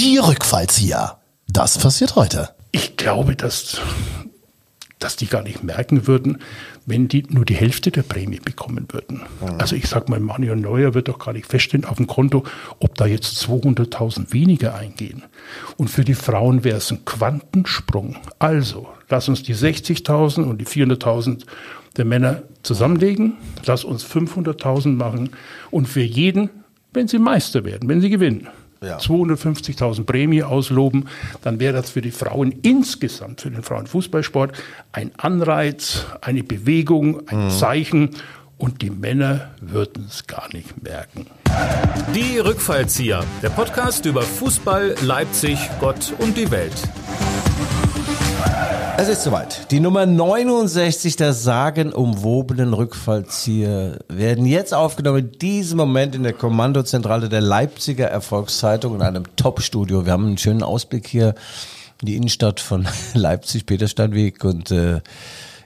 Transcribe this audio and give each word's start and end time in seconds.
Die 0.00 0.16
Rückfallzieher. 0.16 1.18
Das 1.46 1.76
passiert 1.76 2.16
heute. 2.16 2.48
Ich 2.72 2.96
glaube, 2.96 3.36
dass, 3.36 3.82
dass 4.98 5.16
die 5.16 5.26
gar 5.26 5.42
nicht 5.42 5.62
merken 5.62 6.06
würden, 6.06 6.38
wenn 6.86 7.06
die 7.06 7.24
nur 7.28 7.44
die 7.44 7.54
Hälfte 7.54 7.90
der 7.90 8.02
Prämie 8.02 8.40
bekommen 8.40 8.86
würden. 8.90 9.20
Also 9.58 9.76
ich 9.76 9.88
sag 9.88 10.08
mal, 10.08 10.18
Manuel 10.18 10.56
Neuer 10.56 10.94
wird 10.94 11.08
doch 11.08 11.18
gar 11.18 11.34
nicht 11.34 11.46
feststellen 11.46 11.84
auf 11.84 11.98
dem 11.98 12.06
Konto, 12.06 12.44
ob 12.78 12.94
da 12.94 13.04
jetzt 13.04 13.46
200.000 13.46 14.32
weniger 14.32 14.74
eingehen. 14.74 15.24
Und 15.76 15.88
für 15.90 16.06
die 16.06 16.14
Frauen 16.14 16.64
wäre 16.64 16.78
es 16.78 16.90
ein 16.90 17.04
Quantensprung. 17.04 18.16
Also, 18.38 18.88
lass 19.10 19.28
uns 19.28 19.42
die 19.42 19.54
60.000 19.54 20.44
und 20.44 20.62
die 20.62 20.66
400.000 20.66 21.44
der 21.98 22.06
Männer 22.06 22.42
zusammenlegen, 22.62 23.34
lass 23.66 23.84
uns 23.84 24.06
500.000 24.06 24.96
machen 24.96 25.28
und 25.70 25.88
für 25.90 26.00
jeden, 26.00 26.48
wenn 26.94 27.06
sie 27.06 27.18
Meister 27.18 27.66
werden, 27.66 27.86
wenn 27.86 28.00
sie 28.00 28.08
gewinnen, 28.08 28.48
Ja. 28.82 28.96
250.000 28.96 30.04
Prämie 30.04 30.42
ausloben, 30.42 31.08
dann 31.42 31.60
wäre 31.60 31.74
das 31.74 31.90
für 31.90 32.00
die 32.00 32.10
Frauen 32.10 32.52
insgesamt, 32.62 33.42
für 33.42 33.50
den 33.50 33.62
Frauenfußballsport, 33.62 34.52
ein 34.92 35.10
Anreiz, 35.18 36.06
eine 36.22 36.42
Bewegung, 36.42 37.28
ein 37.28 37.50
Zeichen 37.50 38.10
und 38.56 38.82
die 38.82 38.90
Männer 38.90 39.50
würden 39.60 40.06
es 40.08 40.26
gar 40.26 40.48
nicht 40.52 40.82
merken. 40.82 41.26
Die 42.14 42.38
Rückfallzieher, 42.38 43.24
der 43.42 43.50
Podcast 43.50 44.06
über 44.06 44.22
Fußball, 44.22 44.94
Leipzig, 45.02 45.58
Gott 45.80 46.14
und 46.18 46.36
die 46.36 46.50
Welt. 46.50 46.72
Es 48.96 49.08
ist 49.08 49.22
soweit. 49.22 49.70
Die 49.70 49.80
Nummer 49.80 50.04
69 50.04 51.16
der 51.16 51.32
sagenumwobenen 51.32 52.74
Rückfallzieher 52.74 53.98
werden 54.08 54.44
jetzt 54.44 54.74
aufgenommen 54.74 55.18
in 55.20 55.38
diesem 55.38 55.78
Moment 55.78 56.14
in 56.14 56.22
der 56.22 56.34
Kommandozentrale 56.34 57.30
der 57.30 57.40
Leipziger 57.40 58.08
Erfolgszeitung 58.08 58.96
in 58.96 59.02
einem 59.02 59.24
Top-Studio. 59.36 60.04
Wir 60.04 60.12
haben 60.12 60.26
einen 60.26 60.38
schönen 60.38 60.62
Ausblick 60.62 61.06
hier 61.06 61.34
in 62.02 62.06
die 62.06 62.16
Innenstadt 62.16 62.60
von 62.60 62.86
Leipzig, 63.14 63.64
Petersteinweg 63.64 64.44
und 64.44 64.70
äh, 64.70 65.00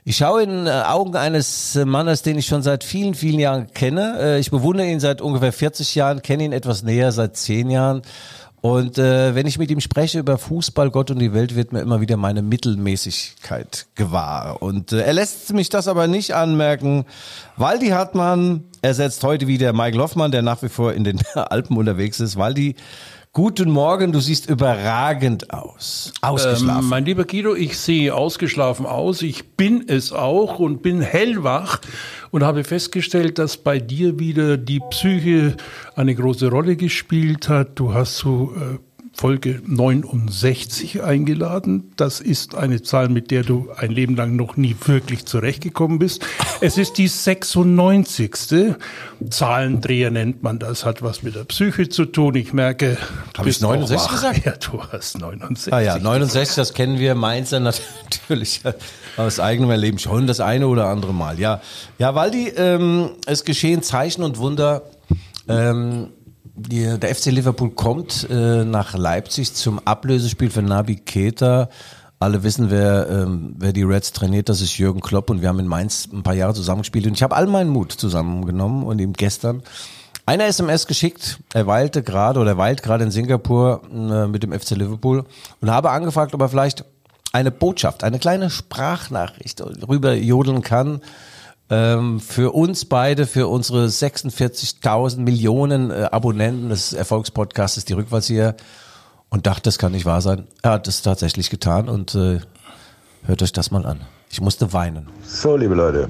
ich 0.05 0.17
schaue 0.17 0.43
in 0.43 0.67
äh, 0.67 0.69
Augen 0.69 1.15
eines 1.15 1.77
Mannes, 1.83 2.21
den 2.21 2.37
ich 2.37 2.45
schon 2.45 2.61
seit 2.61 2.83
vielen, 2.83 3.15
vielen 3.15 3.39
Jahren 3.39 3.73
kenne. 3.73 4.17
Äh, 4.19 4.39
Ich 4.39 4.51
bewundere 4.51 4.87
ihn 4.87 4.99
seit 4.99 5.19
ungefähr 5.19 5.51
40 5.51 5.95
Jahren, 5.95 6.21
kenne 6.21 6.43
ihn 6.45 6.53
etwas 6.53 6.83
näher 6.83 7.11
seit 7.11 7.35
10 7.35 7.69
Jahren. 7.69 8.01
Und 8.65 8.97
äh, 8.97 9.35
wenn 9.35 9.45
ich 9.45 9.59
mit 9.59 9.69
ihm 9.69 9.79
spreche 9.79 10.17
über 10.17 10.39
Fußball, 10.39 10.89
Gott 10.89 11.11
und 11.11 11.19
die 11.19 11.33
Welt, 11.33 11.55
wird 11.55 11.71
mir 11.71 11.81
immer 11.81 12.01
wieder 12.01 12.17
meine 12.17 12.41
Mittelmäßigkeit 12.41 13.85
gewahr. 13.93 14.59
Und 14.59 14.91
äh, 14.91 15.01
er 15.01 15.13
lässt 15.13 15.53
mich 15.53 15.69
das 15.69 15.87
aber 15.87 16.07
nicht 16.07 16.33
anmerken. 16.33 17.05
Waldi 17.57 17.89
Hartmann 17.89 18.63
ersetzt 18.85 19.23
heute 19.23 19.47
wieder 19.47 19.73
Michael 19.73 19.99
Hoffmann, 19.99 20.31
der 20.31 20.43
nach 20.43 20.61
wie 20.61 20.69
vor 20.69 20.93
in 20.93 21.03
den 21.03 21.19
Alpen 21.33 21.75
unterwegs 21.75 22.19
ist. 22.19 22.37
Waldi, 22.37 22.75
guten 23.33 23.71
Morgen, 23.71 24.11
du 24.11 24.19
siehst 24.19 24.47
überragend 24.47 25.51
aus. 25.51 26.13
Ausgeschlafen. 26.21 26.83
Ähm, 26.83 26.89
mein 26.89 27.03
lieber 27.03 27.25
Guido, 27.25 27.55
ich 27.55 27.79
sehe 27.79 28.13
ausgeschlafen 28.13 28.85
aus. 28.85 29.23
Ich 29.23 29.55
bin 29.55 29.85
es 29.87 30.13
auch 30.13 30.59
und 30.59 30.83
bin 30.83 31.01
hellwach 31.01 31.81
und 32.29 32.43
habe 32.43 32.63
festgestellt, 32.63 33.39
dass 33.39 33.57
bei 33.57 33.79
dir 33.79 34.19
wieder 34.19 34.55
die 34.57 34.79
Psyche 34.91 35.57
eine 35.95 36.13
große 36.13 36.49
Rolle 36.49 36.75
gespielt 36.75 37.49
hat. 37.49 37.79
Du 37.79 37.93
hast 37.93 38.17
so 38.17 38.53
äh, 38.55 38.77
Folge 39.17 39.61
69 39.65 41.01
eingeladen. 41.01 41.93
Das 41.95 42.19
ist 42.19 42.53
eine 42.53 42.81
Zahl, 42.81 43.07
mit 43.07 43.31
der 43.31 43.43
du 43.43 43.69
ein 43.77 43.89
Leben 43.89 44.17
lang 44.17 44.35
noch 44.35 44.57
nie 44.57 44.75
wirklich 44.85 45.25
zurechtgekommen 45.25 45.99
bist. 45.99 46.25
Es 46.59 46.77
ist 46.77 46.97
die 46.97 47.07
96. 47.07 48.75
Zahlendreher 49.29 50.11
nennt 50.11 50.43
man 50.43 50.59
das, 50.59 50.83
hat 50.83 51.01
was 51.01 51.23
mit 51.23 51.35
der 51.35 51.45
Psyche 51.45 51.87
zu 51.87 52.05
tun. 52.05 52.35
Ich 52.35 52.51
merke, 52.51 52.97
du 53.31 53.39
Hab 53.39 53.39
ich 53.39 53.43
bist 53.43 53.63
auch 53.63 53.69
69 53.69 54.05
wach. 54.05 54.11
gesagt? 54.11 54.45
Ja, 54.45 54.53
du 54.57 54.83
hast 54.83 55.17
69. 55.17 55.71
Ah 55.73 55.79
ja, 55.79 55.97
69, 55.97 56.55
das 56.55 56.73
kennen 56.73 56.99
wir, 56.99 57.15
Mainzer 57.15 57.59
natürlich 57.61 58.61
aus 59.15 59.39
eigenem 59.39 59.71
Erleben 59.71 59.97
schon 59.97 60.27
das 60.27 60.41
eine 60.41 60.67
oder 60.67 60.87
andere 60.87 61.13
Mal. 61.13 61.39
Ja, 61.39 61.61
ja 61.99 62.15
Waldi, 62.15 62.49
ähm, 62.49 63.11
es 63.25 63.45
geschehen 63.45 63.81
Zeichen 63.81 64.23
und 64.23 64.39
Wunder. 64.39 64.81
Ähm, 65.47 66.09
die, 66.55 66.97
der 66.97 67.13
FC 67.13 67.27
Liverpool 67.27 67.71
kommt 67.71 68.27
äh, 68.29 68.63
nach 68.63 68.95
Leipzig 68.95 69.53
zum 69.53 69.79
Ablösespiel 69.79 70.49
für 70.49 70.61
Nabi 70.61 70.95
Keita. 70.97 71.69
Alle 72.19 72.43
wissen, 72.43 72.71
wer, 72.71 73.09
ähm, 73.09 73.55
wer 73.57 73.73
die 73.73 73.83
Reds 73.83 74.13
trainiert, 74.13 74.47
das 74.47 74.61
ist 74.61 74.77
Jürgen 74.77 75.01
Klopp 75.01 75.29
und 75.29 75.41
wir 75.41 75.49
haben 75.49 75.59
in 75.59 75.67
Mainz 75.67 76.07
ein 76.11 76.23
paar 76.23 76.33
Jahre 76.33 76.53
zusammengespielt 76.53 77.05
und 77.07 77.13
ich 77.13 77.23
habe 77.23 77.35
all 77.35 77.45
meinen 77.47 77.69
Mut 77.69 77.91
zusammengenommen 77.91 78.83
und 78.83 78.99
ihm 78.99 79.13
gestern 79.13 79.63
eine 80.25 80.45
SMS 80.45 80.87
geschickt. 80.87 81.39
Er 81.53 81.67
weilte 81.67 82.01
gerade 82.03 82.39
oder 82.39 82.51
er 82.51 82.57
weilt 82.57 82.81
gerade 82.81 83.03
in 83.03 83.11
Singapur 83.11 83.81
äh, 83.91 84.27
mit 84.27 84.43
dem 84.43 84.53
FC 84.57 84.71
Liverpool 84.71 85.25
und 85.59 85.69
habe 85.69 85.91
angefragt, 85.91 86.33
ob 86.33 86.41
er 86.41 86.49
vielleicht 86.49 86.85
eine 87.33 87.51
Botschaft, 87.51 88.05
eine 88.05 88.17
kleine 88.17 88.49
Sprachnachricht 88.49 89.61
rüber 89.87 90.13
jodeln 90.13 90.61
kann 90.61 91.01
ähm, 91.69 92.19
für 92.19 92.53
uns 92.53 92.85
beide, 92.85 93.25
für 93.25 93.47
unsere 93.47 93.85
46.000 93.85 95.19
Millionen 95.19 95.91
äh, 95.91 96.07
Abonnenten 96.11 96.69
des 96.69 96.93
Erfolgspodcasts 96.93 97.85
Die 97.85 97.93
Rückwärtshieher 97.93 98.55
und 99.29 99.47
dachte, 99.47 99.63
das 99.63 99.77
kann 99.77 99.91
nicht 99.91 100.05
wahr 100.05 100.21
sein. 100.21 100.47
Er 100.61 100.71
hat 100.71 100.87
es 100.87 101.01
tatsächlich 101.01 101.49
getan 101.49 101.89
und 101.89 102.15
äh, 102.15 102.39
hört 103.25 103.41
euch 103.41 103.51
das 103.51 103.71
mal 103.71 103.85
an. 103.85 104.01
Ich 104.29 104.41
musste 104.41 104.73
weinen. 104.73 105.07
So, 105.23 105.57
liebe 105.57 105.75
Leute, 105.75 106.09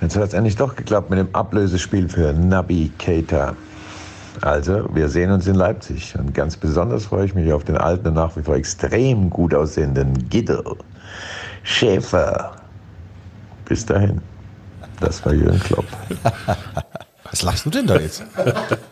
jetzt 0.00 0.16
hat 0.16 0.28
es 0.28 0.32
endlich 0.32 0.56
doch 0.56 0.74
geklappt 0.74 1.10
mit 1.10 1.18
dem 1.18 1.34
Ablösespiel 1.34 2.08
für 2.08 2.32
Nabi 2.32 2.90
Keita. 2.98 3.54
Also, 4.40 4.88
wir 4.94 5.08
sehen 5.08 5.30
uns 5.32 5.46
in 5.46 5.54
Leipzig 5.54 6.14
und 6.18 6.32
ganz 6.32 6.56
besonders 6.56 7.06
freue 7.06 7.26
ich 7.26 7.34
mich 7.34 7.52
auf 7.52 7.64
den 7.64 7.76
alten 7.76 8.08
und 8.08 8.14
nach 8.14 8.36
wie 8.36 8.42
vor 8.42 8.54
extrem 8.54 9.28
gut 9.28 9.54
aussehenden 9.54 10.30
Guido 10.30 10.78
Schäfer. 11.62 12.59
Bis 13.70 13.86
dahin. 13.86 14.20
Das 15.00 15.24
war 15.24 15.32
Jürgen 15.32 15.60
Klopp. 15.60 15.86
Was 17.30 17.42
lachst 17.42 17.64
du 17.64 17.70
denn 17.70 17.86
da 17.86 17.96
jetzt? 18.00 18.24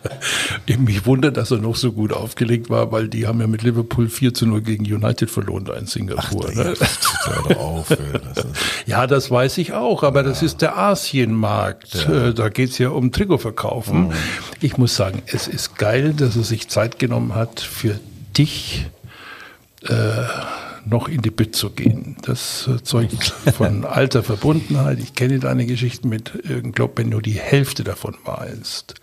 Mich 0.79 1.05
wundert, 1.07 1.37
dass 1.37 1.51
er 1.51 1.59
noch 1.59 1.75
so 1.75 1.91
gut 1.91 2.13
aufgelegt 2.13 2.71
war, 2.71 2.93
weil 2.93 3.09
die 3.09 3.27
haben 3.27 3.41
ja 3.41 3.49
mit 3.49 3.63
Liverpool 3.65 4.09
4 4.09 4.33
zu 4.33 4.47
0 4.47 4.61
gegen 4.61 4.85
United 4.85 5.29
verloren 5.29 5.65
da 5.65 5.75
in 5.75 5.87
Singapur. 5.87 6.49
ne? 6.53 6.75
Auf. 7.57 7.89
Das 7.89 8.45
ist- 8.45 8.49
Ja, 8.87 9.09
das 9.09 9.33
weiß 9.33 9.59
ich 9.59 9.73
auch, 9.73 10.05
aber 10.05 10.23
das 10.23 10.43
ist 10.43 10.63
der 10.63 10.79
Asienmarkt. 10.79 11.97
Äh, 12.07 12.33
Da 12.33 12.49
geht's 12.49 12.79
ja 12.79 12.91
um 12.91 13.11
Trikotverkaufen. 13.11 14.13
Ich 14.61 14.79
muss 14.79 14.95
sagen, 14.95 15.23
es 15.27 15.49
ist 15.49 15.77
geil, 15.77 16.15
dass 16.15 16.37
er 16.37 16.45
sich 16.45 16.69
Zeit 16.69 17.01
genommen 17.01 17.35
hat, 17.35 17.59
für 17.59 17.99
dich 18.37 18.87
äh, 19.83 19.95
noch 20.89 21.09
in 21.09 21.23
die 21.23 21.31
Bütt 21.31 21.55
zu 21.55 21.71
gehen. 21.71 22.17
Das 22.23 22.69
äh, 22.69 22.83
zeugt 22.83 23.25
von 23.57 23.85
alter 23.85 24.23
Verbundenheit. 24.23 24.99
Ich 24.99 25.15
kenne 25.15 25.39
deine 25.39 25.67
Geschichten 25.67 26.09
mit 26.09 26.33
Jürgen 26.45 26.73
Klopp, 26.73 26.99
wenn 26.99 27.09
nur 27.09 27.23
die 27.23 27.33
Hälfte 27.33 27.85
davon 27.85 28.17
weißt. 28.25 28.95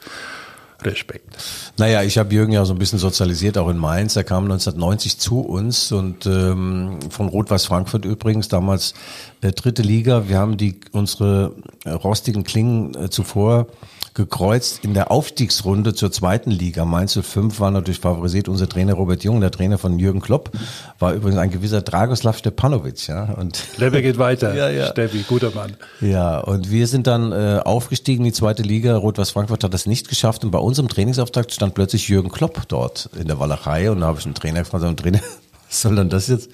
Respekt. 0.81 1.37
Naja, 1.77 2.03
ich 2.03 2.17
habe 2.17 2.33
Jürgen 2.33 2.51
ja 2.51 2.65
so 2.65 2.73
ein 2.73 2.79
bisschen 2.79 2.99
sozialisiert, 2.99 3.57
auch 3.57 3.69
in 3.69 3.77
Mainz. 3.77 4.15
Er 4.15 4.23
kam 4.23 4.43
1990 4.43 5.17
zu 5.17 5.39
uns 5.39 5.91
und 5.91 6.25
ähm, 6.25 6.99
von 7.09 7.27
Rot-Weiß 7.27 7.65
Frankfurt 7.65 8.05
übrigens, 8.05 8.49
damals 8.49 8.93
äh, 9.41 9.51
dritte 9.51 9.81
Liga. 9.81 10.27
Wir 10.27 10.37
haben 10.37 10.57
die 10.57 10.79
unsere 10.91 11.53
äh, 11.85 11.91
rostigen 11.91 12.43
Klingen 12.43 12.93
äh, 12.95 13.09
zuvor 13.09 13.67
gekreuzt 14.15 14.79
in 14.83 14.93
der 14.93 15.11
Aufstiegsrunde 15.11 15.93
zur 15.93 16.11
zweiten 16.11 16.49
Liga. 16.49 16.85
Mainz 16.85 17.19
05 17.21 17.59
war 17.59 17.69
natürlich 17.69 17.99
favorisiert. 17.99 18.47
Unser 18.47 18.67
Trainer 18.67 18.93
Robert 18.93 19.23
Jung, 19.23 19.41
der 19.41 19.51
Trainer 19.51 19.77
von 19.77 19.99
Jürgen 19.99 20.21
Klopp, 20.21 20.51
war 20.99 21.13
übrigens 21.13 21.37
ein 21.37 21.51
gewisser 21.51 21.81
Dragoslav 21.81 22.37
Stepanovic. 22.37 23.07
Ja, 23.07 23.25
und 23.33 23.61
geht 23.77 24.17
weiter. 24.17 24.55
Ja, 24.55 24.69
ja. 24.69 24.87
Steffi, 24.87 25.25
guter 25.27 25.51
Mann. 25.51 25.75
ja, 25.99 26.39
und 26.39 26.71
wir 26.71 26.87
sind 26.87 27.07
dann 27.07 27.33
äh, 27.33 27.59
aufgestiegen 27.63 28.23
in 28.23 28.31
die 28.31 28.33
zweite 28.33 28.63
Liga. 28.63 28.95
Rot-Weiß 28.95 29.31
Frankfurt 29.31 29.65
hat 29.65 29.73
das 29.73 29.85
nicht 29.85 30.07
geschafft. 30.07 30.45
Und 30.45 30.51
bei 30.51 30.59
unserem 30.59 30.87
Trainingsauftakt 30.87 31.53
stand 31.53 31.75
plötzlich 31.75 32.07
Jürgen 32.07 32.31
Klopp 32.31 32.61
dort 32.69 33.09
in 33.19 33.27
der 33.27 33.39
Walachei. 33.39 33.91
Und 33.91 33.99
da 33.99 34.07
habe 34.07 34.19
ich 34.19 34.25
einen 34.25 34.33
Trainer 34.33 34.59
gefragt, 34.59 34.83
mal, 34.83 34.95
Trainer, 34.95 35.19
was 35.69 35.81
soll 35.81 35.95
denn 35.95 36.09
das 36.09 36.27
jetzt? 36.27 36.49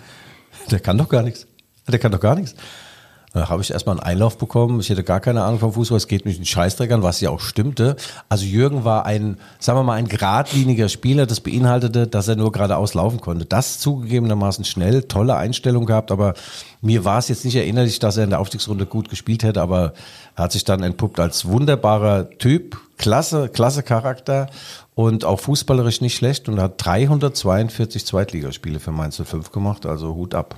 Der 0.71 0.79
kann 0.79 0.97
doch 0.97 1.09
gar 1.09 1.21
nichts. 1.21 1.45
Der 1.87 1.99
kann 1.99 2.11
doch 2.11 2.19
gar 2.19 2.35
nichts. 2.35 2.55
Da 3.33 3.47
habe 3.47 3.61
ich 3.61 3.71
erstmal 3.71 3.97
einen 3.97 4.05
Einlauf 4.05 4.37
bekommen. 4.37 4.81
Ich 4.81 4.89
hatte 4.89 5.05
gar 5.05 5.21
keine 5.21 5.43
Ahnung 5.43 5.59
vom 5.59 5.71
Fußball. 5.71 5.95
Es 5.95 6.09
geht 6.09 6.25
mich 6.25 6.35
einen 6.35 6.45
Scheißdreck 6.45 6.91
an, 6.91 7.01
was 7.01 7.21
ja 7.21 7.29
auch 7.29 7.39
stimmte. 7.39 7.95
Also 8.27 8.43
Jürgen 8.43 8.83
war 8.83 9.05
ein, 9.05 9.37
sagen 9.57 9.79
wir 9.79 9.83
mal, 9.83 9.93
ein 9.93 10.09
geradliniger 10.09 10.89
Spieler. 10.89 11.25
Das 11.25 11.39
beinhaltete, 11.39 12.07
dass 12.07 12.27
er 12.27 12.35
nur 12.35 12.51
geradeaus 12.51 12.93
laufen 12.93 13.21
konnte. 13.21 13.45
Das 13.45 13.79
zugegebenermaßen 13.79 14.65
schnell, 14.65 15.03
tolle 15.03 15.37
Einstellung 15.37 15.85
gehabt. 15.85 16.11
Aber 16.11 16.33
mir 16.81 17.05
war 17.05 17.19
es 17.19 17.29
jetzt 17.29 17.45
nicht 17.45 17.55
erinnerlich, 17.55 17.99
dass 17.99 18.17
er 18.17 18.25
in 18.25 18.31
der 18.31 18.41
Aufstiegsrunde 18.41 18.85
gut 18.85 19.07
gespielt 19.09 19.43
hätte. 19.43 19.61
Aber 19.61 19.93
er 20.35 20.43
hat 20.43 20.51
sich 20.51 20.65
dann 20.65 20.83
entpuppt 20.83 21.21
als 21.21 21.45
wunderbarer 21.45 22.29
Typ. 22.31 22.77
Klasse, 22.97 23.47
klasse 23.47 23.81
Charakter. 23.81 24.49
Und 24.93 25.23
auch 25.23 25.39
fußballerisch 25.39 26.01
nicht 26.01 26.17
schlecht. 26.17 26.49
Und 26.49 26.59
hat 26.59 26.73
342 26.85 28.05
Zweitligaspiele 28.05 28.81
für 28.81 28.91
Mainz 28.91 29.21
05 29.23 29.53
gemacht. 29.53 29.85
Also 29.85 30.15
Hut 30.15 30.35
ab. 30.35 30.57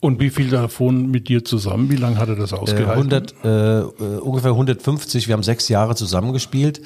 Und 0.00 0.18
wie 0.18 0.30
viel 0.30 0.48
davon 0.48 1.10
mit 1.10 1.28
dir 1.28 1.44
zusammen? 1.44 1.90
Wie 1.90 1.96
lange 1.96 2.16
hat 2.16 2.28
er 2.28 2.36
das 2.36 2.52
Äh, 2.52 2.56
ausgehalten? 2.56 3.12
100, 3.12 3.34
äh, 3.44 3.80
äh, 3.80 3.84
ungefähr 4.20 4.52
150. 4.52 5.28
Wir 5.28 5.34
haben 5.34 5.42
sechs 5.42 5.68
Jahre 5.68 5.94
zusammengespielt. 5.94 6.80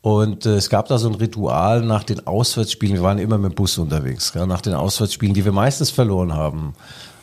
Und 0.00 0.44
äh, 0.46 0.56
es 0.56 0.68
gab 0.70 0.88
da 0.88 0.98
so 0.98 1.08
ein 1.08 1.14
Ritual 1.14 1.82
nach 1.82 2.04
den 2.04 2.26
Auswärtsspielen. 2.26 2.96
Wir 2.96 3.02
waren 3.02 3.18
immer 3.18 3.38
mit 3.38 3.52
dem 3.52 3.54
Bus 3.54 3.78
unterwegs, 3.78 4.32
gell, 4.32 4.46
nach 4.46 4.60
den 4.60 4.74
Auswärtsspielen, 4.74 5.34
die 5.34 5.44
wir 5.44 5.52
meistens 5.52 5.90
verloren 5.90 6.34
haben. 6.34 6.74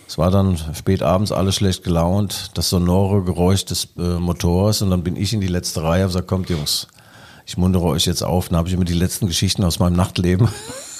Es 0.07 0.17
war 0.17 0.29
dann 0.31 0.57
spät 0.73 1.03
abends 1.03 1.31
alle 1.31 1.51
schlecht 1.51 1.83
gelaunt, 1.83 2.51
das 2.55 2.69
sonore 2.69 3.23
Geräusch 3.23 3.65
des 3.65 3.88
äh, 3.97 4.01
Motors 4.19 4.81
und 4.81 4.89
dann 4.89 5.03
bin 5.03 5.15
ich 5.15 5.31
in 5.31 5.41
die 5.41 5.47
letzte 5.47 5.83
Reihe 5.83 6.03
und 6.03 6.09
gesagt, 6.09 6.27
kommt 6.27 6.49
Jungs, 6.49 6.88
ich 7.45 7.55
muntere 7.55 7.83
euch 7.85 8.07
jetzt 8.07 8.23
auf. 8.23 8.49
Dann 8.49 8.57
habe 8.57 8.67
ich 8.67 8.73
immer 8.73 8.83
die 8.83 8.93
letzten 8.93 9.27
Geschichten 9.27 9.63
aus 9.63 9.79
meinem 9.79 9.95
Nachtleben 9.95 10.49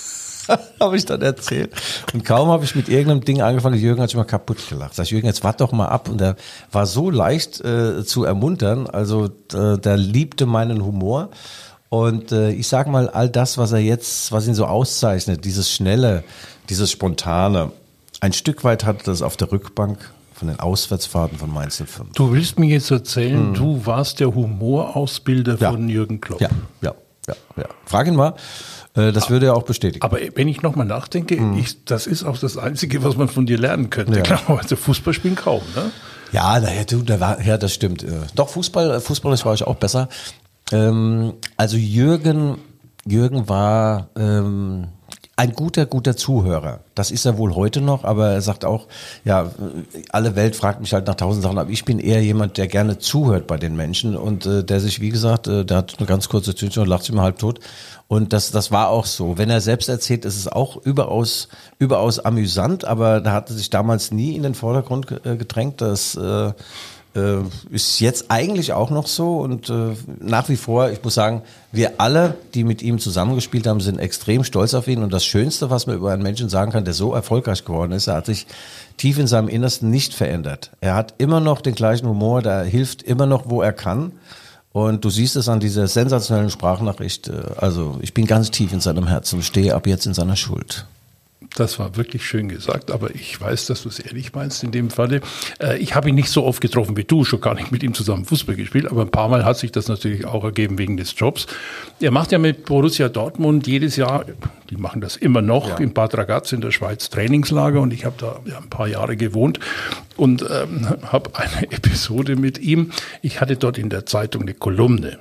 habe 0.80 0.98
ich 0.98 1.06
dann 1.06 1.22
erzählt. 1.22 1.72
Und 2.14 2.26
kaum 2.26 2.50
habe 2.50 2.64
ich 2.64 2.76
mit 2.76 2.90
irgendeinem 2.90 3.24
Ding 3.24 3.42
angefangen, 3.42 3.80
Jürgen 3.80 4.02
hat 4.02 4.10
sich 4.10 4.18
mal 4.18 4.24
kaputt 4.24 4.58
gelacht. 4.70 4.96
Sag 4.96 5.04
ich, 5.06 5.12
Jürgen, 5.12 5.28
jetzt 5.28 5.44
wart 5.44 5.62
doch 5.62 5.72
mal 5.72 5.88
ab. 5.88 6.10
Und 6.10 6.22
er 6.22 6.36
war 6.72 6.86
so 6.86 7.10
leicht 7.10 7.62
äh, 7.62 8.04
zu 8.04 8.24
ermuntern. 8.24 8.88
Also 8.88 9.30
äh, 9.54 9.78
der 9.78 9.98
liebte 9.98 10.46
meinen 10.46 10.84
Humor. 10.86 11.30
Und 11.90 12.32
äh, 12.32 12.52
ich 12.52 12.68
sage 12.68 12.90
mal, 12.90 13.10
all 13.10 13.30
das, 13.30 13.58
was 13.58 13.72
er 13.74 13.80
jetzt, 13.80 14.32
was 14.32 14.48
ihn 14.48 14.54
so 14.56 14.66
auszeichnet, 14.66 15.44
dieses 15.44 15.70
Schnelle, 15.72 16.24
dieses 16.70 16.90
Spontane, 16.92 17.72
ein 18.22 18.34
Stück 18.34 18.64
weit 18.64 18.86
hat 18.86 19.08
das 19.08 19.22
auf 19.22 19.36
der 19.36 19.52
Rückbank 19.52 19.98
von 20.34 20.48
den 20.48 20.60
Auswärtsfahrten 20.60 21.38
von 21.38 21.54
Mainz 21.54 21.78
05. 21.78 22.14
Du 22.14 22.32
willst 22.32 22.58
mir 22.58 22.68
jetzt 22.68 22.90
erzählen, 22.92 23.54
du 23.54 23.86
warst 23.86 24.20
der 24.20 24.34
Humorausbilder 24.34 25.58
Ja. 25.60 25.72
von 25.72 25.90
Jürgen 25.90 26.22
Klopp. 26.22 26.40
Ja, 26.42 26.50
ja, 26.82 26.94
ja, 27.28 27.36
ja. 27.58 27.66
Frag 27.86 28.08
ihn 28.08 28.16
mal. 28.16 28.34
Äh, 28.96 29.12
das 29.12 29.30
würde 29.30 29.48
er 29.48 29.56
auch 29.56 29.64
bestätigen. 29.64 30.04
Aber 30.04 30.20
wenn 30.36 30.48
ich 30.48 30.62
nochmal 30.62 30.86
nachdenke, 30.86 31.36
ich, 31.58 31.86
das 31.86 32.08
ist 32.08 32.24
auch 32.24 32.38
das 32.38 32.58
Einzige, 32.58 33.04
was 33.04 33.16
man 33.16 33.28
von 33.28 33.46
dir 33.46 33.58
lernen 33.58 33.90
könnte. 33.90 34.18
Ja. 34.18 34.22
Klar, 34.22 34.60
also 34.62 34.76
Fußball 34.76 35.14
spielen 35.14 35.36
kaum, 35.36 35.62
ne? 35.76 35.92
Ja, 36.32 36.60
naja, 36.60 36.84
du, 36.86 37.02
da 37.02 37.20
war, 37.20 37.42
ja, 37.42 37.58
das 37.58 37.74
stimmt. 37.74 38.04
Äh, 38.04 38.12
Doch, 38.36 38.50
Fußball, 38.50 39.02
fußballisch 39.02 39.46
war 39.46 39.54
ich 39.54 39.66
auch 39.66 39.76
besser. 39.76 40.08
Ähm, 40.72 41.34
also 41.58 41.78
Jürgen, 41.78 42.58
Jürgen 43.06 43.50
war 43.50 44.10
ähm, 44.18 44.88
ein 45.42 45.54
guter, 45.54 45.88
guter 45.88 46.16
Zuhörer. 46.16 46.82
Das 46.94 47.10
ist 47.10 47.26
er 47.26 47.36
wohl 47.40 47.56
heute 47.56 47.82
noch, 47.82 48.04
aber 48.04 48.30
er 48.30 48.42
sagt 48.42 48.64
auch, 48.64 48.86
ja, 49.26 49.50
alle 50.12 50.36
Welt 50.36 50.56
fragt 50.56 50.82
mich 50.82 50.94
halt 50.94 51.08
nach 51.08 51.16
tausend 51.16 51.42
Sachen, 51.44 51.58
aber 51.58 51.72
ich 51.72 51.84
bin 51.84 51.98
eher 51.98 52.22
jemand, 52.22 52.60
der 52.60 52.68
gerne 52.68 53.00
zuhört 53.00 53.48
bei 53.48 53.58
den 53.58 53.76
Menschen 53.76 54.16
und 54.16 54.46
äh, 54.46 54.64
der 54.64 54.80
sich, 54.80 55.02
wie 55.02 55.10
gesagt, 55.10 55.48
äh, 55.48 55.66
der 55.66 55.78
hat 55.78 55.96
eine 55.98 56.06
ganz 56.06 56.30
kurze 56.30 56.54
Tüte 56.54 56.82
und 56.82 56.88
lacht 56.88 57.06
sich 57.06 57.16
mal 57.16 57.24
halb 57.24 57.40
tot. 57.40 57.60
Und 58.08 58.34
das, 58.34 58.52
das 58.52 58.72
war 58.72 58.90
auch 58.90 59.08
so. 59.08 59.40
Wenn 59.40 59.50
er 59.50 59.62
selbst 59.62 59.90
erzählt, 59.90 60.26
ist 60.26 60.38
es 60.38 60.48
auch 60.48 60.78
überaus, 60.78 61.48
überaus 61.80 62.20
amüsant, 62.20 62.86
aber 62.86 63.20
da 63.20 63.32
hatte 63.32 63.56
sich 63.56 63.72
damals 63.72 64.12
nie 64.12 64.36
in 64.36 64.44
den 64.44 64.54
Vordergrund 64.54 65.08
äh, 65.26 65.38
gedrängt. 65.38 65.82
Das 65.82 66.14
äh, 66.14 66.52
äh, 67.16 67.40
ist 67.70 68.00
jetzt 68.00 68.26
eigentlich 68.30 68.74
auch 68.74 68.90
noch 68.90 69.08
so 69.08 69.40
und 69.40 69.70
äh, 69.70 69.96
nach 70.20 70.50
wie 70.50 70.56
vor, 70.56 70.90
ich 70.90 71.04
muss 71.04 71.16
sagen, 71.16 71.42
wir 71.72 71.94
alle, 72.00 72.36
die 72.54 72.64
mit 72.64 72.82
ihm 72.82 73.00
zusammengespielt 73.00 73.68
haben, 73.68 73.82
sind 73.82 74.00
extrem 74.00 74.44
stolz 74.44 74.74
auf 74.74 74.88
ihn 74.88 75.04
und 75.04 75.12
das 75.12 75.26
Schönste, 75.26 75.70
was 75.70 75.88
man 75.88 75.96
über 75.96 76.12
einen 76.12 76.24
Menschen 76.24 76.50
sagen 76.50 76.72
kann, 76.72 76.86
der 76.86 76.94
so 76.94 77.14
erfolgreich 77.14 77.66
geworden 77.66 77.92
ist, 77.92 78.08
er 78.08 78.16
hat 78.16 78.26
sich 78.26 78.48
tief 78.98 79.18
in 79.18 79.28
seinem 79.28 79.48
Innersten 79.48 79.90
nicht 79.90 80.14
verändert. 80.14 80.72
Er 80.80 80.96
hat 80.96 81.16
immer 81.18 81.40
noch 81.40 81.62
den 81.62 81.76
gleichen 81.76 82.08
Humor, 82.08 82.42
der 82.42 82.64
hilft 82.64 83.04
immer 83.04 83.26
noch, 83.26 83.50
wo 83.50 83.62
er 83.62 83.74
kann. 83.74 84.14
Und 84.74 85.04
du 85.04 85.10
siehst 85.10 85.36
es 85.36 85.50
an 85.50 85.60
dieser 85.60 85.88
sensationellen 85.88 86.50
Sprachnachricht. 86.50 87.28
äh, 87.28 87.42
Also 87.58 87.98
ich 88.02 88.14
bin 88.14 88.26
ganz 88.26 88.52
tief 88.52 88.72
in 88.72 88.80
seinem 88.80 89.08
Herzen, 89.08 89.42
stehe 89.42 89.76
ab 89.76 89.86
jetzt 89.86 90.06
in 90.06 90.14
seiner 90.14 90.38
Schuld. 90.38 90.86
Das 91.56 91.80
war 91.80 91.98
wirklich 91.98 92.26
schön 92.26 92.48
gesagt, 92.48 92.92
aber 92.92 93.14
ich 93.14 93.40
weiß, 93.40 93.66
dass 93.66 93.84
du 93.84 93.90
es 93.90 94.00
ehrlich 94.00 94.34
meinst 94.34 94.64
in 94.64 94.72
dem 94.72 94.90
Falle. 94.90 95.20
Äh, 95.60 95.80
ich 95.80 95.96
habe 95.96 96.08
ihn 96.08 96.16
nicht 96.16 96.30
so 96.30 96.46
oft 96.46 96.62
getroffen 96.62 96.96
wie 96.96 97.04
du, 97.04 97.26
schon 97.26 97.42
gar 97.42 97.56
nicht 97.56 97.74
mit 97.74 97.84
ihm 97.84 97.94
zusammen 97.94 98.24
Fußball 98.24 98.56
gespielt, 98.56 98.90
aber 98.90 99.02
ein 99.02 99.12
paar 99.12 99.28
Mal 99.28 99.44
hat 99.44 99.58
sich 99.58 99.72
das 99.72 99.90
natürlich 99.90 100.26
auch 100.26 100.46
ergeben 100.46 100.78
wegen 100.78 100.96
des 100.96 101.14
Jobs. 101.18 101.48
Er 102.00 102.12
macht 102.12 102.32
ja 102.32 102.38
mit 102.38 102.66
Borussia 102.66 103.10
Dortmund 103.10 103.68
jedes 103.68 103.98
Jahr, 103.98 104.26
die 104.70 104.78
machen 104.78 105.02
das 105.02 105.18
immer 105.18 105.42
noch, 105.42 105.82
in 105.82 105.92
Bad 105.92 106.16
Ragaz 106.16 106.54
in 106.54 106.62
der 106.62 106.72
Schweiz 106.72 107.10
Trainingslager 107.10 107.82
und 107.82 107.92
ich 107.92 108.06
habe 108.06 108.16
da 108.18 108.40
ja, 108.46 108.58
ein 108.58 108.70
paar 108.70 108.88
Jahre 108.88 109.18
gewohnt 109.18 109.60
und 110.16 110.44
ähm, 110.50 110.88
habe 111.04 111.32
eine 111.34 111.64
Episode 111.72 112.38
mit 112.38 112.60
ihm. 112.60 112.92
Ich 113.22 113.42
hatte 113.42 113.58
dort 113.58 113.78
in 113.78 113.90
der 113.90 114.06
Zeitung 114.06 114.44
eine 114.44 114.54
Kolumne. 114.54 115.20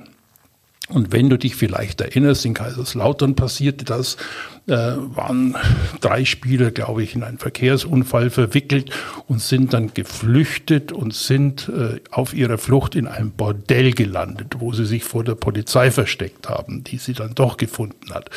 Und 0.93 1.13
wenn 1.13 1.29
du 1.29 1.37
dich 1.37 1.55
vielleicht 1.55 2.01
erinnerst, 2.01 2.45
in 2.45 2.53
Kaiserslautern 2.53 3.35
passierte 3.35 3.85
das, 3.85 4.17
äh, 4.67 4.73
waren 4.73 5.55
drei 6.01 6.25
Spieler, 6.25 6.71
glaube 6.71 7.03
ich, 7.03 7.15
in 7.15 7.23
einen 7.23 7.37
Verkehrsunfall 7.37 8.29
verwickelt 8.29 8.91
und 9.27 9.41
sind 9.41 9.73
dann 9.73 9.93
geflüchtet 9.93 10.91
und 10.91 11.13
sind 11.13 11.69
äh, 11.69 11.99
auf 12.11 12.33
ihrer 12.33 12.57
Flucht 12.57 12.95
in 12.95 13.07
einem 13.07 13.31
Bordell 13.31 13.91
gelandet, 13.91 14.55
wo 14.59 14.71
sie 14.73 14.85
sich 14.85 15.03
vor 15.03 15.23
der 15.23 15.35
Polizei 15.35 15.91
versteckt 15.91 16.47
haben, 16.47 16.83
die 16.83 16.97
sie 16.97 17.13
dann 17.13 17.33
doch 17.33 17.57
gefunden 17.57 18.13
hat. 18.13 18.29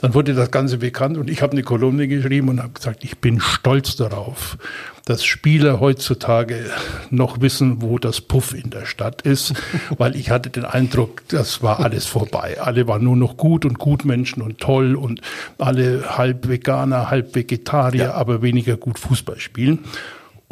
Dann 0.00 0.14
wurde 0.14 0.34
das 0.34 0.50
Ganze 0.50 0.78
bekannt 0.78 1.18
und 1.18 1.28
ich 1.28 1.42
habe 1.42 1.52
eine 1.52 1.62
Kolumne 1.62 2.06
geschrieben 2.06 2.48
und 2.48 2.62
habe 2.62 2.72
gesagt, 2.72 3.04
ich 3.04 3.18
bin 3.18 3.40
stolz 3.40 3.96
darauf, 3.96 4.56
dass 5.04 5.24
Spieler 5.24 5.80
heutzutage 5.80 6.64
noch 7.10 7.40
wissen, 7.40 7.82
wo 7.82 7.98
das 7.98 8.20
Puff 8.20 8.54
in 8.54 8.70
der 8.70 8.86
Stadt 8.86 9.22
ist, 9.22 9.54
weil 9.98 10.16
ich 10.16 10.30
hatte 10.30 10.50
den 10.50 10.64
Eindruck, 10.64 11.22
das 11.28 11.62
war 11.62 11.80
alles 11.80 12.06
vorbei. 12.06 12.58
Alle 12.60 12.86
waren 12.86 13.02
nur 13.02 13.16
noch 13.16 13.36
gut 13.36 13.64
und 13.64 13.78
Gutmenschen 13.78 14.42
und 14.42 14.58
toll 14.58 14.94
und 14.94 15.20
alle 15.58 15.71
halb 15.76 16.48
Veganer, 16.48 17.10
halb 17.10 17.34
Vegetarier, 17.34 18.14
aber 18.14 18.42
weniger 18.42 18.76
gut 18.76 18.98
Fußball 18.98 19.38
spielen. 19.38 19.80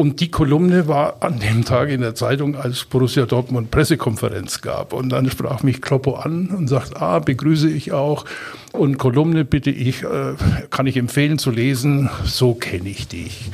Und 0.00 0.20
die 0.20 0.31
Kolumne 0.31 0.88
war 0.88 1.22
an 1.22 1.40
dem 1.40 1.62
Tag 1.62 1.90
in 1.90 2.00
der 2.00 2.14
Zeitung, 2.14 2.56
als 2.56 2.87
Borussia 2.87 3.26
Dortmund 3.26 3.70
Pressekonferenz 3.70 4.62
gab. 4.62 4.94
Und 4.94 5.11
dann 5.11 5.28
sprach 5.28 5.62
mich 5.62 5.82
Kloppo 5.82 6.14
an 6.14 6.49
und 6.49 6.69
sagt, 6.69 6.96
ah, 6.96 7.19
begrüße 7.19 7.69
ich 7.69 7.93
auch. 7.93 8.25
Und 8.72 8.96
Kolumne 8.96 9.44
bitte 9.44 9.69
ich, 9.69 10.02
äh, 10.02 10.37
kann 10.70 10.87
ich 10.87 10.96
empfehlen 10.96 11.38
zu 11.38 11.50
lesen, 11.50 12.08
so 12.25 12.55
kenne 12.55 12.88
ich 12.88 13.08
dich. 13.08 13.50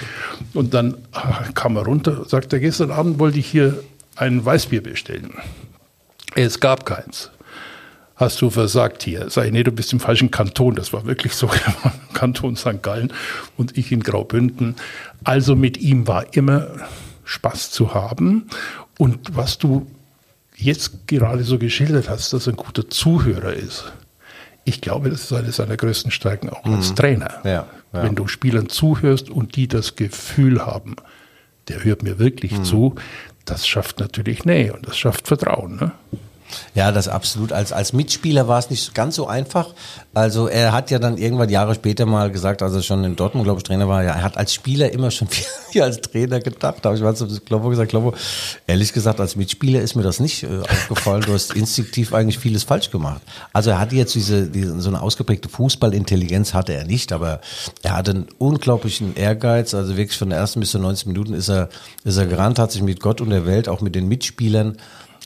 Und 0.55 0.73
dann 0.73 0.95
äh, 1.15 1.53
kam 1.55 1.75
er 1.75 1.83
runter, 1.83 2.25
sagt 2.29 2.53
er, 2.53 2.61
gestern 2.61 2.93
Abend 2.93 3.19
wollte 3.19 3.41
ich 3.41 3.47
hier 3.47 3.83
ein 4.15 4.45
Weißbier 4.45 4.83
bestellen. 4.85 5.35
Es 6.37 6.61
gab 6.61 6.87
keins. 6.87 7.33
Hast 8.17 8.41
du 8.41 8.49
versagt 8.49 9.03
hier? 9.03 9.29
Sag 9.29 9.47
ich, 9.47 9.53
nee, 9.53 9.63
du 9.63 9.73
bist 9.73 9.93
im 9.93 10.01
falschen 10.01 10.31
Kanton. 10.31 10.75
Das 10.75 10.93
war 10.93 11.05
wirklich 11.07 11.35
so, 11.35 11.51
Kanton 12.15 12.57
St. 12.57 12.83
Gallen 12.83 13.13
und 13.59 13.77
ich 13.77 13.93
in 13.93 14.03
Graubünden. 14.03 14.77
Also 15.23 15.55
mit 15.55 15.77
ihm 15.77 16.07
war 16.07 16.35
immer 16.35 16.69
Spaß 17.25 17.71
zu 17.71 17.93
haben. 17.93 18.49
Und 18.99 19.37
was 19.37 19.59
du 19.59 19.87
jetzt 20.57 21.07
gerade 21.07 21.45
so 21.45 21.59
geschildert 21.59 22.09
hast, 22.09 22.33
dass 22.33 22.47
er 22.47 22.55
ein 22.55 22.57
guter 22.57 22.89
Zuhörer 22.89 23.53
ist, 23.53 23.93
ich 24.65 24.81
glaube, 24.81 25.11
das 25.11 25.25
ist 25.25 25.33
eine 25.33 25.53
seiner 25.53 25.77
größten 25.77 26.11
Stärken 26.11 26.49
auch 26.49 26.65
als 26.65 26.95
Trainer. 26.95 27.35
Ja, 27.45 27.51
ja. 27.51 27.67
Wenn 27.93 28.15
du 28.15 28.27
Spielern 28.27 28.69
zuhörst 28.69 29.31
und 29.31 29.55
die 29.57 29.69
das 29.69 29.95
Gefühl 29.95 30.65
haben, 30.65 30.97
der 31.69 31.85
hört 31.85 32.03
mir 32.03 32.19
wirklich 32.19 32.63
zu, 32.63 32.95
das 33.45 33.67
schafft 33.69 34.01
natürlich 34.01 34.45
Nähe 34.45 34.73
und 34.73 34.87
das 34.89 34.99
schafft 34.99 35.29
Vertrauen. 35.29 35.77
Ne? 35.77 35.93
Ja, 36.75 36.93
das 36.93 37.09
absolut. 37.09 37.53
Als, 37.53 37.73
als 37.73 37.93
Mitspieler 37.93 38.49
war 38.49 38.59
es 38.59 38.71
nicht 38.71 38.95
ganz 38.95 39.17
so 39.17 39.27
einfach. 39.27 39.75
Also 40.15 40.49
er 40.49 40.73
hat 40.73 40.91
ja 40.91 40.99
dann 40.99 41.19
irgendwann 41.19 41.49
Jahre 41.49 41.75
später 41.75 42.07
mal 42.07 42.31
gesagt, 42.31 42.63
als 42.63 42.75
er 42.75 42.83
schon 42.83 43.05
in 43.05 43.17
Dortmund, 43.17 43.45
glaube 43.45 43.59
ich, 43.59 43.65
Trainer 43.65 43.89
war, 43.89 44.03
ja, 44.03 44.13
er 44.13 44.23
hat 44.23 44.37
als 44.37 44.55
Spieler 44.55 44.93
immer 44.93 45.11
schon 45.11 45.29
viel, 45.71 45.83
als 45.83 46.01
Trainer 46.01 46.41
gedacht. 46.41 46.79
Da 46.83 46.91
habe 46.91 46.97
ich 46.97 47.03
mal 47.03 47.15
zu 47.15 47.27
Kloppo 47.41 47.69
gesagt, 47.69 47.91
Kloppo, 47.91 48.15
ehrlich 48.67 48.93
gesagt, 48.93 49.21
als 49.21 49.37
Mitspieler 49.37 49.81
ist 49.81 49.95
mir 49.95 50.03
das 50.03 50.21
nicht 50.21 50.43
äh, 50.45 50.61
aufgefallen. 50.61 51.23
Du 51.23 51.33
hast 51.33 51.55
instinktiv 51.55 52.15
eigentlich 52.15 52.39
vieles 52.39 52.65
falsch 52.65 52.91
gemacht. 52.91 53.23
Also 53.53 53.71
er 53.71 53.81
hatte 53.81 53.97
jetzt 53.97 54.15
diese, 54.15 54.47
diese 54.47 54.81
so 54.81 54.89
eine 54.89 55.03
ausgeprägte 55.03 55.49
Fußballintelligenz 55.49 56.55
hatte 56.55 56.73
er 56.75 56.85
nicht, 56.85 57.13
aber 57.13 57.41
er 57.83 57.97
hatte 57.97 58.13
einen 58.13 58.27
unglaublichen 58.39 59.17
Ehrgeiz. 59.17 59.75
Also 59.75 59.97
wirklich 59.97 60.19
von 60.19 60.31
der 60.31 60.39
ersten 60.39 60.61
bis 60.61 60.71
zur 60.71 60.81
90 60.81 61.07
Minuten 61.07 61.35
ist 61.35 61.49
er, 61.49 61.69
ist 62.05 62.17
er 62.17 62.27
gerannt, 62.27 62.59
hat 62.59 62.73
sich 62.73 62.83
mit 62.83 63.01
Gott 63.01 63.21
und 63.21 63.31
der 63.31 63.47
Welt, 63.47 63.69
auch 63.69 63.81
mit 63.81 63.95
den 63.95 64.09
Mitspielern 64.09 64.77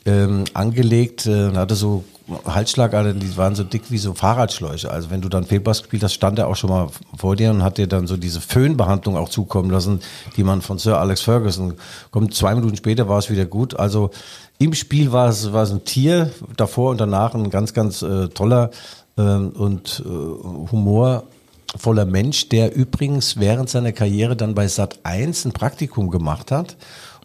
ähm, 0.05 0.45
angelegt 0.53 1.25
äh, 1.25 1.45
und 1.45 1.57
hatte 1.57 1.75
so 1.75 2.03
Halsschlagadern, 2.45 3.19
die 3.19 3.35
waren 3.37 3.55
so 3.55 3.63
dick 3.63 3.83
wie 3.89 3.97
so 3.97 4.13
Fahrradschläuche. 4.13 4.89
Also 4.89 5.09
wenn 5.09 5.21
du 5.21 5.29
dann 5.29 5.43
Fehlpass 5.43 5.81
gespielt 5.81 6.03
hast, 6.03 6.13
stand 6.13 6.39
er 6.39 6.47
auch 6.47 6.55
schon 6.55 6.69
mal 6.69 6.87
vor 7.17 7.35
dir 7.35 7.51
und 7.51 7.63
hat 7.63 7.77
dir 7.77 7.87
dann 7.87 8.07
so 8.07 8.17
diese 8.17 8.41
Föhnbehandlung 8.41 9.17
auch 9.17 9.29
zukommen 9.29 9.69
lassen, 9.69 9.99
die 10.37 10.43
man 10.43 10.61
von 10.61 10.77
Sir 10.77 10.99
Alex 10.99 11.21
Ferguson 11.21 11.75
kommt. 12.11 12.33
Zwei 12.33 12.55
Minuten 12.55 12.77
später 12.77 13.09
war 13.09 13.19
es 13.19 13.29
wieder 13.29 13.45
gut. 13.45 13.77
Also 13.77 14.11
im 14.59 14.73
Spiel 14.73 15.11
war 15.11 15.29
es, 15.29 15.51
war 15.53 15.63
es 15.63 15.71
ein 15.71 15.83
Tier, 15.83 16.31
davor 16.55 16.91
und 16.91 17.01
danach 17.01 17.33
ein 17.33 17.49
ganz, 17.49 17.73
ganz 17.73 18.01
äh, 18.01 18.29
toller 18.29 18.71
ähm, 19.17 19.49
und 19.49 20.03
äh, 20.05 20.71
humorvoller 20.71 22.05
Mensch, 22.05 22.49
der 22.49 22.75
übrigens 22.75 23.37
während 23.37 23.69
seiner 23.69 23.91
Karriere 23.91 24.35
dann 24.35 24.55
bei 24.55 24.67
Sat 24.67 24.99
1 25.03 25.45
ein 25.45 25.51
Praktikum 25.51 26.09
gemacht 26.09 26.51
hat 26.51 26.77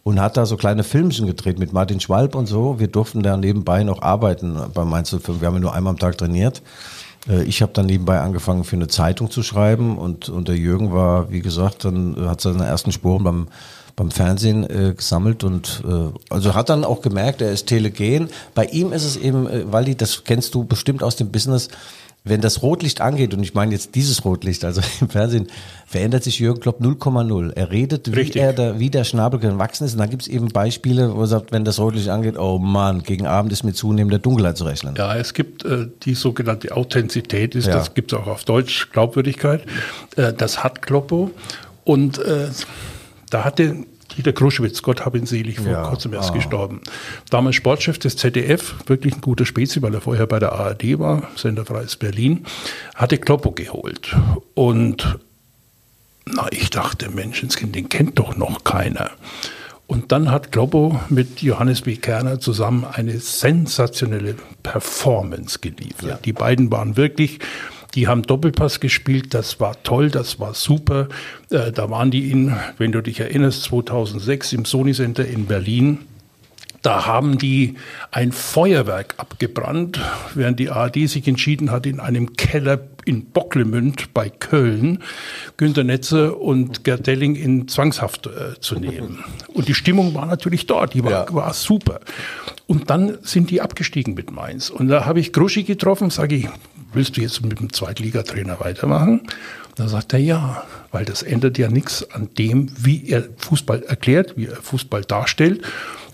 und 0.07 0.21
hat 0.21 0.37
da 0.37 0.47
so 0.47 0.57
kleine 0.57 0.85
Filmchen 0.85 1.27
gedreht 1.27 1.59
mit 1.59 1.73
Martin 1.73 1.99
Schwalb 1.99 2.37
und 2.37 2.47
so. 2.47 2.79
Wir 2.79 2.87
durften 2.87 3.25
da 3.25 3.37
nebenbei 3.37 3.83
noch 3.83 4.03
arbeiten 4.03 4.57
bei 4.73 4.85
Mainz 4.85 5.11
05. 5.11 5.41
Wir 5.41 5.49
haben 5.49 5.55
ja 5.55 5.61
nur 5.61 5.75
einmal 5.75 5.95
am 5.95 5.99
Tag 5.99 6.17
trainiert. 6.17 6.63
Äh, 7.29 7.43
Ich 7.43 7.61
habe 7.61 7.73
dann 7.73 7.87
nebenbei 7.87 8.21
angefangen, 8.21 8.63
für 8.63 8.77
eine 8.77 8.87
Zeitung 8.87 9.33
zu 9.33 9.43
schreiben 9.43 9.99
und, 9.99 10.29
und 10.29 10.47
der 10.47 10.57
Jürgen 10.57 10.93
war, 10.93 11.33
wie 11.33 11.41
gesagt, 11.41 11.85
dann 11.85 12.15
hat 12.29 12.41
seine 12.41 12.65
ersten 12.67 12.93
Spuren 12.93 13.25
beim, 13.25 13.49
beim 13.97 14.13
Fernsehen 14.13 14.63
äh, 14.71 14.95
gesammelt 14.97 15.43
und 15.43 15.83
äh, 15.85 16.13
also 16.31 16.55
hat 16.55 16.69
dann 16.69 16.85
auch 16.85 17.03
gemerkt, 17.03 17.43
er 17.43 17.51
ist 17.51 17.67
telegen. 17.67 18.29
Bei 18.55 18.67
ihm 18.67 18.93
ist 18.93 19.03
es 19.03 19.17
eben, 19.17 19.49
äh, 19.49 19.65
weil 19.73 19.87
die, 19.87 19.97
das 19.97 20.23
kennst 20.23 20.55
du 20.55 20.63
bestimmt 20.63 21.03
aus 21.03 21.17
dem 21.17 21.33
Business, 21.33 21.69
wenn 22.29 22.41
das 22.41 22.61
Rotlicht 22.61 23.01
angeht, 23.01 23.33
und 23.35 23.43
ich 23.45 23.55
meine 23.55 23.73
jetzt 23.73 23.95
dieses 23.95 24.25
Rotlicht, 24.25 24.65
also 24.65 24.81
im 25.01 25.09
Fernsehen, 25.09 25.47
verändert 25.87 26.25
sich 26.25 26.41
Jürgen 26.41 26.61
Klopp 26.61 26.81
0,0. 26.81 27.53
Er 27.55 27.71
redet, 27.71 28.15
wie, 28.15 28.33
er 28.33 28.53
da, 28.53 28.81
wie 28.81 28.91
der 28.91 29.05
Schnabel 29.05 29.39
gewachsen 29.39 29.85
ist. 29.85 29.93
Und 29.93 30.01
dann 30.01 30.11
gibt 30.11 30.23
es 30.23 30.29
eben 30.29 30.49
Beispiele, 30.49 31.15
wo 31.15 31.21
er 31.21 31.27
sagt, 31.29 31.53
wenn 31.53 31.65
das 31.65 31.79
Rotlicht 31.79 32.09
angeht, 32.09 32.37
oh 32.37 32.59
Mann, 32.59 33.05
gegen 33.05 33.29
Abend 33.29 33.53
ist 33.53 33.63
mit 33.63 33.77
zunehmender 33.77 34.19
Dunkelheit 34.19 34.57
zu 34.57 34.65
rechnen. 34.65 34.97
Ja, 34.99 35.15
es 35.15 35.35
gibt 35.35 35.65
äh, 35.65 35.87
die 36.03 36.15
sogenannte 36.15 36.77
Authentizität, 36.77 37.55
ist, 37.55 37.67
Ja. 37.69 37.75
das 37.75 37.95
gibt 37.95 38.13
es 38.13 38.19
auch 38.19 38.27
auf 38.27 38.45
Deutsch, 38.45 38.91
Glaubwürdigkeit. 38.91 39.63
Äh, 40.17 40.33
das 40.33 40.65
hat 40.65 40.83
Kloppo. 40.83 41.31
Und 41.85 42.19
äh, 42.19 42.49
da 43.31 43.45
hatte 43.45 43.85
Dieter 44.17 44.33
Kruschwitz, 44.33 44.83
Gott 44.83 45.05
hab 45.05 45.15
ihn 45.15 45.27
selig, 45.27 45.59
vor 45.61 45.71
Ja. 45.73 45.83
kurzem 45.89 46.13
erst 46.15 46.31
Ah. 46.31 46.35
gestorben. 46.35 46.81
Damals 47.31 47.57
Sportchef 47.57 47.99
des 47.99 48.17
ZDF, 48.17 48.75
wirklich 48.87 49.15
ein 49.15 49.21
guter 49.21 49.45
Spezi, 49.47 49.83
weil 49.83 49.95
er 49.95 50.01
vorher 50.01 50.27
bei 50.27 50.39
der 50.39 50.53
ARD 50.53 50.99
war, 50.99 51.29
Senderfreies 51.37 51.97
Berlin, 51.97 52.45
hatte 52.95 53.19
Kloppo 53.19 53.51
geholt. 53.53 54.17
Und 54.55 55.19
na, 56.25 56.47
ich 56.51 56.71
dachte, 56.71 57.11
Menschenskind, 57.11 57.75
den 57.75 57.89
kennt 57.89 58.19
doch 58.19 58.37
noch 58.37 58.65
keiner. 58.65 59.11
Und 59.89 60.11
dann 60.11 60.33
hat 60.33 60.51
Globo 60.51 61.01
mit 61.11 61.43
Johannes 61.43 61.83
B. 61.83 61.95
Kerner 61.97 62.41
zusammen 62.41 62.85
eine 62.85 63.21
sensationelle 63.21 64.35
Performance 64.65 65.61
geliefert. 65.61 66.25
Die 66.25 66.33
beiden 66.33 66.73
waren 66.73 66.97
wirklich, 66.97 67.39
die 67.97 68.07
haben 68.07 68.23
Doppelpass 68.23 68.79
gespielt, 68.81 69.35
das 69.35 69.59
war 69.59 69.83
toll, 69.83 70.11
das 70.11 70.39
war 70.39 70.55
super. 70.55 71.09
Äh, 71.51 71.73
da 71.73 71.91
waren 71.91 72.11
die 72.11 72.31
in, 72.31 72.55
wenn 72.79 72.93
du 72.93 73.01
dich 73.03 73.19
erinnerst, 73.21 73.65
2006 73.65 74.53
im 74.53 74.65
Sony 74.65 74.93
Center 74.93 75.27
in 75.27 75.47
Berlin. 75.47 75.99
Da 76.83 77.05
haben 77.07 77.37
die 77.37 77.75
ein 78.13 78.31
Feuerwerk 78.31 79.15
abgebrannt, 79.17 79.99
während 80.37 80.61
die 80.61 80.71
ARD 80.71 81.09
sich 81.09 81.27
entschieden 81.27 81.73
hat, 81.73 81.85
in 81.85 81.99
einem 81.99 82.35
Keller 82.35 82.79
in 83.05 83.25
Bocklemünd 83.25 84.15
bei 84.15 84.29
Köln 84.29 85.03
Günter 85.57 85.83
Netze 85.83 86.35
und 86.35 86.85
Gerd 86.85 87.07
Delling 87.09 87.35
in 87.35 87.67
Zwangshaft 87.67 88.27
äh, 88.29 88.61
zu 88.61 88.77
nehmen. 88.77 89.25
Und 89.53 89.67
die 89.67 89.75
Stimmung 89.75 90.15
war 90.15 90.27
natürlich 90.27 90.67
dort, 90.67 90.95
die 90.95 91.03
war, 91.03 91.11
Ja. 91.11 91.27
war 91.31 91.53
super. 91.55 92.01
Und 92.69 92.89
dann 92.91 93.19
sind 93.23 93.51
die 93.51 93.61
abgestiegen 93.61 94.15
mit 94.15 94.31
Mainz. 94.31 94.71
Und 94.71 94.87
da 94.89 95.07
habe 95.07 95.19
ich 95.19 95.33
Gruschi 95.33 95.65
getroffen, 95.65 96.11
sage 96.11 96.37
ich, 96.37 96.49
willst 96.97 97.17
du 97.17 97.21
jetzt 97.21 97.45
mit 97.45 97.61
dem 97.61 97.73
Zweitligatrainer 97.73 98.59
weitermachen? 98.59 99.29
Da 99.77 99.87
sagt 99.89 100.15
er 100.15 100.19
ja, 100.19 100.65
weil 100.91 101.05
das 101.05 101.23
ändert 101.23 101.59
ja 101.59 101.69
nichts 101.69 102.11
an 102.11 102.31
dem, 102.39 102.71
wie 102.79 103.09
er 103.11 103.29
Fußball 103.37 103.83
erklärt, 103.83 104.37
wie 104.37 104.47
er 104.47 104.57
Fußball 104.57 105.03
darstellt. 105.03 105.63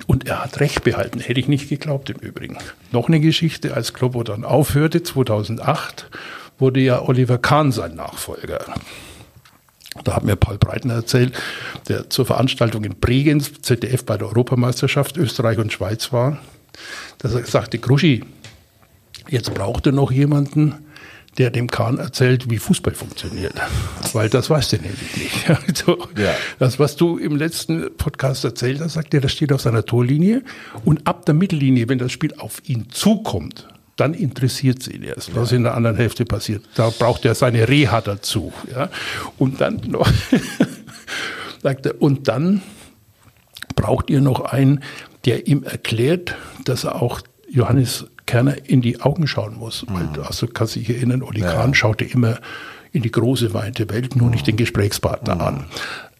Und 0.08 0.26
er 0.26 0.42
hat 0.42 0.58
recht 0.58 0.82
behalten, 0.82 1.20
hätte 1.20 1.38
ich 1.38 1.46
nicht 1.46 1.68
geglaubt 1.68 2.10
im 2.10 2.16
Übrigen. 2.16 2.58
Noch 2.90 3.06
eine 3.06 3.20
Geschichte, 3.20 3.74
als 3.74 3.94
Kloppo 3.94 4.24
dann 4.24 4.44
aufhörte, 4.44 5.04
2008, 5.04 6.10
wurde 6.58 6.80
ja 6.80 7.00
Oliver 7.00 7.38
Kahn 7.38 7.70
sein 7.70 7.94
Nachfolger. 7.94 8.64
Da 10.04 10.16
hat 10.16 10.24
mir 10.24 10.36
Paul 10.36 10.58
Breitner 10.58 10.94
erzählt, 10.94 11.38
der 11.88 12.10
zur 12.10 12.26
Veranstaltung 12.26 12.82
in 12.82 12.98
Bregenz, 12.98 13.52
ZDF 13.62 14.04
bei 14.04 14.16
der 14.16 14.26
Europameisterschaft 14.26 15.16
Österreich 15.16 15.58
und 15.58 15.72
Schweiz 15.72 16.12
war, 16.12 16.38
dass 17.18 17.34
er 17.34 17.44
sagte, 17.44 17.78
Gruschi, 17.78 18.24
jetzt 19.28 19.52
braucht 19.54 19.86
er 19.86 19.92
noch 19.92 20.12
jemanden, 20.12 20.74
der 21.38 21.50
dem 21.50 21.70
Kahn 21.70 21.98
erzählt, 21.98 22.50
wie 22.50 22.58
Fußball 22.58 22.94
funktioniert. 22.94 23.54
Weil 24.12 24.28
das 24.28 24.50
weiß 24.50 24.68
der 24.68 24.80
nämlich 24.80 25.16
nicht. 25.16 25.48
Also, 25.68 26.06
Ja. 26.16 26.34
Das, 26.58 26.78
was 26.78 26.96
du 26.96 27.16
im 27.16 27.36
letzten 27.36 27.96
Podcast 27.96 28.44
erzählt 28.44 28.80
hast, 28.80 28.94
sagt 28.94 29.14
er, 29.14 29.20
das 29.20 29.32
steht 29.32 29.52
auf 29.52 29.62
seiner 29.62 29.84
Torlinie. 29.84 30.42
Und 30.84 31.06
ab 31.06 31.24
der 31.24 31.34
Mittellinie, 31.34 31.88
wenn 31.88 31.98
das 31.98 32.12
Spiel 32.12 32.34
auf 32.36 32.60
ihn 32.66 32.88
zukommt, 32.90 33.66
dann 33.96 34.14
interessiert 34.14 34.80
es 34.80 34.88
ihn 34.88 35.02
erst, 35.02 35.34
was 35.34 35.52
in 35.52 35.62
der 35.62 35.74
anderen 35.74 35.96
Hälfte 35.96 36.24
passiert. 36.24 36.64
Da 36.74 36.90
braucht 36.90 37.24
er 37.24 37.34
seine 37.34 37.68
Reha 37.68 38.00
dazu. 38.00 38.52
Ja? 38.70 38.90
Und 39.38 39.60
dann 39.60 39.80
noch, 39.86 40.10
sagt 41.62 41.86
er, 41.86 42.00
und 42.00 42.28
dann 42.28 42.62
braucht 43.74 44.10
ihr 44.10 44.20
noch 44.20 44.40
einen, 44.40 44.80
der 45.24 45.46
ihm 45.46 45.62
erklärt, 45.62 46.34
dass 46.64 46.84
er 46.84 47.00
auch 47.00 47.20
Johannes 47.48 48.06
Kerner 48.26 48.68
in 48.68 48.82
die 48.82 49.00
Augen 49.00 49.26
schauen 49.26 49.56
muss. 49.56 49.84
Weil, 49.88 50.08
also 50.24 50.46
kannst 50.46 50.76
du 50.76 50.80
dich 50.80 50.90
erinnern, 50.90 51.22
Oli 51.22 51.40
Kahn 51.40 51.74
schaute 51.74 52.04
immer 52.04 52.38
in 52.92 53.02
die 53.02 53.10
große, 53.10 53.54
weite 53.54 53.88
Welt, 53.90 54.16
nur 54.16 54.30
nicht 54.30 54.46
den 54.46 54.56
Gesprächspartner 54.56 55.40
an. 55.40 55.64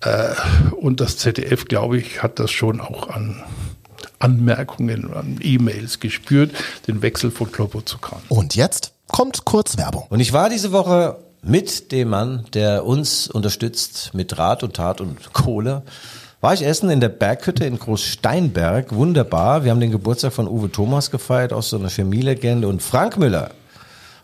Äh, 0.00 0.35
und 0.73 1.00
das 1.00 1.18
ZDF, 1.18 1.66
glaube 1.66 1.99
ich, 1.99 2.23
hat 2.23 2.38
das 2.38 2.50
schon 2.50 2.80
auch 2.80 3.09
an 3.09 3.42
Anmerkungen, 4.18 5.12
an 5.12 5.38
E-Mails 5.42 6.00
gespürt, 6.00 6.52
den 6.87 7.02
Wechsel 7.02 7.30
von 7.30 7.50
Kloppo 7.52 7.82
zu 7.82 7.99
Kahn. 7.99 8.21
Und 8.28 8.54
jetzt 8.54 8.92
kommt 9.09 9.44
kurz 9.44 9.76
Werbung. 9.76 10.06
Und 10.09 10.21
ich 10.21 10.32
war 10.32 10.49
diese 10.49 10.73
Woche 10.73 11.16
mit 11.42 11.92
dem 11.92 12.09
Mann, 12.09 12.47
der 12.54 12.87
uns 12.87 13.28
unterstützt 13.28 14.12
mit 14.14 14.38
Rat 14.38 14.62
und 14.62 14.76
Tat 14.76 15.00
und 15.00 15.32
Kohle. 15.32 15.82
War 16.42 16.54
ich 16.54 16.66
essen 16.66 16.90
in 16.90 16.99
der 16.99 17.08
Berghütte 17.08 17.64
in 17.64 17.78
Großsteinberg. 17.78 18.92
Wunderbar. 18.92 19.62
Wir 19.62 19.70
haben 19.70 19.78
den 19.78 19.92
Geburtstag 19.92 20.32
von 20.32 20.49
Uwe 20.49 20.72
Thomas 20.72 21.12
gefeiert, 21.12 21.52
auch 21.52 21.62
so 21.62 21.78
eine 21.78 21.88
Chemielegende. 21.88 22.66
Und 22.66 22.82
Frank 22.82 23.16
Müller 23.16 23.52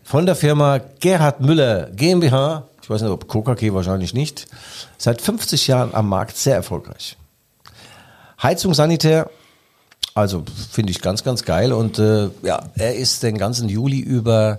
von 0.02 0.26
der 0.26 0.34
Firma 0.34 0.80
Gerhard 0.98 1.40
Müller 1.40 1.90
GmbH. 1.90 2.64
Ich 2.82 2.90
weiß 2.90 3.02
nicht, 3.02 3.12
ob 3.12 3.28
Coca-Cola 3.28 3.74
wahrscheinlich 3.74 4.14
nicht. 4.14 4.48
Seit 4.96 5.22
50 5.22 5.68
Jahren 5.68 5.94
am 5.94 6.08
Markt 6.08 6.36
sehr 6.36 6.56
erfolgreich. 6.56 7.16
Heizung 8.42 8.74
Sanitär, 8.74 9.30
also 10.12 10.42
finde 10.72 10.90
ich 10.90 11.00
ganz, 11.00 11.22
ganz 11.22 11.44
geil. 11.44 11.72
Und 11.72 12.00
äh, 12.00 12.30
ja, 12.42 12.64
er 12.74 12.96
ist 12.96 13.22
den 13.22 13.38
ganzen 13.38 13.68
Juli 13.68 14.00
über 14.00 14.58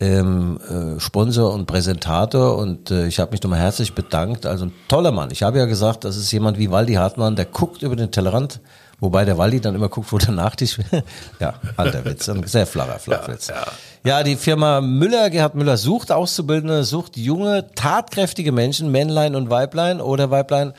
ähm, 0.00 0.58
äh, 0.68 0.98
Sponsor 0.98 1.52
und 1.52 1.66
Präsentator 1.66 2.56
und 2.56 2.90
äh, 2.90 3.06
ich 3.06 3.20
habe 3.20 3.32
mich 3.32 3.42
nochmal 3.42 3.60
herzlich 3.60 3.94
bedankt. 3.94 4.46
Also 4.46 4.66
ein 4.66 4.72
toller 4.88 5.12
Mann. 5.12 5.30
Ich 5.30 5.42
habe 5.42 5.58
ja 5.58 5.66
gesagt, 5.66 6.04
das 6.04 6.16
ist 6.16 6.32
jemand 6.32 6.58
wie 6.58 6.70
Waldi 6.70 6.94
Hartmann, 6.94 7.36
der 7.36 7.44
guckt 7.44 7.82
über 7.82 7.96
den 7.96 8.10
Tellerrand, 8.10 8.60
wobei 8.98 9.26
der 9.26 9.36
Waldi 9.36 9.60
dann 9.60 9.74
immer 9.74 9.90
guckt, 9.90 10.10
wo 10.10 10.16
der 10.16 10.32
Nachtisch. 10.32 10.78
ja, 11.40 11.54
alter 11.76 12.04
Witz, 12.06 12.28
ein 12.30 12.46
sehr 12.46 12.66
flacher 12.66 12.98
Flachwitz. 12.98 13.48
Ja, 13.48 13.66
ja, 14.02 14.22
die 14.22 14.36
Firma 14.36 14.80
Müller, 14.80 15.28
Gerhard 15.28 15.54
Müller 15.54 15.76
sucht 15.76 16.10
Auszubildende, 16.10 16.84
sucht 16.84 17.18
junge, 17.18 17.66
tatkräftige 17.74 18.52
Menschen, 18.52 18.90
Männlein 18.90 19.34
und 19.34 19.50
Weiblein 19.50 20.00
oder 20.00 20.30
Weiblein. 20.30 20.72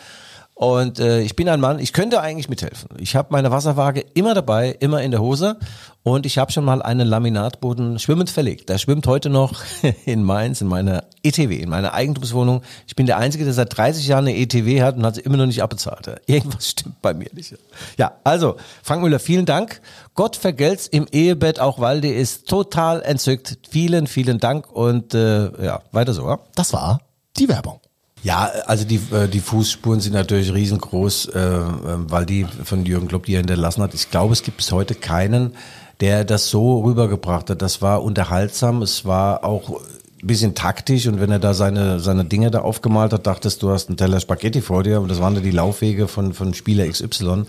Und 0.62 1.00
äh, 1.00 1.22
ich 1.22 1.36
bin 1.36 1.50
ein 1.50 1.60
Mann, 1.60 1.80
ich 1.80 1.92
könnte 1.92 2.22
eigentlich 2.22 2.48
mithelfen. 2.48 2.90
Ich 3.00 3.16
habe 3.16 3.30
meine 3.32 3.50
Wasserwaage 3.50 4.06
immer 4.14 4.36
dabei, 4.36 4.78
immer 4.80 5.02
in 5.02 5.10
der 5.10 5.20
Hose. 5.20 5.58
Und 6.04 6.28
ich 6.28 6.38
habe 6.38 6.52
schon 6.52 6.64
mal 6.64 6.84
einen 6.84 7.08
Laminatboden 7.08 7.98
schwimmend 7.98 8.30
verlegt. 8.30 8.70
Der 8.70 8.78
schwimmt 8.78 9.08
heute 9.08 9.32
noch 9.32 9.56
in 10.06 10.22
Mainz, 10.22 10.62
in 10.62 10.68
meiner 10.68 11.06
ETW, 11.24 11.56
in 11.56 11.68
meiner 11.68 11.96
Eigentumswohnung. 11.96 12.62
Ich 12.86 12.96
bin 12.96 13.08
der 13.08 13.18
Einzige, 13.18 13.44
der 13.44 13.56
seit 13.56 13.76
30 13.76 14.06
Jahren 14.06 14.28
eine 14.28 14.38
ETW 14.38 14.84
hat 14.84 14.98
und 14.98 15.04
hat 15.04 15.16
sie 15.16 15.22
immer 15.22 15.38
noch 15.38 15.48
nicht 15.48 15.64
abbezahlt. 15.64 16.08
Irgendwas 16.28 16.70
stimmt 16.70 17.02
bei 17.02 17.16
mir 17.16 17.30
nicht. 17.34 17.56
Ja, 17.98 18.12
also, 18.24 18.58
Frank 18.84 19.02
Müller, 19.02 19.18
vielen 19.18 19.48
Dank. 19.48 19.82
Gott 20.14 20.36
vergelt's 20.36 20.86
im 20.86 21.08
Ehebett, 21.12 21.60
auch 21.60 21.80
Walde 21.80 22.14
ist 22.14 22.48
total 22.48 23.02
entzückt. 23.02 23.58
Vielen, 23.68 24.06
vielen 24.06 24.38
Dank 24.38 24.72
und 24.72 25.16
äh, 25.16 25.66
ja, 25.66 25.82
weiter 25.92 26.14
so. 26.14 26.28
Ja? 26.28 26.38
Das 26.54 26.72
war 26.72 27.02
die 27.38 27.50
Werbung. 27.50 27.81
Ja, 28.24 28.52
also 28.68 28.86
die, 28.86 29.00
äh, 29.12 29.28
die 29.28 29.40
Fußspuren 29.40 30.00
sind 30.00 30.14
natürlich 30.14 30.54
riesengroß, 30.54 31.30
äh, 31.34 31.40
äh, 31.40 31.64
weil 32.08 32.26
die 32.26 32.46
von 32.64 32.86
Jürgen 32.86 33.08
Klopp, 33.08 33.26
die 33.26 33.34
er 33.34 33.40
hinterlassen 33.40 33.82
hat. 33.82 33.94
Ich 33.94 34.12
glaube, 34.12 34.34
es 34.34 34.44
gibt 34.44 34.58
bis 34.58 34.72
heute 34.72 34.94
keinen, 34.94 35.54
der 36.02 36.24
das 36.24 36.50
so 36.50 36.82
rübergebracht 36.82 37.50
hat. 37.50 37.62
Das 37.62 37.82
war 37.82 38.04
unterhaltsam, 38.04 38.84
es 38.84 39.06
war 39.06 39.44
auch 39.44 39.82
ein 40.22 40.28
bisschen 40.28 40.54
taktisch 40.54 41.08
und 41.08 41.20
wenn 41.20 41.32
er 41.32 41.40
da 41.40 41.56
seine, 41.56 42.00
seine 42.00 42.26
Dinge 42.26 42.52
da 42.52 42.62
aufgemalt 42.62 43.12
hat, 43.12 43.26
dachtest 43.26 43.64
du, 43.64 43.72
hast 43.72 43.90
einen 43.90 43.98
Teller 43.98 44.20
Spaghetti 44.20 44.62
vor 44.62 44.84
dir 44.84 45.02
und 45.02 45.10
das 45.10 45.20
waren 45.20 45.34
dann 45.34 45.44
die 45.44 45.52
Laufwege 45.52 46.08
von, 46.08 46.34
von 46.34 46.54
Spieler 46.54 46.88
XY. 46.88 47.46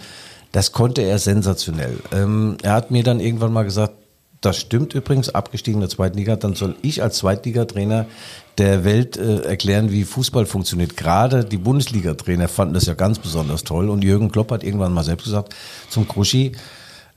Das 0.53 0.73
konnte 0.73 1.03
er 1.03 1.19
sensationell. 1.19 1.99
Ähm, 2.13 2.57
er 2.63 2.73
hat 2.73 2.91
mir 2.91 3.03
dann 3.03 3.21
irgendwann 3.21 3.53
mal 3.53 3.65
gesagt, 3.65 3.95
das 4.43 4.59
stimmt 4.59 4.93
übrigens, 4.93 5.31
abgestiegen 5.31 5.81
der 5.81 5.89
zweiten 5.89 6.19
Liga. 6.19 6.37
Dann 6.37 6.55
soll 6.55 6.75
ich 6.83 7.03
als 7.03 7.19
Zweitligatrainer 7.19 8.07
der 8.59 8.85
Welt 8.85 9.17
äh, 9.17 9.43
erklären, 9.43 9.93
wie 9.93 10.05
Fußball 10.05 10.47
funktioniert. 10.47 10.97
Gerade 10.97 11.45
die 11.45 11.57
Bundesliga-Trainer 11.57 12.49
fanden 12.49 12.75
das 12.75 12.87
ja 12.87 12.95
ganz 12.95 13.21
besonders 13.21 13.63
toll. 13.63 13.89
Und 13.89 14.03
Jürgen 14.03 14.31
Klopp 14.31 14.51
hat 14.51 14.65
irgendwann 14.65 14.93
mal 14.93 15.05
selbst 15.05 15.25
gesagt 15.25 15.55
zum 15.89 16.09
Kruschi, 16.09 16.53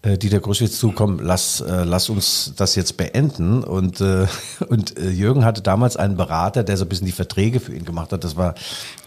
äh, 0.03 0.19
Dieter 0.19 0.39
Kruschwitz 0.39 0.77
zukommen, 0.77 1.19
lass, 1.19 1.61
äh, 1.61 1.83
lass 1.83 2.09
uns 2.09 2.53
das 2.55 2.75
jetzt 2.75 2.95
beenden. 2.95 3.63
Und, 3.63 4.01
äh, 4.01 4.27
und 4.69 4.97
äh, 4.99 5.09
Jürgen 5.09 5.43
hatte 5.43 5.63
damals 5.63 5.97
einen 5.97 6.17
Berater, 6.17 6.63
der 6.63 6.77
so 6.77 6.85
ein 6.85 6.89
bisschen 6.89 7.07
die 7.07 7.11
Verträge 7.11 7.59
für 7.59 7.73
ihn 7.73 7.85
gemacht 7.85 8.13
hat. 8.13 8.23
Das 8.23 8.37
war 8.37 8.53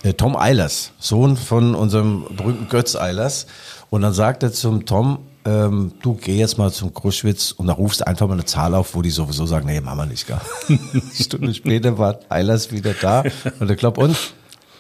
äh, 0.02 0.12
Tom 0.12 0.36
Eilers, 0.36 0.90
Sohn 0.98 1.36
von 1.36 1.76
unserem 1.76 2.24
berühmten 2.36 2.68
Götz 2.68 2.96
Eilers. 2.96 3.46
Und 3.90 4.02
dann 4.02 4.12
sagt 4.12 4.42
er 4.42 4.52
zum 4.52 4.86
Tom, 4.86 5.20
ähm, 5.48 5.92
du 6.02 6.14
geh 6.14 6.36
jetzt 6.36 6.58
mal 6.58 6.70
zum 6.70 6.92
Kruschwitz 6.92 7.52
und 7.52 7.66
dann 7.66 7.76
rufst 7.76 8.06
einfach 8.06 8.26
mal 8.26 8.34
eine 8.34 8.44
Zahl 8.44 8.74
auf, 8.74 8.94
wo 8.94 9.02
die 9.02 9.10
sowieso 9.10 9.46
sagen, 9.46 9.66
nee, 9.66 9.80
machen 9.80 9.98
wir 9.98 10.06
nicht, 10.06 10.26
gar. 10.26 10.42
Stunde 11.14 11.54
später 11.54 11.96
war 11.98 12.18
Eilers 12.28 12.70
wieder 12.70 12.94
da 13.00 13.24
und 13.60 13.68
der 13.68 13.76
Klopp 13.76 13.98
und 13.98 14.16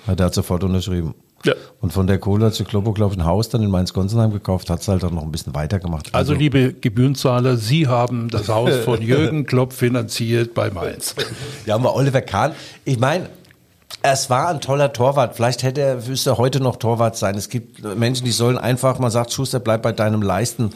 ja, 0.06 0.14
der 0.14 0.26
hat 0.26 0.34
sofort 0.34 0.64
unterschrieben. 0.64 1.14
Ja. 1.44 1.54
Und 1.80 1.92
von 1.92 2.06
der 2.08 2.18
Kohle 2.18 2.46
hat 2.46 2.54
sich 2.54 2.66
Kloppo, 2.66 2.92
glaube 2.92 3.14
ich, 3.14 3.20
ein 3.20 3.24
Haus 3.24 3.48
dann 3.48 3.62
in 3.62 3.70
Mainz-Gonsenheim 3.70 4.32
gekauft, 4.32 4.70
hat 4.70 4.80
es 4.80 4.88
halt 4.88 5.04
dann 5.04 5.14
noch 5.14 5.22
ein 5.22 5.30
bisschen 5.30 5.54
weitergemacht. 5.54 6.12
Also, 6.12 6.34
liebe 6.34 6.72
Gebührenzahler, 6.72 7.56
Sie 7.56 7.86
haben 7.86 8.28
das 8.28 8.48
Haus 8.48 8.74
von 8.78 9.00
Jürgen 9.02 9.46
Klopp 9.46 9.72
finanziert 9.72 10.52
bei 10.54 10.70
Mainz. 10.70 11.14
Ja, 11.64 11.76
aber 11.76 11.94
Oliver 11.94 12.22
Kahn, 12.22 12.52
ich 12.84 12.98
meine, 12.98 13.28
es 14.02 14.30
war 14.30 14.48
ein 14.48 14.60
toller 14.60 14.92
Torwart. 14.92 15.36
Vielleicht 15.36 15.62
hätte 15.62 15.80
er, 15.80 15.96
müsste 15.96 16.30
er 16.30 16.38
heute 16.38 16.60
noch 16.60 16.76
Torwart 16.76 17.16
sein. 17.16 17.34
Es 17.36 17.48
gibt 17.48 17.82
Menschen, 17.96 18.24
die 18.24 18.30
sollen 18.32 18.58
einfach, 18.58 18.98
man 18.98 19.10
sagt, 19.10 19.32
Schuster, 19.32 19.60
bleib 19.60 19.82
bei 19.82 19.92
deinem 19.92 20.22
Leisten. 20.22 20.70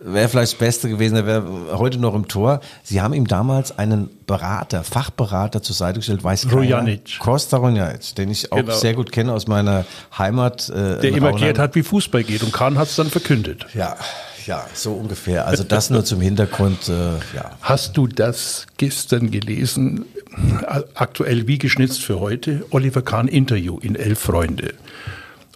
Wäre 0.00 0.28
vielleicht 0.28 0.52
das 0.52 0.58
Beste 0.60 0.88
gewesen, 0.88 1.16
er 1.16 1.26
wäre 1.26 1.44
heute 1.72 1.98
noch 1.98 2.14
im 2.14 2.28
Tor. 2.28 2.60
Sie 2.84 3.00
haben 3.00 3.14
ihm 3.14 3.26
damals 3.26 3.76
einen 3.80 4.08
Berater, 4.28 4.84
Fachberater 4.84 5.60
zur 5.60 5.74
Seite 5.74 5.98
gestellt, 5.98 6.22
weiß 6.22 6.42
keiner. 6.42 6.54
Rujanic. 6.54 7.18
Costa 7.18 7.56
Rujanic, 7.56 8.14
den 8.14 8.30
ich 8.30 8.52
auch 8.52 8.58
Genau. 8.58 8.74
sehr 8.76 8.94
gut 8.94 9.10
kenne 9.10 9.32
aus 9.32 9.48
meiner 9.48 9.84
Heimat. 10.16 10.68
Äh, 10.68 11.00
Der 11.00 11.04
immer 11.10 11.30
erklärt 11.30 11.58
hat, 11.58 11.74
wie 11.74 11.82
Fußball 11.82 12.22
geht. 12.22 12.44
Und 12.44 12.52
Kahn 12.52 12.78
hat 12.78 12.86
es 12.88 12.94
dann 12.94 13.10
verkündet. 13.10 13.66
Ja, 13.74 13.96
ja, 14.46 14.64
so 14.72 14.92
ungefähr. 14.92 15.48
Also 15.48 15.64
das 15.64 15.90
nur 15.90 16.04
zum 16.04 16.20
Hintergrund, 16.20 16.88
äh, 16.88 16.92
ja. 17.34 17.50
Hast 17.60 17.96
du 17.96 18.06
das 18.06 18.66
gestern 18.76 19.32
gelesen? 19.32 20.04
Aktuell 20.94 21.46
wie 21.46 21.58
geschnitzt 21.58 22.02
für 22.02 22.20
heute? 22.20 22.64
Oliver 22.70 23.02
Kahn 23.02 23.28
Interview 23.28 23.78
in 23.78 23.94
Elf 23.94 24.18
Freunde. 24.18 24.74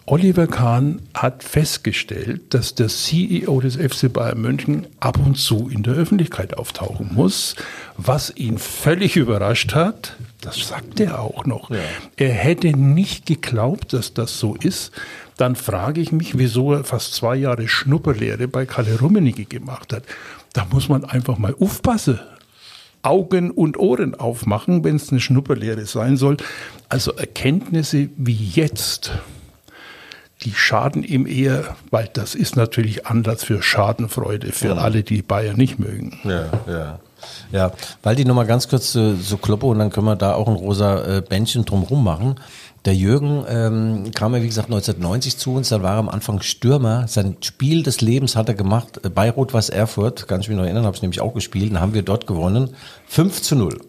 Oliver 0.05 0.47
Kahn 0.47 1.01
hat 1.13 1.43
festgestellt, 1.43 2.53
dass 2.53 2.75
der 2.75 2.89
CEO 2.89 3.61
des 3.61 3.77
FC 3.77 4.11
Bayern 4.11 4.41
München 4.41 4.87
ab 4.99 5.17
und 5.17 5.35
zu 5.35 5.69
in 5.69 5.81
der 5.83 5.93
Öffentlichkeit 5.93 6.57
auftauchen 6.57 7.11
muss, 7.13 7.55
was 7.95 8.35
ihn 8.35 8.57
völlig 8.57 9.15
überrascht 9.15 9.73
hat. 9.73 10.17
Das 10.41 10.67
sagt 10.67 10.99
er 10.99 11.21
auch 11.21 11.45
noch. 11.45 11.69
Er 12.17 12.31
hätte 12.33 12.77
nicht 12.77 13.25
geglaubt, 13.25 13.93
dass 13.93 14.13
das 14.13 14.37
so 14.39 14.55
ist. 14.55 14.91
Dann 15.37 15.55
frage 15.55 16.01
ich 16.01 16.11
mich, 16.11 16.37
wieso 16.37 16.73
er 16.73 16.83
fast 16.83 17.13
zwei 17.13 17.37
Jahre 17.37 17.69
Schnupperlehre 17.69 18.49
bei 18.49 18.65
Kalle 18.65 18.99
Rummenigge 18.99 19.45
gemacht 19.45 19.93
hat. 19.93 20.03
Da 20.51 20.67
muss 20.69 20.89
man 20.89 21.05
einfach 21.05 21.37
mal 21.37 21.55
aufpassen. 21.57 22.19
Augen 23.03 23.51
und 23.51 23.77
Ohren 23.77 24.15
aufmachen, 24.15 24.83
wenn 24.83 24.95
es 24.95 25.11
eine 25.11 25.19
Schnupperlehre 25.19 25.85
sein 25.85 26.17
soll. 26.17 26.37
Also 26.89 27.13
Erkenntnisse 27.13 28.09
wie 28.17 28.33
jetzt, 28.33 29.11
die 30.41 30.53
schaden 30.53 31.03
ihm 31.03 31.27
eher, 31.27 31.75
weil 31.91 32.09
das 32.13 32.33
ist 32.33 32.55
natürlich 32.55 33.05
Anlass 33.05 33.43
für 33.43 33.61
Schadenfreude 33.61 34.51
für 34.51 34.77
alle, 34.77 35.03
die 35.03 35.21
Bayern 35.21 35.57
nicht 35.57 35.79
mögen. 35.79 36.19
Ja, 36.23 36.49
ja. 36.67 36.99
Ja, 37.51 37.71
weil 38.01 38.15
die 38.15 38.25
nochmal 38.25 38.45
ganz 38.45 38.67
kurz 38.67 38.91
zu, 38.91 39.17
zu 39.19 39.37
Kloppe 39.37 39.65
und 39.67 39.79
dann 39.79 39.89
können 39.89 40.07
wir 40.07 40.15
da 40.15 40.33
auch 40.35 40.47
ein 40.47 40.55
rosa 40.55 41.17
äh, 41.17 41.21
Bändchen 41.21 41.65
drumrum 41.65 42.03
machen. 42.03 42.35
Der 42.85 42.95
Jürgen 42.95 43.45
ähm, 43.47 44.11
kam 44.13 44.35
ja, 44.35 44.41
wie 44.41 44.47
gesagt, 44.47 44.67
1990 44.67 45.37
zu 45.37 45.53
uns, 45.53 45.69
dann 45.69 45.83
war 45.83 45.93
er 45.93 45.99
am 45.99 46.09
Anfang 46.09 46.41
Stürmer. 46.41 47.07
Sein 47.07 47.37
Spiel 47.41 47.81
des 47.81 48.01
Lebens 48.01 48.35
hat 48.35 48.49
er 48.49 48.55
gemacht 48.55 48.99
äh, 49.03 49.09
bei 49.09 49.31
Rot-Weiß 49.31 49.69
Erfurt, 49.69 50.27
kann 50.27 50.41
ich 50.41 50.49
mich 50.49 50.57
noch 50.57 50.65
erinnern, 50.65 50.85
habe 50.85 50.95
ich 50.95 51.01
nämlich 51.01 51.21
auch 51.21 51.33
gespielt, 51.33 51.71
dann 51.71 51.79
haben 51.79 51.93
wir 51.93 52.01
dort 52.01 52.27
gewonnen. 52.27 52.75
5 53.07 53.41
zu 53.41 53.55
0. 53.55 53.79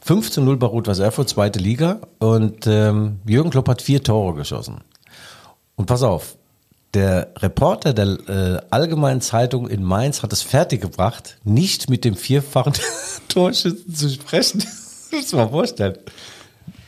5 0.00 0.30
zu 0.32 0.40
0 0.40 0.56
bei 0.56 0.66
Rot-Weiß 0.66 0.98
Erfurt, 0.98 1.28
zweite 1.28 1.60
Liga. 1.60 2.00
Und 2.18 2.66
ähm, 2.66 3.20
Jürgen 3.24 3.50
Klopp 3.50 3.68
hat 3.68 3.82
vier 3.82 4.02
Tore 4.02 4.34
geschossen. 4.34 4.80
Und 5.76 5.86
pass 5.86 6.02
auf, 6.02 6.36
der 6.94 7.32
Reporter 7.38 7.94
der 7.94 8.06
äh, 8.28 8.60
Allgemeinen 8.70 9.20
Zeitung 9.20 9.68
in 9.68 9.82
Mainz 9.82 10.22
hat 10.22 10.32
es 10.32 10.42
fertiggebracht, 10.42 11.38
nicht 11.44 11.88
mit 11.88 12.04
dem 12.04 12.16
vierfachen 12.16 12.74
Torschützen 13.28 13.94
zu 13.94 14.08
sprechen. 14.08 14.64
Das 15.12 15.24
muss 15.24 15.32
man 15.34 15.50
vorstellen. 15.50 15.98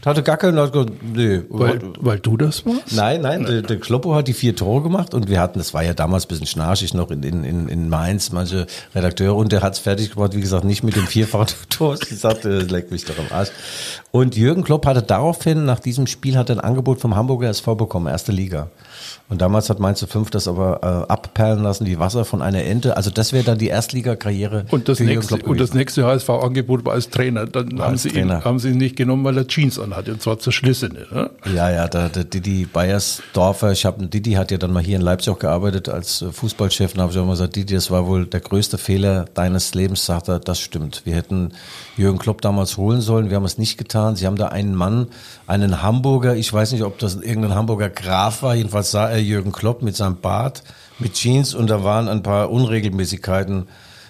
Hatte 0.05 0.23
gar 0.23 0.37
keinen, 0.37 0.59
hat 0.59 0.73
gesagt, 0.73 0.93
nee. 1.03 1.43
Weil, 1.49 1.81
weil 1.99 2.19
du 2.19 2.37
das 2.37 2.67
warst? 2.67 2.93
Nein, 2.93 3.23
nein, 3.23 3.45
der, 3.45 3.63
der 3.63 3.79
Kloppo 3.79 4.15
hat 4.15 4.29
die 4.29 4.35
vier 4.35 4.55
Tore 4.55 4.83
gemacht 4.83 5.15
und 5.15 5.29
wir 5.29 5.41
hatten, 5.41 5.59
das 5.59 5.73
war 5.73 5.83
ja 5.83 5.95
damals 5.95 6.27
ein 6.27 6.29
bisschen 6.29 6.47
schnarchig 6.47 6.93
noch 6.93 7.11
in, 7.11 7.23
in, 7.23 7.45
in, 7.45 7.69
in 7.69 7.89
Mainz, 7.89 8.31
manche 8.31 8.67
Redakteure 8.95 9.35
und 9.35 9.53
der 9.53 9.63
hat 9.63 9.75
es 9.75 9.79
fertig 9.79 10.13
gemacht, 10.13 10.35
wie 10.35 10.41
gesagt, 10.41 10.65
nicht 10.65 10.83
mit 10.83 10.97
dem 10.97 11.07
vierfachen 11.07 11.55
Tor. 11.71 11.97
Ich 12.01 12.19
sagte, 12.19 12.61
das 12.61 12.71
leckt 12.71 12.91
mich 12.91 13.05
doch 13.05 13.19
am 13.19 13.27
Arsch. 13.31 13.51
Und 14.11 14.37
Jürgen 14.37 14.63
Klopp 14.63 14.85
hatte 14.85 15.03
daraufhin, 15.03 15.65
nach 15.65 15.81
diesem 15.81 16.07
Spiel, 16.07 16.37
hat 16.37 16.51
er 16.51 16.57
ein 16.57 16.61
Angebot 16.61 17.01
vom 17.01 17.17
Hamburger 17.17 17.49
SV 17.49 17.75
bekommen, 17.75 18.07
erste 18.07 18.33
Liga. 18.33 18.71
Und 19.29 19.41
damals 19.41 19.71
hat 19.71 19.81
Mainz 19.81 20.05
5 20.05 20.31
das 20.31 20.49
aber 20.49 21.07
äh, 21.09 21.13
abperlen 21.13 21.63
lassen, 21.63 21.87
wie 21.87 21.99
Wasser 21.99 22.25
von 22.25 22.43
einer 22.43 22.63
Ente. 22.65 22.97
Also 22.97 23.11
das 23.11 23.33
wäre 23.33 23.45
dann 23.45 23.59
die 23.59 23.69
Erstliga-Karriere 23.69 24.67
Und 24.71 24.89
das, 24.89 25.01
nächste, 25.01 25.37
und 25.37 25.61
das 25.61 25.75
nächste 25.75 26.05
HSV-Angebot 26.05 26.85
war 26.85 26.95
als 26.95 27.11
Trainer. 27.11 27.47
Dann 27.47 27.81
haben 27.81 27.93
als 27.93 28.03
sie, 28.03 28.09
ihn, 28.11 28.15
Trainer. 28.15 28.45
haben 28.45 28.59
sie 28.59 28.71
ihn 28.71 28.79
nicht 28.79 28.97
genommen, 28.97 29.25
weil 29.25 29.37
er 29.37 29.47
Jeans 29.47 29.79
anhatte, 29.79 30.13
und 30.13 30.23
zwar 30.23 30.39
zerschlissene. 30.39 31.07
Ne? 31.11 31.31
Ja, 31.55 31.71
ja, 31.71 31.89
der, 31.89 32.09
der 32.09 32.25
Didi 32.25 32.67
Bayersdorfer, 32.67 33.73
ich 33.73 33.85
habe 33.85 34.07
Didi 34.07 34.33
hat 34.33 34.51
ja 34.51 34.59
dann 34.59 34.73
mal 34.73 34.83
hier 34.83 34.97
in 34.97 35.03
Leipzig 35.03 35.33
auch 35.33 35.39
gearbeitet 35.39 35.89
als 35.89 36.23
äh, 36.23 36.33
Fußballchef 36.33 36.95
und 36.95 37.01
habe 37.01 37.13
ich 37.13 37.19
auch 37.19 37.25
mal 37.25 37.33
gesagt, 37.33 37.57
Didi, 37.57 37.75
das 37.75 37.91
war 37.91 38.07
wohl 38.07 38.27
der 38.27 38.41
größte 38.41 38.79
Fehler 38.79 39.27
deines 39.35 39.75
Lebens, 39.75 40.05
sagt 40.07 40.29
er, 40.29 40.39
das 40.39 40.61
stimmt. 40.61 41.03
Wir 41.05 41.15
hätten 41.15 41.53
Jürgen 41.97 42.19
Klopp 42.19 42.41
damals 42.43 42.77
holen 42.77 43.01
sollen, 43.01 43.31
wir 43.31 43.37
haben 43.37 43.45
es 43.45 43.59
nicht 43.59 43.79
getan. 43.79 44.17
Sie 44.17 44.27
haben 44.27 44.37
da 44.37 44.49
einen 44.49 44.75
Mann, 44.75 45.09
einen 45.47 45.83
Hamburger, 45.83 46.37
ich 46.37 46.53
weiß 46.53 46.73
nicht, 46.73 46.83
ob 46.83 46.99
das 46.99 47.17
irgendein 47.17 47.55
Hamburger 47.55 47.91
Graf 47.91 48.43
war, 48.43 48.55
jedenfalls 48.55 48.91
sah 48.91 49.04
er 49.11 49.19
Jürgen 49.21 49.53
Klopp 49.53 49.83
mit 49.83 49.97
seinem 49.97 50.21
Bart, 50.21 50.63
mit 50.99 51.15
Jeans 51.15 51.55
und 51.55 51.69
da 51.69 51.83
waren 51.85 52.09
ein 52.09 52.23
paar 52.23 52.51
Unregelmäßigkeiten. 52.51 53.69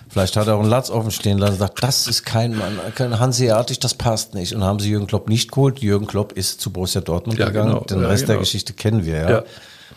Vielleicht 0.09 0.37
hat 0.37 0.47
er 0.47 0.55
auch 0.57 0.61
einen 0.61 0.69
Latz 0.71 0.91
offen 0.91 1.11
stehen 1.11 1.39
lassen 1.39 1.55
und 1.55 1.59
sagt, 1.59 1.83
das 1.83 2.07
ist 2.07 2.25
kein 2.25 2.57
Mann, 2.57 2.79
kein 2.95 3.19
Hanseatisch, 3.19 3.81
das 3.81 3.95
passt 3.95 4.35
nicht. 4.35 4.55
Und 4.55 4.63
haben 4.63 4.79
sie 4.79 4.91
Jürgen 4.91 5.07
Klopp 5.07 5.29
nicht 5.29 5.51
geholt. 5.51 5.81
Jürgen 5.81 6.07
Klopp 6.07 6.33
ist 6.33 6.61
zu 6.61 6.71
Borussia 6.71 7.01
Dortmund 7.01 7.39
Ja, 7.39 7.47
gegangen. 7.47 7.71
genau. 7.73 7.85
Den 7.85 8.03
Ja, 8.03 8.09
Rest 8.09 8.23
der 8.29 8.35
genau. 8.37 8.41
Geschichte 8.41 8.75
kennen 8.75 9.05
wir, 9.05 9.17
ja. 9.17 9.31
Ja. 9.31 9.43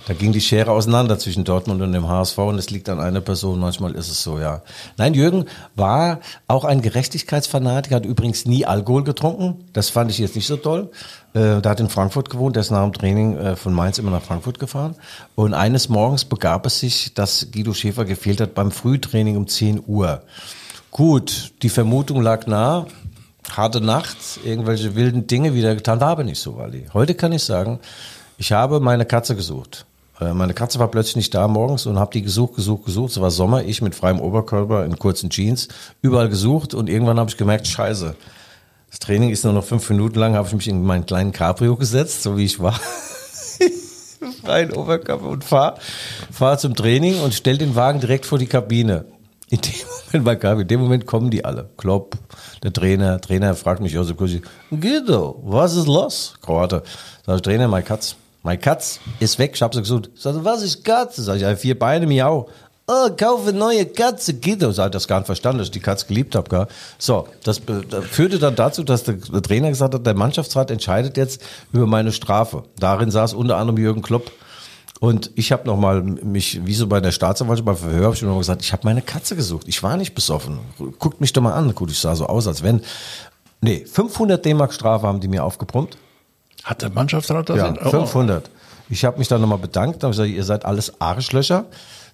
Da 0.07 0.13
ging 0.13 0.31
die 0.31 0.39
Schere 0.41 0.71
auseinander 0.71 1.19
zwischen 1.19 1.43
Dortmund 1.43 1.81
und 1.81 1.91
dem 1.91 2.07
HSV 2.07 2.38
und 2.38 2.57
es 2.57 2.69
liegt 2.69 2.88
an 2.88 2.99
einer 3.01 3.19
Person. 3.19 3.60
Manchmal 3.60 3.91
ist 3.95 4.10
es 4.10 4.23
so, 4.23 4.39
ja. 4.39 4.62
Nein, 4.97 5.13
Jürgen 5.13 5.45
war 5.75 6.19
auch 6.47 6.63
ein 6.63 6.81
Gerechtigkeitsfanatiker, 6.81 7.97
hat 7.97 8.05
übrigens 8.05 8.45
nie 8.45 8.65
Alkohol 8.65 9.03
getrunken. 9.03 9.65
Das 9.73 9.89
fand 9.89 10.10
ich 10.10 10.17
jetzt 10.19 10.36
nicht 10.36 10.47
so 10.47 10.55
toll. 10.55 10.89
Äh, 11.38 11.62
der 11.62 11.71
hat 11.71 11.80
in 11.80 11.89
Frankfurt 11.89 12.30
gewohnt, 12.30 12.56
der 12.56 12.62
ist 12.62 12.71
nach 12.71 12.84
dem 12.84 12.93
Training 12.93 13.38
äh, 13.38 13.56
von 13.56 13.73
Mainz 13.73 14.00
immer 14.00 14.12
nach 14.12 14.23
Frankfurt 14.23 14.60
gefahren. 14.60 14.95
Und 15.36 15.54
eines 15.54 15.88
Morgens 15.88 16.26
begab 16.26 16.65
es 16.65 16.80
sich, 16.80 17.13
dass 17.13 17.47
Guido 17.52 17.73
Schäfer 17.73 18.06
gefehlt 18.06 18.41
hat 18.41 18.56
beim 18.56 18.71
Frühtraining 18.71 19.38
um 19.38 19.47
10 19.47 19.84
Uhr. 19.86 20.23
Gut, 20.89 21.54
die 21.62 21.69
Vermutung 21.69 22.21
lag 22.21 22.47
nah. 22.47 22.88
Harte 23.56 23.80
Nacht, 23.80 24.17
irgendwelche 24.43 24.95
wilden 24.95 25.28
Dinge 25.28 25.54
wieder 25.54 25.73
getan, 25.73 26.02
war 26.02 26.10
aber 26.10 26.23
nicht 26.23 26.41
so, 26.41 26.58
Wally. 26.58 26.88
Heute 26.93 27.15
kann 27.15 27.32
ich 27.32 27.43
sagen, 27.43 27.80
ich 28.38 28.52
habe 28.52 28.82
meine 28.82 29.06
Katze 29.06 29.36
gesucht. 29.36 29.86
Äh, 30.19 30.34
Meine 30.34 30.54
Katze 30.54 30.80
war 30.80 30.88
plötzlich 30.88 31.17
nicht 31.17 31.34
da 31.36 31.47
morgens 31.47 31.86
und 31.86 32.00
habe 32.00 32.12
die 32.12 32.23
gesucht, 32.23 32.56
gesucht, 32.56 32.86
gesucht. 32.86 33.12
Es 33.12 33.21
war 33.21 33.32
Sommer, 33.32 33.63
ich 33.63 33.82
mit 33.82 33.95
freiem 33.95 34.19
Oberkörper 34.19 34.86
in 34.86 34.97
kurzen 34.97 35.30
Jeans, 35.30 35.67
überall 36.02 36.30
gesucht 36.30 36.73
und 36.73 36.89
irgendwann 36.89 37.19
habe 37.19 37.30
ich 37.30 37.38
gemerkt, 37.38 37.67
scheiße, 37.67 38.15
das 38.89 39.00
Training 39.00 39.30
ist 39.30 39.43
nur 39.43 39.54
noch 39.54 39.63
fünf 39.63 39.89
Minuten 39.89 40.19
lang, 40.19 40.36
habe 40.36 40.47
ich 40.47 40.54
mich 40.54 40.67
in 40.67 40.84
meinen 40.84 41.06
kleinen 41.06 41.32
Cabrio 41.32 41.76
gesetzt, 41.76 42.23
so 42.23 42.38
wie 42.38 42.45
ich 42.45 42.60
war. 42.60 42.80
freien 44.43 44.71
Oberkörper 44.73 45.28
und 45.28 45.43
fahr, 45.43 45.78
fahr 46.32 46.58
zum 46.58 46.76
Training 46.76 47.19
und 47.21 47.34
stell 47.34 47.58
den 47.58 47.76
Wagen 47.76 48.00
direkt 48.00 48.26
vor 48.26 48.39
die 48.39 48.47
Kabine. 48.47 49.06
In 49.50 49.62
dem 49.62 50.23
Moment, 50.23 50.43
in 50.43 50.67
dem 50.67 50.80
Moment 50.82 51.06
kommen 51.06 51.30
die 51.30 51.45
alle. 51.45 51.69
Klopp, 51.78 52.17
der 52.63 52.73
Trainer, 52.73 53.21
Trainer 53.21 53.56
fragt 53.56 53.82
mich 53.82 53.97
also 53.97 54.13
kurz, 54.13 54.32
Guido, 54.69 55.41
was 55.43 55.76
ist 55.76 55.88
los? 55.88 56.36
Kroate. 56.41 56.84
Sag 57.26 57.38
ich, 57.38 57.41
Trainer, 57.43 57.67
mein 57.67 57.86
Katz. 57.86 58.15
Mein 58.43 58.60
Katz 58.60 59.00
ist 59.19 59.39
weg. 59.39 59.52
Ich 59.56 59.62
hab 59.62 59.73
so 59.73 59.82
gesagt, 59.82 60.10
sag, 60.15 60.36
ich, 60.36 60.43
was 60.43 60.63
ist 60.63 60.84
Katze? 60.84 61.23
Sag 61.23 61.41
ich, 61.41 61.60
vier 61.60 61.78
Beine, 61.78 62.08
miau. 62.08 62.50
Oh, 62.89 63.10
kaufe 63.17 63.52
neue 63.52 63.86
Katze, 63.86 64.34
Guido. 64.34 64.71
Sag 64.71 64.86
ich, 64.88 64.91
das 64.91 65.08
gar 65.10 65.17
nicht 65.19 65.26
verstanden, 65.26 65.58
dass 65.60 65.67
ich 65.67 65.71
die 65.71 65.82
Katze 65.82 66.06
geliebt 66.08 66.36
habe. 66.36 66.50
Gell? 66.50 66.67
So, 66.97 67.28
das 67.43 67.62
das 67.89 68.06
führte 68.06 68.39
dann 68.39 68.56
dazu, 68.56 68.84
dass 68.84 69.04
der, 69.04 69.19
Trainer 69.41 69.67
gesagt 69.69 69.93
hat, 69.93 70.06
der 70.06 70.13
Mannschaftsrat 70.13 70.71
entscheidet 70.71 71.17
jetzt 71.17 71.41
über 71.73 71.86
meine 71.86 72.13
Strafe. 72.13 72.63
Darin 72.80 73.12
saß 73.12 73.34
unter 73.34 73.58
anderem 73.58 73.78
Jürgen 73.78 74.02
Klopp. 74.02 74.32
Und 75.02 75.32
ich 75.36 75.52
habe 75.52 75.67
nochmal 75.67 76.02
mich, 76.02 76.65
wie 76.65 76.73
so 76.73 76.88
bei 76.88 77.02
der 77.02 77.12
Staatsanwaltschaft 77.12 77.65
beim 77.65 77.76
Verhör, 77.76 78.06
habe 78.06 78.15
ich 78.15 78.21
noch 78.21 78.32
mal 78.32 78.38
gesagt, 78.39 78.63
ich 78.63 78.71
habe 78.71 78.82
meine 78.86 79.02
Katze 79.02 79.36
gesucht. 79.36 79.67
Ich 79.67 79.84
war 79.84 79.97
nicht 79.97 80.15
besoffen. 80.15 80.60
Guckt 80.97 81.19
mich 81.19 81.34
doch 81.34 81.41
mal 81.41 81.54
an. 81.54 81.76
Gut, 81.76 81.91
ich 81.91 82.00
sah 82.00 82.15
so 82.15 82.26
aus, 82.26 82.47
als 82.47 82.63
wenn. 82.63 82.82
Nee, 83.60 83.86
500 83.86 84.43
D-Mark 84.43 84.73
Strafe 84.73 85.06
haben 85.06 85.19
die 85.19 85.28
mir 85.28 85.43
aufgebrummt. 85.43 85.97
Hat 86.63 86.82
der 86.82 86.89
Mannschaftsrat 86.89 87.50
das? 87.50 87.58
Ja, 87.58 87.67
in- 87.67 87.78
oh, 87.80 87.89
500. 87.89 88.50
Ich 88.89 89.04
habe 89.04 89.19
mich 89.19 89.28
dann 89.28 89.41
nochmal 89.41 89.58
bedankt, 89.58 90.04
habe 90.04 90.12
gesagt, 90.12 90.30
ihr 90.30 90.43
seid 90.45 90.63
alles 90.63 91.02
Arschlöcher. 91.02 91.65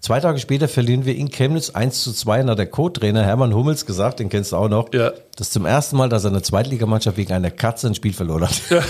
Zwei 0.04 0.20
Tage 0.20 0.38
später 0.40 0.68
verlieren 0.68 1.06
wir 1.06 1.16
in 1.16 1.30
Chemnitz 1.30 1.70
1 1.70 2.04
zu 2.04 2.12
2. 2.12 2.42
Und 2.42 2.50
hat 2.50 2.60
der 2.60 2.66
Co-Trainer 2.66 3.24
Hermann 3.24 3.56
Hummels 3.56 3.86
gesagt, 3.86 4.20
den 4.20 4.28
kennst 4.28 4.52
du 4.52 4.58
auch 4.58 4.68
noch. 4.68 4.94
Ja. 4.94 5.14
Das 5.36 5.48
ist 5.48 5.54
zum 5.54 5.66
ersten 5.66 5.98
Mal, 5.98 6.10
dass 6.10 6.26
eine 6.26 6.44
Zweitligamannschaft 6.44 7.18
wegen 7.18 7.34
einer 7.34 7.50
Katze 7.50 7.88
ein 7.88 7.96
Spiel 7.96 8.14
verloren 8.14 8.48
hat. 8.48 8.62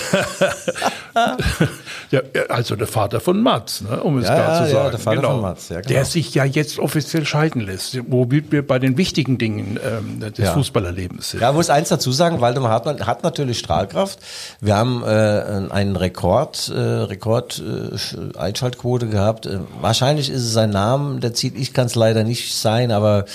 Ja, 2.12 2.22
also 2.50 2.76
der 2.76 2.88
Vater 2.88 3.20
von 3.20 3.42
Mats, 3.42 3.82
ne, 3.82 4.02
um 4.04 4.18
es 4.18 4.28
Ja, 4.28 4.36
klar 4.36 4.58
zu 4.58 4.64
ja, 4.64 4.70
sagen. 4.80 4.92
der 4.92 5.00
Vater 5.00 5.22
von 5.24 5.42
Mats, 5.42 5.70
ja, 5.70 5.78
genau. 5.78 5.90
Der 5.90 6.06
sich 6.06 6.34
ja 6.36 6.44
jetzt 6.44 6.80
offiziell 6.80 7.26
scheiden 7.26 7.62
lässt, 7.62 7.98
womit 8.08 8.52
wir 8.52 8.66
bei 8.66 8.78
den 8.80 8.98
wichtigen 8.98 9.38
Dingen 9.38 9.80
ähm, 9.84 10.20
des 10.20 10.38
Ja. 10.46 10.54
Fußballerlebens 10.54 11.32
sind. 11.32 11.42
Ja, 11.42 11.52
muss 11.52 11.70
eins 11.70 11.90
dazu 11.90 12.12
sagen, 12.12 12.42
Waldemar 12.42 12.72
Hartmann 12.72 13.06
hat 13.06 13.24
natürlich 13.24 13.60
Strahlkraft. 13.60 14.20
Wir 14.60 14.76
haben 14.76 15.04
äh, 15.04 15.72
einen 15.72 15.96
Rekord, 15.96 16.70
äh, 16.70 16.80
Rekord 16.80 17.62
äh, 17.62 18.38
Einschaltquote 18.38 19.08
gehabt. 19.08 19.46
Äh, 19.46 19.60
wahrscheinlich 19.82 20.30
ist 20.30 20.42
es 20.44 20.54
sein 20.54 20.70
Name, 20.72 21.20
der 21.20 21.34
zieht, 21.34 21.58
ich 21.58 21.74
kann 21.74 21.88
es 21.88 21.96
leider 21.96 22.24
nicht 22.24 22.56
sein, 22.56 22.92
aber 22.92 23.26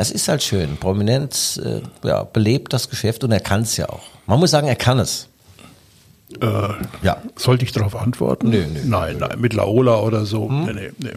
es 0.00 0.10
ist 0.10 0.28
halt 0.28 0.42
schön. 0.42 0.76
Prominenz 0.76 1.58
äh, 1.64 1.80
ja, 2.06 2.22
belebt 2.24 2.72
das 2.72 2.88
Geschäft 2.90 3.24
und 3.24 3.32
er 3.32 3.40
kann 3.40 3.62
es 3.62 3.76
ja 3.76 3.88
auch. 3.88 4.02
Man 4.26 4.38
muss 4.40 4.50
sagen, 4.50 4.66
er 4.68 4.76
kann 4.76 4.98
es. 4.98 5.28
Äh, 6.40 6.46
Ja. 7.02 7.18
Sollte 7.36 7.64
ich 7.64 7.72
darauf 7.72 7.94
antworten? 7.96 8.50
Nö, 8.50 8.64
nö. 8.66 8.80
Nein, 8.84 9.18
nein, 9.18 9.40
mit 9.40 9.52
Laola 9.54 10.00
oder 10.00 10.26
so. 10.26 10.48
Hm? 10.48 10.64
Nee, 10.66 10.72
nee, 10.72 10.90
nee. 10.98 11.10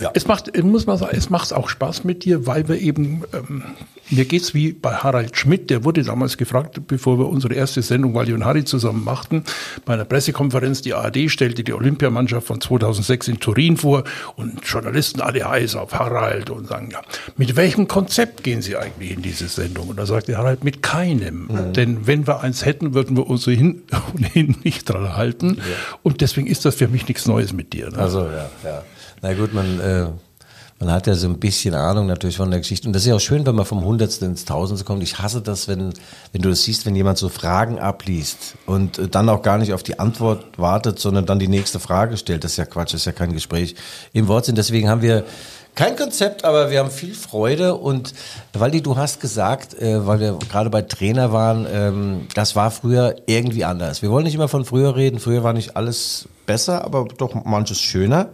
Ja. 0.00 0.10
Es 0.14 0.26
macht, 0.26 0.56
muss 0.62 0.86
mal 0.86 0.96
sagen, 0.96 1.16
es 1.16 1.28
macht 1.30 1.52
auch 1.52 1.68
Spaß 1.68 2.04
mit 2.04 2.24
dir, 2.24 2.46
weil 2.46 2.68
wir 2.68 2.80
eben, 2.80 3.24
ähm, 3.32 3.62
mir 4.10 4.24
geht's 4.24 4.54
wie 4.54 4.72
bei 4.72 4.94
Harald 4.94 5.36
Schmidt, 5.36 5.70
der 5.70 5.84
wurde 5.84 6.02
damals 6.02 6.36
gefragt, 6.36 6.80
bevor 6.86 7.18
wir 7.18 7.28
unsere 7.28 7.54
erste 7.54 7.82
Sendung 7.82 8.14
Wally 8.14 8.32
und 8.32 8.44
Harry 8.44 8.64
zusammen 8.64 9.04
machten, 9.04 9.44
bei 9.84 9.94
einer 9.94 10.04
Pressekonferenz, 10.04 10.82
die 10.82 10.94
ARD 10.94 11.30
stellte 11.30 11.64
die 11.64 11.72
Olympiamannschaft 11.72 12.46
von 12.46 12.60
2006 12.60 13.28
in 13.28 13.40
Turin 13.40 13.76
vor 13.76 14.04
und 14.36 14.60
Journalisten 14.64 15.20
alle 15.20 15.48
heiß 15.48 15.76
auf 15.76 15.94
Harald 15.94 16.50
und 16.50 16.68
sagen, 16.68 16.90
ja, 16.92 17.02
mit 17.36 17.56
welchem 17.56 17.88
Konzept 17.88 18.44
gehen 18.44 18.62
Sie 18.62 18.76
eigentlich 18.76 19.12
in 19.12 19.22
diese 19.22 19.48
Sendung? 19.48 19.88
Und 19.88 19.98
da 19.98 20.06
sagte 20.06 20.36
Harald, 20.36 20.64
mit 20.64 20.82
keinem. 20.82 21.48
Denn 21.74 22.06
wenn 22.06 22.26
wir 22.26 22.40
eins 22.40 22.64
hätten, 22.64 22.94
würden 22.94 23.16
wir 23.16 23.28
uns 23.28 23.46
ohnehin, 23.46 23.82
ohnehin 24.14 24.56
nicht 24.62 24.88
dran 24.88 25.16
halten. 25.16 25.58
Und 26.02 26.20
deswegen 26.20 26.46
ist 26.46 26.64
das 26.64 26.76
für 26.76 26.88
mich 26.88 27.08
nichts 27.08 27.26
Neues 27.26 27.52
mit 27.52 27.72
dir. 27.72 27.90
Ne? 27.90 27.98
Also 27.98 28.20
ja, 28.20 28.50
ja. 28.64 28.84
Na 29.22 29.34
gut, 29.34 29.52
man, 29.52 29.80
äh, 29.80 30.06
man 30.78 30.92
hat 30.92 31.08
ja 31.08 31.14
so 31.14 31.26
ein 31.26 31.38
bisschen 31.38 31.74
Ahnung 31.74 32.06
natürlich 32.06 32.36
von 32.36 32.50
der 32.50 32.60
Geschichte. 32.60 32.86
Und 32.86 32.92
das 32.92 33.02
ist 33.02 33.08
ja 33.08 33.16
auch 33.16 33.20
schön, 33.20 33.44
wenn 33.46 33.54
man 33.54 33.66
vom 33.66 33.84
Hundertsten 33.84 34.28
ins 34.28 34.44
Tausendste 34.44 34.86
kommt. 34.86 35.02
Ich 35.02 35.18
hasse 35.18 35.42
das, 35.42 35.66
wenn, 35.66 35.92
wenn 36.32 36.42
du 36.42 36.50
das 36.50 36.62
siehst, 36.62 36.86
wenn 36.86 36.94
jemand 36.94 37.18
so 37.18 37.28
Fragen 37.28 37.78
abliest 37.78 38.54
und 38.66 38.98
äh, 38.98 39.08
dann 39.08 39.28
auch 39.28 39.42
gar 39.42 39.58
nicht 39.58 39.72
auf 39.72 39.82
die 39.82 39.98
Antwort 39.98 40.44
wartet, 40.56 41.00
sondern 41.00 41.26
dann 41.26 41.38
die 41.38 41.48
nächste 41.48 41.80
Frage 41.80 42.16
stellt. 42.16 42.44
Das 42.44 42.52
ist 42.52 42.58
ja 42.58 42.64
Quatsch, 42.64 42.94
das 42.94 43.00
ist 43.00 43.06
ja 43.06 43.12
kein 43.12 43.32
Gespräch 43.32 43.74
im 44.12 44.28
Wortsinn. 44.28 44.54
Deswegen 44.54 44.88
haben 44.88 45.02
wir 45.02 45.24
kein 45.74 45.96
Konzept, 45.96 46.44
aber 46.44 46.70
wir 46.70 46.80
haben 46.80 46.90
viel 46.90 47.14
Freude 47.14 47.76
und 47.76 48.12
Waldi, 48.52 48.82
du 48.82 48.96
hast 48.96 49.20
gesagt, 49.20 49.80
äh, 49.80 50.06
weil 50.06 50.20
wir 50.20 50.38
gerade 50.50 50.70
bei 50.70 50.82
Trainer 50.82 51.32
waren, 51.32 51.66
ähm, 51.72 52.26
das 52.34 52.56
war 52.56 52.70
früher 52.70 53.16
irgendwie 53.26 53.64
anders. 53.64 54.02
Wir 54.02 54.10
wollen 54.10 54.24
nicht 54.24 54.34
immer 54.34 54.48
von 54.48 54.64
früher 54.64 54.96
reden. 54.96 55.18
Früher 55.18 55.42
war 55.42 55.52
nicht 55.52 55.76
alles 55.76 56.28
besser, 56.48 56.84
aber 56.84 57.04
doch 57.04 57.44
manches 57.44 57.80
schöner. 57.80 58.30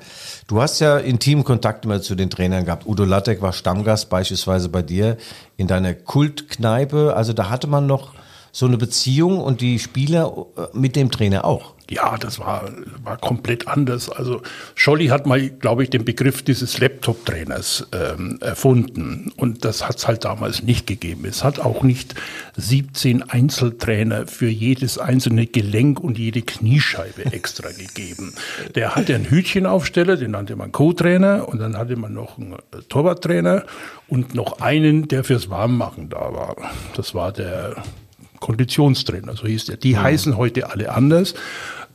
Du 0.46 0.62
hast 0.62 0.81
ja 0.81 0.96
intimen 0.96 1.44
Kontakt 1.44 1.85
immer 1.85 2.00
zu 2.00 2.14
den 2.14 2.31
Trainern 2.31 2.64
gehabt. 2.64 2.87
Udo 2.87 3.05
Lattek 3.05 3.42
war 3.42 3.53
Stammgast 3.53 4.09
beispielsweise 4.09 4.70
bei 4.70 4.81
dir 4.81 5.18
in 5.59 5.66
deiner 5.66 5.92
Kultkneipe. 5.92 7.14
Also 7.14 7.35
da 7.35 7.50
hatte 7.50 7.66
man 7.66 7.87
noch 7.87 8.14
so 8.53 8.66
eine 8.66 8.79
Beziehung 8.79 9.40
und 9.40 9.61
die 9.61 9.79
Spieler 9.79 10.46
äh, 10.57 10.61
mit 10.72 10.96
dem 10.96 11.11
Trainer 11.11 11.44
auch. 11.44 11.74
Ja, 11.90 12.16
das 12.16 12.38
war, 12.38 12.70
war 13.03 13.18
komplett 13.18 13.68
anders. 13.68 14.09
Also 14.09 14.40
Scholli 14.75 15.09
hat 15.09 15.27
mal, 15.27 15.51
glaube 15.51 15.83
ich, 15.83 15.90
den 15.90 16.05
Begriff 16.05 16.42
dieses 16.42 16.79
Laptop-Trainers 16.79 17.88
ähm, 17.92 18.38
erfunden. 18.40 19.33
Und 19.37 19.66
das 19.66 19.87
hat 19.87 19.99
es 19.99 20.09
halt 20.09 20.25
damals 20.25 20.62
nicht 20.62 20.87
gegeben. 20.87 21.27
Es 21.27 21.44
hat 21.44 21.61
auch 21.61 21.83
nicht 21.83 22.14
17 22.57 23.23
Einzeltrainer 23.23 24.27
für 24.27 24.49
jedes 24.49 24.97
einzelne 24.99 25.47
Gelenk 25.47 26.01
und 26.01 26.16
jede 26.16 26.40
Kniescheibe 26.40 27.27
extra 27.33 27.68
gegeben. 27.68 28.33
Der 28.75 28.97
hatte 28.97 29.14
einen 29.14 29.29
Hütchenaufsteller, 29.29 30.16
den 30.16 30.31
nannte 30.31 30.57
man 30.57 30.73
Co-Trainer. 30.73 31.47
Und 31.49 31.59
dann 31.59 31.77
hatte 31.77 31.97
man 31.97 32.14
noch 32.14 32.38
einen 32.38 32.55
äh, 32.55 32.81
Torwarttrainer 32.88 33.64
und 34.09 34.35
noch 34.35 34.61
einen, 34.61 35.07
der 35.09 35.23
fürs 35.23 35.51
Warmmachen 35.51 36.09
da 36.09 36.33
war. 36.33 36.57
Das 36.97 37.14
war 37.14 37.31
der 37.31 37.77
Konditionstrainer, 38.45 39.35
so 39.37 39.47
hieß 39.47 39.65
der. 39.67 39.79
Die 39.79 39.97
heißen 39.97 40.37
heute 40.37 40.71
alle 40.71 40.91
anders. 40.93 41.33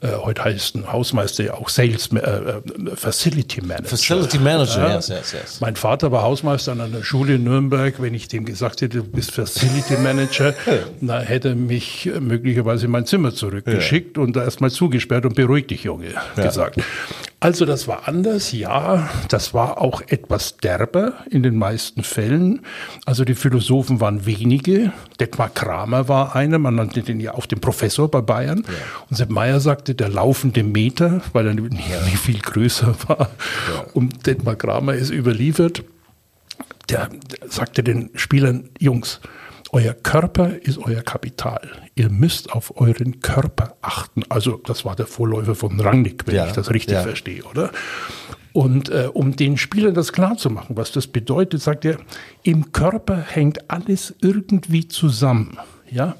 Äh, 0.00 0.08
heute 0.16 0.42
heißt 0.42 0.74
ein 0.74 0.92
Hausmeister 0.92 1.44
ja 1.44 1.54
auch 1.54 1.68
Sales 1.68 2.08
äh, 2.12 2.16
äh, 2.18 2.60
Facility 2.96 3.60
Manager. 3.60 3.84
Facility 3.90 4.38
Manager, 4.40 4.88
Ja. 4.88 4.94
yes, 4.96 5.08
yes, 5.08 5.32
yes. 5.32 5.60
Mein 5.60 5.76
Vater 5.76 6.10
war 6.10 6.22
Hausmeister 6.22 6.72
an 6.72 6.80
einer 6.80 7.04
Schule 7.04 7.36
in 7.36 7.44
Nürnberg. 7.44 8.02
Wenn 8.02 8.14
ich 8.14 8.26
dem 8.26 8.46
gesagt 8.46 8.80
hätte, 8.80 8.98
du 8.98 9.04
bist 9.04 9.30
Facility 9.30 9.96
Manager, 10.02 10.52
dann 11.00 11.22
hätte 11.22 11.50
er 11.50 11.54
mich 11.54 12.06
äh, 12.06 12.18
möglicherweise 12.18 12.86
in 12.86 12.90
mein 12.90 13.06
Zimmer 13.06 13.32
zurückgeschickt 13.32 14.18
und 14.18 14.34
da 14.34 14.42
erstmal 14.42 14.72
zugesperrt 14.72 15.26
und 15.26 15.36
beruhig 15.36 15.68
dich, 15.68 15.84
Junge, 15.84 16.06
gesagt. 16.34 16.80
Also 17.42 17.64
das 17.64 17.88
war 17.88 18.06
anders, 18.06 18.52
ja. 18.52 19.08
Das 19.28 19.54
war 19.54 19.80
auch 19.80 20.02
etwas 20.02 20.58
derber 20.58 21.14
in 21.30 21.42
den 21.42 21.56
meisten 21.56 22.02
Fällen. 22.02 22.60
Also 23.06 23.24
die 23.24 23.34
Philosophen 23.34 23.98
waren 23.98 24.26
wenige. 24.26 24.92
Detmar 25.18 25.48
Kramer 25.48 26.06
war 26.06 26.36
einer, 26.36 26.58
man 26.58 26.74
nannte 26.74 27.00
den 27.00 27.18
ja 27.18 27.32
auch 27.32 27.46
den 27.46 27.60
Professor 27.60 28.10
bei 28.10 28.20
Bayern. 28.20 28.66
Und 29.08 29.16
Sepp 29.16 29.30
Meyer 29.30 29.58
sagte, 29.60 29.94
der 29.94 30.10
laufende 30.10 30.62
Meter, 30.62 31.22
weil 31.32 31.46
er 31.46 31.54
nicht, 31.54 32.18
viel 32.18 32.40
größer 32.40 32.94
war. 33.08 33.30
Und 33.94 34.26
Detmar 34.26 34.56
Kramer 34.56 34.92
ist 34.92 35.10
überliefert. 35.10 35.82
Der 36.90 37.08
sagte 37.48 37.82
den 37.82 38.10
Spielern, 38.16 38.68
Jungs, 38.78 39.20
euer 39.72 39.94
Körper 39.94 40.50
ist 40.62 40.78
euer 40.78 41.02
Kapital. 41.02 41.60
Ihr 41.94 42.10
müsst 42.10 42.52
auf 42.52 42.80
euren 42.80 43.20
Körper 43.20 43.76
achten. 43.82 44.22
Also 44.28 44.60
das 44.64 44.84
war 44.84 44.96
der 44.96 45.06
Vorläufer 45.06 45.54
von 45.54 45.78
Rangnick, 45.78 46.26
wenn 46.26 46.34
Ja, 46.34 46.46
ich 46.46 46.52
das 46.52 46.70
richtig 46.70 46.94
ja. 46.94 47.02
verstehe, 47.02 47.44
oder? 47.44 47.70
Und 48.52 48.88
äh, 48.88 49.08
um 49.12 49.36
den 49.36 49.56
Spielern 49.56 49.94
das 49.94 50.12
klarzumachen, 50.12 50.76
was 50.76 50.90
das 50.90 51.06
bedeutet, 51.06 51.62
sagt 51.62 51.84
er, 51.84 51.98
im 52.42 52.72
Körper 52.72 53.16
hängt 53.18 53.70
alles 53.70 54.14
irgendwie 54.20 54.88
zusammen. 54.88 55.56
Ja? 55.88 56.16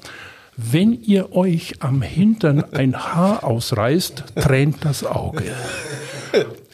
Wenn 0.55 0.93
ihr 0.93 1.33
euch 1.33 1.73
am 1.81 2.01
Hintern 2.01 2.63
ein 2.73 2.95
Haar 2.95 3.43
ausreißt, 3.43 4.23
tränt 4.35 4.85
das 4.85 5.03
Auge. 5.05 5.43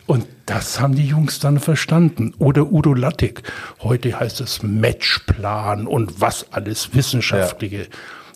Und 0.08 0.26
das 0.46 0.80
haben 0.80 0.96
die 0.96 1.06
Jungs 1.06 1.40
dann 1.40 1.60
verstanden. 1.60 2.34
Oder 2.40 2.72
Udo 2.72 2.94
Lattek. 2.94 3.44
Heute 3.82 4.18
heißt 4.18 4.40
es 4.40 4.64
Matchplan 4.64 5.86
und 5.86 6.22
was 6.22 6.52
alles 6.52 6.96
Wissenschaftliche. 6.96 7.88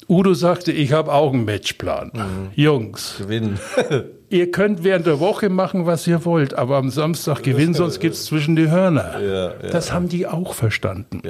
Udo 0.10 0.34
sagte, 0.34 0.74
ich 0.74 0.92
habe 0.92 1.14
auch 1.14 1.32
einen 1.32 1.46
Matchplan. 1.46 2.12
Jungs, 2.54 3.16
Gewinnen. 3.20 3.58
ihr 4.30 4.52
könnt 4.52 4.84
während 4.84 5.08
der 5.08 5.22
Woche 5.22 5.48
machen, 5.48 5.86
was 5.86 6.06
ihr 6.06 6.26
wollt, 6.26 6.54
aber 6.54 6.76
am 6.76 6.90
Samstag 6.90 7.44
gewinnen, 7.44 7.74
sonst 7.74 8.02
gibt's 8.02 8.26
zwischen 8.26 8.58
die 8.58 8.70
Hörner. 8.70 9.54
Das 9.72 9.94
haben 9.94 10.10
die 10.10 10.28
auch 10.28 10.54
verstanden. 10.54 11.22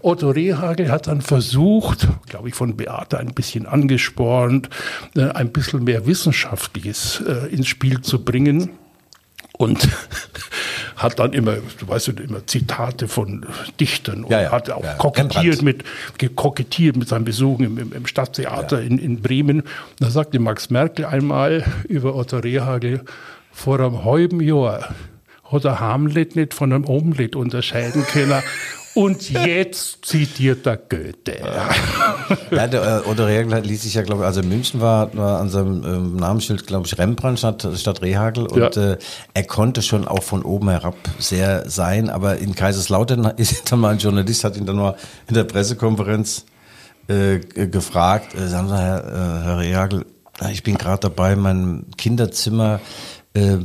Otto 0.00 0.30
Rehagel 0.30 0.90
hat 0.90 1.08
dann 1.08 1.20
versucht, 1.20 2.08
glaube 2.30 2.48
ich 2.48 2.54
von 2.54 2.78
Beate 2.78 3.18
ein 3.18 3.34
bisschen 3.34 3.66
angespornt, 3.66 4.70
äh, 5.14 5.24
ein 5.24 5.52
bisschen 5.52 5.84
mehr 5.84 6.06
Wissenschaftliches 6.06 7.22
äh, 7.26 7.54
ins 7.54 7.68
Spiel 7.68 8.00
zu 8.00 8.24
bringen 8.24 8.70
und 9.60 9.88
hat 10.96 11.18
dann 11.18 11.32
immer, 11.32 11.56
du 11.78 11.88
weißt 11.88 12.08
ja, 12.08 12.14
immer 12.22 12.46
Zitate 12.46 13.08
von 13.08 13.44
Dichtern 13.78 14.24
und 14.24 14.30
Ja, 14.30 14.42
ja, 14.42 14.50
hat 14.52 14.70
auch 14.70 14.82
ja, 14.82 14.94
kokettiert 14.94 15.62
mit, 15.62 15.84
gekokettiert 16.18 16.96
mit 16.96 17.08
seinen 17.08 17.24
Besuchen 17.24 17.64
im, 17.64 17.78
im, 17.78 17.92
im 17.92 18.06
Stadttheater 18.06 18.80
in, 18.80 18.98
in 18.98 19.20
Bremen. 19.20 19.62
Da 19.98 20.10
sagte 20.10 20.38
Max 20.38 20.70
Merkel 20.70 21.04
einmal 21.04 21.64
über 21.88 22.14
Otto 22.14 22.38
Rehagel, 22.38 23.02
vor 23.52 23.80
einem 23.80 24.04
halben 24.04 24.40
Jahr 24.40 24.94
hat 25.50 25.64
er 25.64 25.80
Hamlet 25.80 26.36
nicht 26.36 26.54
von 26.54 26.72
einem 26.72 26.86
Omelett 26.86 27.36
unterscheiden 27.36 28.04
können. 28.06 28.42
Und 29.00 29.30
jetzt 29.30 30.04
zitiert 30.04 30.66
er 30.66 30.76
Goethe. 30.76 31.38
Ja, 32.50 32.66
der 32.66 33.02
äh, 33.04 33.08
Otto 33.08 33.24
Rehagel 33.24 33.60
ließ 33.60 33.82
sich 33.82 33.94
ja, 33.94 34.02
glaube 34.02 34.22
ich, 34.22 34.26
also 34.26 34.40
in 34.40 34.48
München 34.48 34.80
war, 34.80 35.14
war 35.16 35.40
an 35.40 35.48
seinem 35.50 35.82
ähm, 35.84 36.16
Namensschild, 36.16 36.66
glaube 36.66 36.86
ich, 36.86 36.96
Rembrandt 36.98 37.38
statt, 37.40 37.66
statt 37.76 38.02
Rehagel. 38.02 38.46
Und 38.46 38.76
Ja. 38.76 38.92
äh, 38.92 38.98
er 39.34 39.44
konnte 39.44 39.82
schon 39.82 40.06
auch 40.06 40.22
von 40.22 40.42
oben 40.42 40.68
herab 40.68 40.94
sehr 41.18 41.68
sein. 41.68 42.08
Aber 42.10 42.38
in 42.38 42.54
Kaiserslautern 42.54 43.24
ist 43.36 43.70
dann 43.72 43.80
mal 43.80 43.90
ein 43.90 43.98
Journalist, 43.98 44.44
hat 44.44 44.56
ihn 44.56 44.66
dann 44.66 44.76
mal 44.76 44.94
in 45.28 45.34
der 45.34 45.44
Pressekonferenz 45.44 46.44
äh, 47.08 47.38
gefragt, 47.38 48.34
äh, 48.34 48.46
sagen 48.48 48.68
Sie, 48.68 48.76
Herr, 48.76 49.04
äh, 49.04 49.44
Herr 49.44 49.58
Rehagel, 49.58 50.06
ich 50.52 50.62
bin 50.62 50.76
gerade 50.78 51.00
dabei, 51.00 51.34
mein 51.36 51.86
Kinderzimmer 51.98 52.80
äh, 53.34 53.58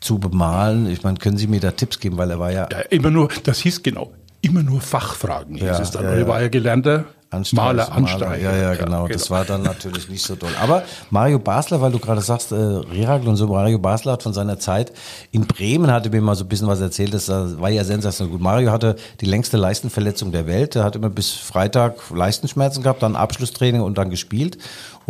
zu 0.00 0.18
bemalen. 0.18 0.88
Ich 0.90 1.02
meine, 1.02 1.18
können 1.18 1.36
Sie 1.36 1.46
mir 1.46 1.60
da 1.60 1.72
Tipps 1.72 1.98
geben, 2.00 2.16
weil 2.16 2.30
er 2.30 2.38
war 2.38 2.52
ja 2.52 2.68
Ja, 2.70 2.78
immer 2.90 3.10
nur, 3.10 3.28
das 3.44 3.58
hieß 3.60 3.82
genau, 3.82 4.12
immer 4.42 4.62
nur 4.62 4.80
Fachfragen 4.80 5.56
Ja, 5.56 5.78
es 5.78 5.90
dann. 5.90 6.04
ja, 6.04 6.10
er 6.10 6.20
ja. 6.20 6.28
war 6.28 6.40
ja 6.40 6.48
gelernter 6.48 7.04
Anstreich, 7.32 7.56
Maler, 7.56 7.92
Anstreich. 7.92 8.42
Ja, 8.42 8.56
ja, 8.56 8.74
genau. 8.74 9.06
Das 9.06 9.30
war 9.30 9.44
dann 9.44 9.62
natürlich 9.62 10.08
nicht 10.08 10.24
so 10.24 10.34
toll. 10.34 10.50
Aber 10.60 10.82
Mario 11.10 11.38
Basler, 11.38 11.80
weil 11.80 11.92
du 11.92 12.00
gerade 12.00 12.20
sagst, 12.20 12.50
äh, 12.50 12.56
Rehagel 12.56 13.28
und 13.28 13.36
so, 13.36 13.46
Mario 13.46 13.78
Basler 13.78 14.12
hat 14.12 14.24
von 14.24 14.32
seiner 14.32 14.58
Zeit 14.58 14.92
in 15.30 15.46
Bremen, 15.46 15.92
hatte 15.92 16.10
mir 16.10 16.20
mal 16.20 16.34
so 16.34 16.44
ein 16.44 16.48
bisschen 16.48 16.66
was 16.66 16.80
erzählt, 16.80 17.14
das 17.14 17.28
war 17.28 17.70
ja 17.70 17.84
sensationell 17.84 18.32
gut. 18.32 18.40
Mario 18.40 18.72
hatte 18.72 18.96
die 19.20 19.26
längste 19.26 19.58
Leistenverletzung 19.58 20.32
der 20.32 20.48
Welt. 20.48 20.74
Er 20.74 20.82
hat 20.82 20.96
immer 20.96 21.08
bis 21.08 21.30
Freitag 21.30 21.98
Leistenschmerzen 22.12 22.82
gehabt, 22.82 23.04
dann 23.04 23.14
Abschlusstraining 23.14 23.82
und 23.82 23.96
dann 23.96 24.10
gespielt. 24.10 24.58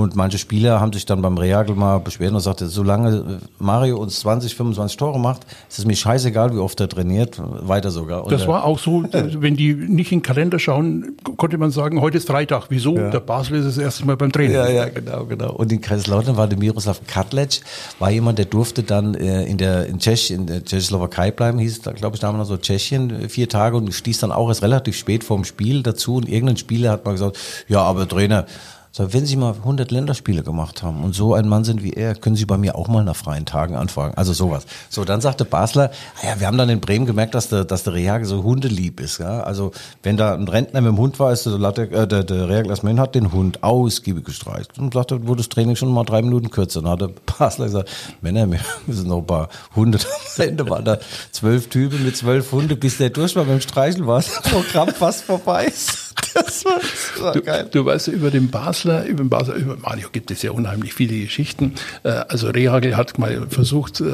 Und 0.01 0.17
manche 0.17 0.39
Spieler 0.39 0.81
haben 0.81 0.95
sich 0.95 1.05
dann 1.05 1.21
beim 1.21 1.37
Rehagel 1.37 1.77
mal 1.77 1.99
beschwert 1.99 2.33
und 2.33 2.41
sagte, 2.41 2.69
solange 2.69 3.41
Mario 3.59 3.99
uns 3.99 4.21
20, 4.21 4.55
25 4.55 4.97
Tore 4.97 5.21
macht, 5.21 5.43
ist 5.69 5.79
es 5.79 5.85
mir 5.85 5.95
scheißegal, 5.95 6.55
wie 6.55 6.59
oft 6.59 6.81
er 6.81 6.89
trainiert, 6.89 7.39
weiter 7.39 7.91
sogar. 7.91 8.25
Und 8.25 8.33
Das 8.33 8.47
war 8.49 8.65
auch 8.65 8.79
so, 8.79 9.05
wenn 9.13 9.57
die 9.57 9.75
nicht 9.75 10.11
in 10.11 10.21
den 10.21 10.23
Kalender 10.23 10.59
schauen, 10.59 11.17
konnte 11.37 11.59
man 11.59 11.71
sagen, 11.71 12.01
heute 12.01 12.17
ist 12.17 12.29
Freitag. 12.29 12.67
Wieso? 12.71 12.95
Der 12.95 13.21
Basel 13.21 13.59
ist 13.59 13.67
das 13.67 13.77
erste 13.77 14.07
Mal 14.07 14.17
beim 14.17 14.33
Training. 14.33 14.55
Ja, 14.55 14.69
ja, 14.71 14.89
genau, 14.89 15.27
genau. 15.27 15.53
Und 15.53 15.71
in 15.71 15.83
Kaiserslautern 15.83 16.39
war 16.39 16.49
der 16.49 16.59
Miroslav 16.59 17.03
Katlec, 17.07 17.61
war 17.99 18.11
jemand, 18.11 18.39
der 18.39 18.47
durfte 18.47 18.83
dann 18.83 19.15
äh, 19.15 19.45
in 19.45 19.59
der 19.59 19.85
in 19.87 19.99
Tschechien, 19.99 20.41
in 20.41 20.47
der 20.47 20.65
Tschechoslowakei 20.65 21.31
bleiben, 21.31 21.59
hieß 21.59 21.79
es, 21.79 21.95
glaube 21.97 22.17
ich, 22.17 22.21
damals 22.21 22.49
noch 22.49 22.57
so 22.57 22.57
Tschechien, 22.57 23.11
äh, 23.11 23.29
vier 23.29 23.51
Tage 23.51 23.77
und 23.77 23.93
stieß 23.93 24.21
dann 24.21 24.33
auch 24.33 24.49
erst 24.49 24.63
relativ 24.63 24.97
spät 24.97 25.25
vorm 25.25 25.45
Spiel 25.45 25.83
dazu. 25.83 26.17
Und 26.17 26.27
irgendein 26.27 26.57
Spieler 26.57 26.93
hat 26.93 27.05
mal 27.05 27.13
gesagt, 27.13 27.37
ja, 27.69 27.83
aber 27.83 28.09
Trainer, 28.09 28.47
so, 28.93 29.13
wenn 29.13 29.25
Sie 29.25 29.37
mal 29.37 29.53
100 29.53 29.93
Länderspiele 29.93 30.43
gemacht 30.43 30.83
haben 30.83 31.05
und 31.05 31.15
so 31.15 31.35
ein 31.35 31.49
Mann 31.49 31.63
sind 31.63 31.85
wie 31.85 31.93
er, 31.93 32.17
können 32.17 32.35
Sie 32.35 32.45
bei 32.45 32.59
mir 32.59 32.75
auch 32.75 32.89
mal 32.89 33.05
nach 33.05 33.15
freien 33.15 33.47
Tagen 33.47 33.77
anfragen. 33.77 34.15
Also 34.17 34.33
sowas. 34.33 34.67
So, 34.89 35.05
dann 35.05 35.21
sagte 35.21 35.45
Basler, 35.45 35.93
ah 36.21 36.27
ja, 36.27 36.41
wir 36.41 36.49
haben 36.49 36.59
dann 36.59 36.69
in 36.71 36.81
Bremen 36.81 37.07
gemerkt, 37.07 37.37
dass 37.37 37.49
der, 37.49 37.65
dass 37.65 37.85
der 37.85 37.95
Reagel 37.95 38.27
so 38.27 38.43
hundelieb 38.43 38.99
ist. 38.99 39.19
Ja? 39.19 39.43
Also 39.43 39.71
wenn 40.03 40.17
da 40.17 40.35
ein 40.35 40.49
Rentner 40.49 40.81
mit 40.81 40.89
dem 40.89 40.99
Hund 40.99 41.21
war, 41.21 41.33
ist 41.33 41.47
der, 41.47 41.53
äh, 41.93 42.09
der, 42.09 42.25
der 42.25 42.49
erstmal 42.67 42.93
hin, 42.93 43.01
hat 43.01 43.15
den 43.15 43.31
Hund 43.31 43.63
ausgiebig 43.63 44.25
gestreicht 44.25 44.77
und 44.77 44.93
sagte, 44.93 45.25
wurde 45.29 45.39
das 45.39 45.49
Training 45.49 45.77
schon 45.77 45.93
mal 45.93 46.05
drei 46.05 46.23
Minuten 46.23 46.51
kürzer. 46.51 46.83
Dann 46.83 46.91
hat 46.91 47.01
der 47.01 47.11
Basler 47.39 47.67
gesagt, 47.67 47.91
Männer, 48.23 48.51
wir 48.87 48.95
sind 48.95 49.07
noch 49.07 49.19
ein 49.19 49.27
paar 49.27 49.51
Hunde. 49.77 49.99
Am 50.37 50.43
Ende 50.49 50.69
waren 50.69 50.85
da 50.85 50.99
zwölf 51.31 51.69
Typen 51.69 52.05
mit 52.05 52.17
zwölf 52.17 52.51
Hunde, 52.51 52.75
bis 52.75 52.99
der 52.99 53.11
durch 53.11 53.37
war 53.37 53.45
beim 53.45 53.61
Streicheln 53.61 54.09
war 54.09 54.17
das 54.17 54.43
Programm 54.43 54.89
fast 54.89 55.23
vorbei 55.23 55.67
ist. 55.67 56.10
Das 56.35 56.65
war, 56.65 56.79
das 56.81 57.23
war 57.23 57.33
Du, 57.33 57.43
geil. 57.43 57.69
du 57.71 57.85
weißt, 57.85 58.09
über 58.09 58.31
den 58.31 58.51
Basler, 58.51 59.05
über 59.07 59.23
den 59.25 59.29
Basler, 59.31 59.55
über 59.57 59.77
Mario 59.77 60.09
gibt 60.13 60.31
es 60.31 60.43
ja 60.43 60.51
unheimlich 60.53 60.95
viele 60.95 61.19
Geschichten. 61.19 61.75
Äh, 62.03 62.11
Also 62.29 62.49
Rehagel 62.51 62.97
hat 62.97 63.19
mal 63.19 63.47
versucht, 63.49 64.01
äh, 64.01 64.05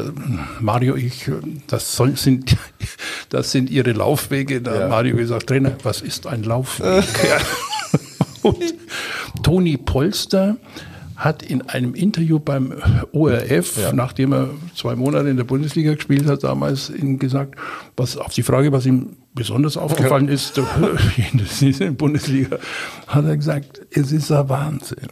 Mario, 0.61 0.97
ich, 0.97 1.29
äh, 1.29 1.33
das 1.67 1.97
soll, 1.97 2.17
sind, 2.17 2.57
das 3.31 3.53
sind 3.53 3.71
ihre 3.71 3.93
Laufwege. 3.93 4.61
Da 4.63 4.73
hat 4.83 4.89
Mario 4.91 5.17
gesagt, 5.17 5.47
Trainer, 5.49 5.73
was 5.83 6.01
ist 6.03 6.27
ein 6.27 6.43
Laufweg? 6.43 7.05
Ja. 7.29 7.39
Und 8.43 8.75
Toni 9.43 9.77
Polster 9.77 10.57
hat 11.17 11.43
in 11.43 11.63
einem 11.69 11.95
Interview 11.95 12.39
beim 12.39 12.75
ORF, 13.13 13.93
nachdem 13.93 14.33
er 14.33 14.51
zwei 14.77 14.95
Monate 14.95 15.29
in 15.29 15.37
der 15.37 15.45
Bundesliga 15.45 15.95
gespielt 15.95 16.27
hat, 16.27 16.45
damals 16.45 16.93
gesagt, 17.19 17.57
was 17.97 18.17
auf 18.17 18.35
die 18.35 18.43
Frage, 18.43 18.71
was 18.71 18.87
ihm 18.87 19.17
besonders 19.37 19.77
aufgefallen 19.77 20.27
ist, 20.29 20.59
in 21.61 21.79
der 21.79 21.91
Bundesliga, 21.93 22.59
hat 23.07 23.25
er 23.25 23.37
gesagt, 23.37 23.83
es 23.91 24.11
ist 24.11 24.33
ein 24.33 24.49
Wahnsinn, 24.49 25.07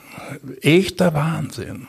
echter 0.60 1.14
Wahnsinn. 1.14 1.86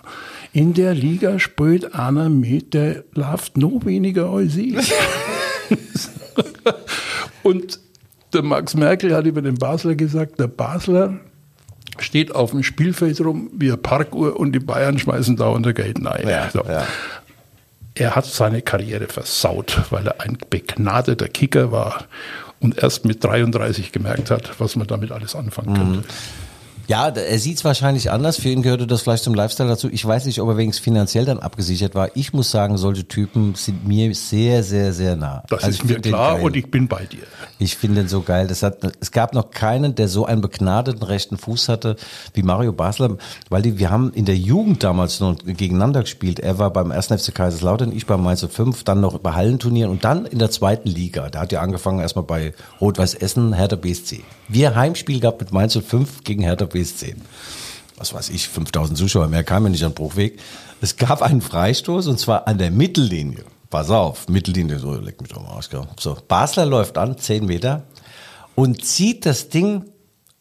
In 0.54 0.76
der 0.76 0.94
Liga 0.94 1.40
spielt 1.40 1.96
einer 1.96 2.30
mit, 2.30 2.76
der 2.76 3.04
läuft 3.14 3.58
noch 3.58 3.86
weniger 3.86 4.30
als 4.30 4.56
ich. 4.56 4.76
Und 7.44 7.80
der 8.34 8.44
Max 8.44 8.76
Merkel 8.76 9.16
hat 9.16 9.26
über 9.26 9.42
den 9.42 9.56
Basler 9.56 9.96
gesagt, 9.96 10.40
der 10.40 10.48
Basler 10.48 11.20
steht 12.00 12.36
auf 12.36 12.52
dem 12.52 12.64
Spielfeld 12.64 13.20
rum 13.22 13.50
wie 13.54 13.68
eine 13.68 13.78
Parkuhr 13.78 14.38
und 14.38 14.52
die 14.52 14.60
Bayern 14.60 15.00
schmeißen 15.00 15.38
dauernd 15.38 15.74
Geld 15.76 16.06
rein. 16.06 16.28
Ja, 16.28 16.50
so. 16.52 16.64
ja. 16.68 16.86
Er 17.96 18.16
hat 18.16 18.26
seine 18.26 18.62
Karriere 18.62 19.08
versaut, 19.08 19.82
weil 19.90 20.06
er 20.08 20.22
ein 20.22 20.38
begnadeter 20.50 21.28
Kicker 21.30 21.72
war 21.72 22.06
und 22.60 22.78
erst 22.78 23.06
mit 23.06 23.24
33 23.24 23.92
gemerkt 23.92 24.32
hat, 24.32 24.60
was 24.60 24.76
man 24.76 24.88
damit 24.88 25.12
alles 25.12 25.36
anfangen 25.36 25.76
könnte. 25.76 26.04
Ja, 26.88 27.08
er 27.10 27.40
sieht 27.40 27.58
es 27.58 27.66
wahrscheinlich 27.66 28.12
anders. 28.12 28.38
Für 28.38 28.50
ihn 28.50 28.62
gehörte 28.62 28.86
das 28.86 29.02
vielleicht 29.02 29.24
zum 29.24 29.34
Lifestyle 29.34 29.70
dazu. 29.70 29.90
Ich 29.90 30.06
weiß 30.06 30.26
nicht, 30.26 30.40
ob 30.40 30.50
er 30.50 30.58
wenigstens 30.58 30.84
finanziell 30.84 31.26
dann 31.26 31.40
abgesichert 31.40 31.96
war. 31.96 32.10
Ich 32.16 32.34
muss 32.34 32.52
sagen, 32.52 32.78
solche 32.78 33.08
Typen 33.08 33.56
sind 33.56 33.88
mir 33.88 34.14
sehr, 34.14 34.64
sehr, 34.64 34.94
sehr 34.94 35.16
nah. 35.16 35.44
Das 35.50 35.64
Also 35.64 35.84
ist 35.84 35.90
mir 35.90 36.00
klar 36.00 36.42
und 36.42 36.56
ich 36.56 36.70
bin 36.70 36.88
bei 36.88 37.06
dir. 37.06 37.24
Ich 37.58 37.76
finde 37.76 38.02
den 38.02 38.08
so 38.08 38.22
geil. 38.22 38.48
Das 38.48 38.62
hat, 38.64 38.80
es 39.00 39.12
gab 39.12 39.34
noch 39.34 39.52
keinen, 39.52 39.96
der 39.96 40.08
so 40.08 40.26
einen 40.26 40.42
begnadeten 40.42 41.04
rechten 41.04 41.38
Fuß 41.38 41.70
hatte 41.70 41.96
wie 42.34 42.44
Mario 42.44 42.74
Basler, 42.74 43.18
weil 43.50 43.62
die, 43.62 43.80
wir 43.80 43.90
haben 43.90 44.12
in 44.14 44.26
der 44.26 44.38
Jugend 44.38 44.84
damals 44.84 45.20
noch 45.20 45.38
gegeneinander 45.44 46.02
gespielt. 46.02 46.40
Er 46.40 46.60
war 46.60 46.72
beim 46.72 46.92
1. 46.92 47.08
FC 47.08 47.34
Kaiserslautern, 47.34 47.92
ich 47.96 48.06
beim 48.06 48.22
Mainz 48.22 48.46
5, 48.46 48.84
dann 48.84 49.02
noch 49.02 49.18
bei 49.20 49.34
Hallenturnieren 49.34 49.92
und 49.92 50.04
dann 50.04 50.26
in 50.26 50.40
der 50.40 50.52
zweiten 50.52 50.90
Liga. 50.90 51.30
Da 51.30 51.42
hat 51.42 51.54
er 51.54 51.62
angefangen 51.62 52.00
erstmal 52.00 52.26
bei 52.26 52.54
Rot-Weiß 52.80 53.16
Essen, 53.16 53.54
Hertha 53.54 53.76
BSC. 53.76 54.24
Wir 54.48 54.76
Heimspiel 54.76 55.20
gehabt 55.20 55.42
mit 55.42 55.52
Mainz 55.52 55.76
5 55.76 56.24
gegen 56.24 56.44
Hertha 56.44 56.66
BSC. 56.66 56.75
Was 57.98 58.14
weiß 58.14 58.30
ich, 58.30 58.50
5000 58.50 58.98
Zuschauer, 58.98 59.28
mehr 59.28 59.44
kamen 59.44 59.72
nicht 59.72 59.84
an 59.84 59.92
den 59.92 59.96
Bruchweg. 59.96 60.40
Es 60.82 60.98
gab 60.98 61.22
einen 61.22 61.42
Freistoß 61.42 62.08
und 62.08 62.20
zwar 62.20 62.48
an 62.48 62.58
der 62.58 62.72
Mittellinie. 62.72 63.46
Pass 63.70 63.90
auf, 63.90 64.28
Mittellinie, 64.28 64.80
so 64.80 64.94
leck 64.96 65.22
mich 65.22 65.32
doch 65.32 65.42
mal 65.42 65.54
aus. 65.54 65.70
gell. 65.70 65.82
So, 66.00 66.18
Basler 66.28 66.66
läuft 66.66 66.98
an, 66.98 67.18
10 67.18 67.46
Meter 67.46 67.84
und 68.56 68.84
zieht 68.84 69.26
das 69.26 69.50
Ding 69.50 69.86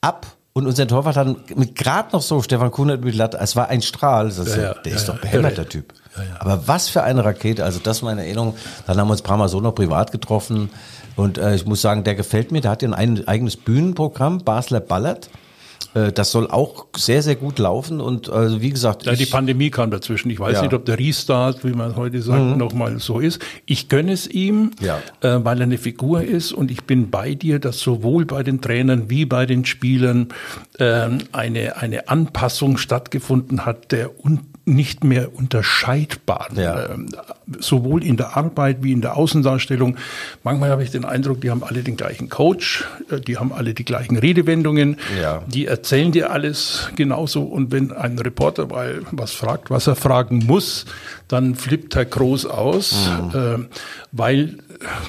ab. 0.01 0.27
Und 0.53 0.69
unser 0.69 0.87
Torwart 0.87 1.17
hat 1.17 1.57
mit 1.57 1.75
gerade 1.75 2.11
noch 2.13 2.23
so, 2.23 2.41
Stefan 2.41 2.71
Kunert 2.71 3.05
mit 3.05 3.17
Latte, 3.17 3.39
es 3.41 3.57
war 3.57 3.69
ein 3.69 3.83
Strahl. 3.83 4.29
Ist, 4.29 4.39
Ja, 4.39 4.63
ja, 4.63 4.75
der 4.75 4.93
ja, 4.93 4.99
ist 4.99 5.09
doch 5.09 5.19
behämmert, 5.21 5.59
der 5.59 5.69
Typ. 5.69 5.93
Aber 6.39 6.69
was 6.69 6.89
für 6.89 7.03
eine 7.03 7.25
Rakete, 7.25 7.65
also 7.65 7.81
das 7.83 8.03
war 8.03 8.11
meine 8.11 8.25
Erinnerung. 8.25 8.55
Dann 8.87 8.99
haben 8.99 9.09
wir 9.09 9.13
uns 9.13 9.23
ein 9.23 9.27
paar 9.27 9.37
Mal 9.37 9.49
so 9.49 9.61
noch 9.61 9.75
privat 9.75 10.13
getroffen. 10.13 10.71
Und 11.17 11.39
äh, 11.39 11.57
ich 11.57 11.67
muss 11.67 11.83
sagen, 11.83 12.05
der 12.05 12.15
gefällt 12.15 12.53
mir. 12.53 12.61
Der 12.61 12.71
hat 12.71 12.83
ja 12.83 12.89
ein, 12.89 12.95
ein 12.95 13.27
eigenes 13.27 13.57
Bühnenprogramm, 13.57 14.45
Basler 14.45 14.81
Ballert. 14.81 15.29
Äh, 15.95 16.13
das 16.13 16.31
soll 16.33 16.49
auch 16.51 16.87
sehr, 16.97 17.23
sehr 17.23 17.37
gut 17.37 17.59
laufen. 17.59 18.01
Und 18.01 18.29
also 18.29 18.61
wie 18.61 18.71
gesagt, 18.71 19.05
Ja, 19.07 19.15
die 19.15 19.27
Pandemie 19.27 19.71
kam 19.71 19.91
dazwischen. 19.91 20.31
Ich 20.31 20.39
weiß 20.41 20.55
Ja. 20.55 20.59
Mhm. 20.61 20.67
nicht, 20.67 20.75
ob 20.75 20.85
der 20.85 20.99
Restart, 20.99 21.65
wie 21.65 21.73
man 21.73 21.97
heute 21.97 22.21
sagt, 22.21 22.57
noch 22.57 22.73
mal 22.75 22.99
so 22.99 23.21
ist. 23.21 23.41
Ich 23.67 23.89
gönne 23.89 24.13
es 24.13 24.27
ihm, 24.27 24.73
Ja. 24.81 24.99
äh, 25.21 25.45
weil 25.45 25.59
er 25.59 25.65
eine 25.65 25.79
Figur 25.79 26.23
ist 26.23 26.53
und 26.53 26.71
ich 26.71 26.85
bin 26.85 27.11
bei 27.11 27.35
dir, 27.35 27.59
dass 27.59 27.81
sowohl 27.81 28.25
bei 28.27 28.43
den 28.43 28.61
Trainern 28.61 29.09
wie 29.09 29.25
bei 29.25 29.47
den 29.47 29.65
Spielern 29.65 30.29
ähm, 30.79 31.19
eine, 31.33 31.77
eine 31.77 32.09
Anpassung 32.09 32.77
stattgefunden 32.77 33.65
hat, 33.65 33.93
der 33.93 34.25
un 34.25 34.41
nicht 34.67 35.05
mehr 35.05 35.35
unterscheidbar. 35.35 36.49
Ja. 36.55 36.91
Ähm, 36.91 37.09
sowohl 37.59 38.03
in 38.03 38.17
der 38.17 38.37
Arbeit 38.37 38.79
wie 38.83 38.93
in 38.93 39.01
der 39.03 39.17
Außendarstellung. 39.17 39.97
Manchmal 40.43 40.71
habe 40.71 40.83
ich 40.83 40.91
den 40.91 41.05
Eindruck, 41.05 41.41
die 41.43 41.51
haben 41.51 41.63
alle 41.63 41.83
den 41.83 41.97
gleichen 41.97 42.29
Coach, 42.31 42.85
äh, 43.11 43.21
die 43.21 43.37
haben 43.37 43.53
alle 43.53 43.75
die 43.75 43.85
gleichen 43.85 44.17
Redewendungen, 44.17 44.97
Ja. 45.21 45.43
die 45.47 45.67
erzählen 45.67 46.13
dir 46.13 46.31
alles 46.31 46.89
genauso. 46.97 47.43
Und 47.43 47.73
wenn 47.73 47.93
ein 47.93 48.19
Reporter 48.19 48.67
mal 48.67 49.03
was 49.11 49.33
fragt, 49.33 49.71
was 49.71 49.87
er 49.87 49.97
fragen 49.97 50.45
muss, 50.47 50.87
dann 51.29 51.55
flippt 51.55 51.95
er 51.97 52.05
groß 52.07 52.47
aus, 52.47 53.11
äh, 53.35 53.59
weil 54.13 54.59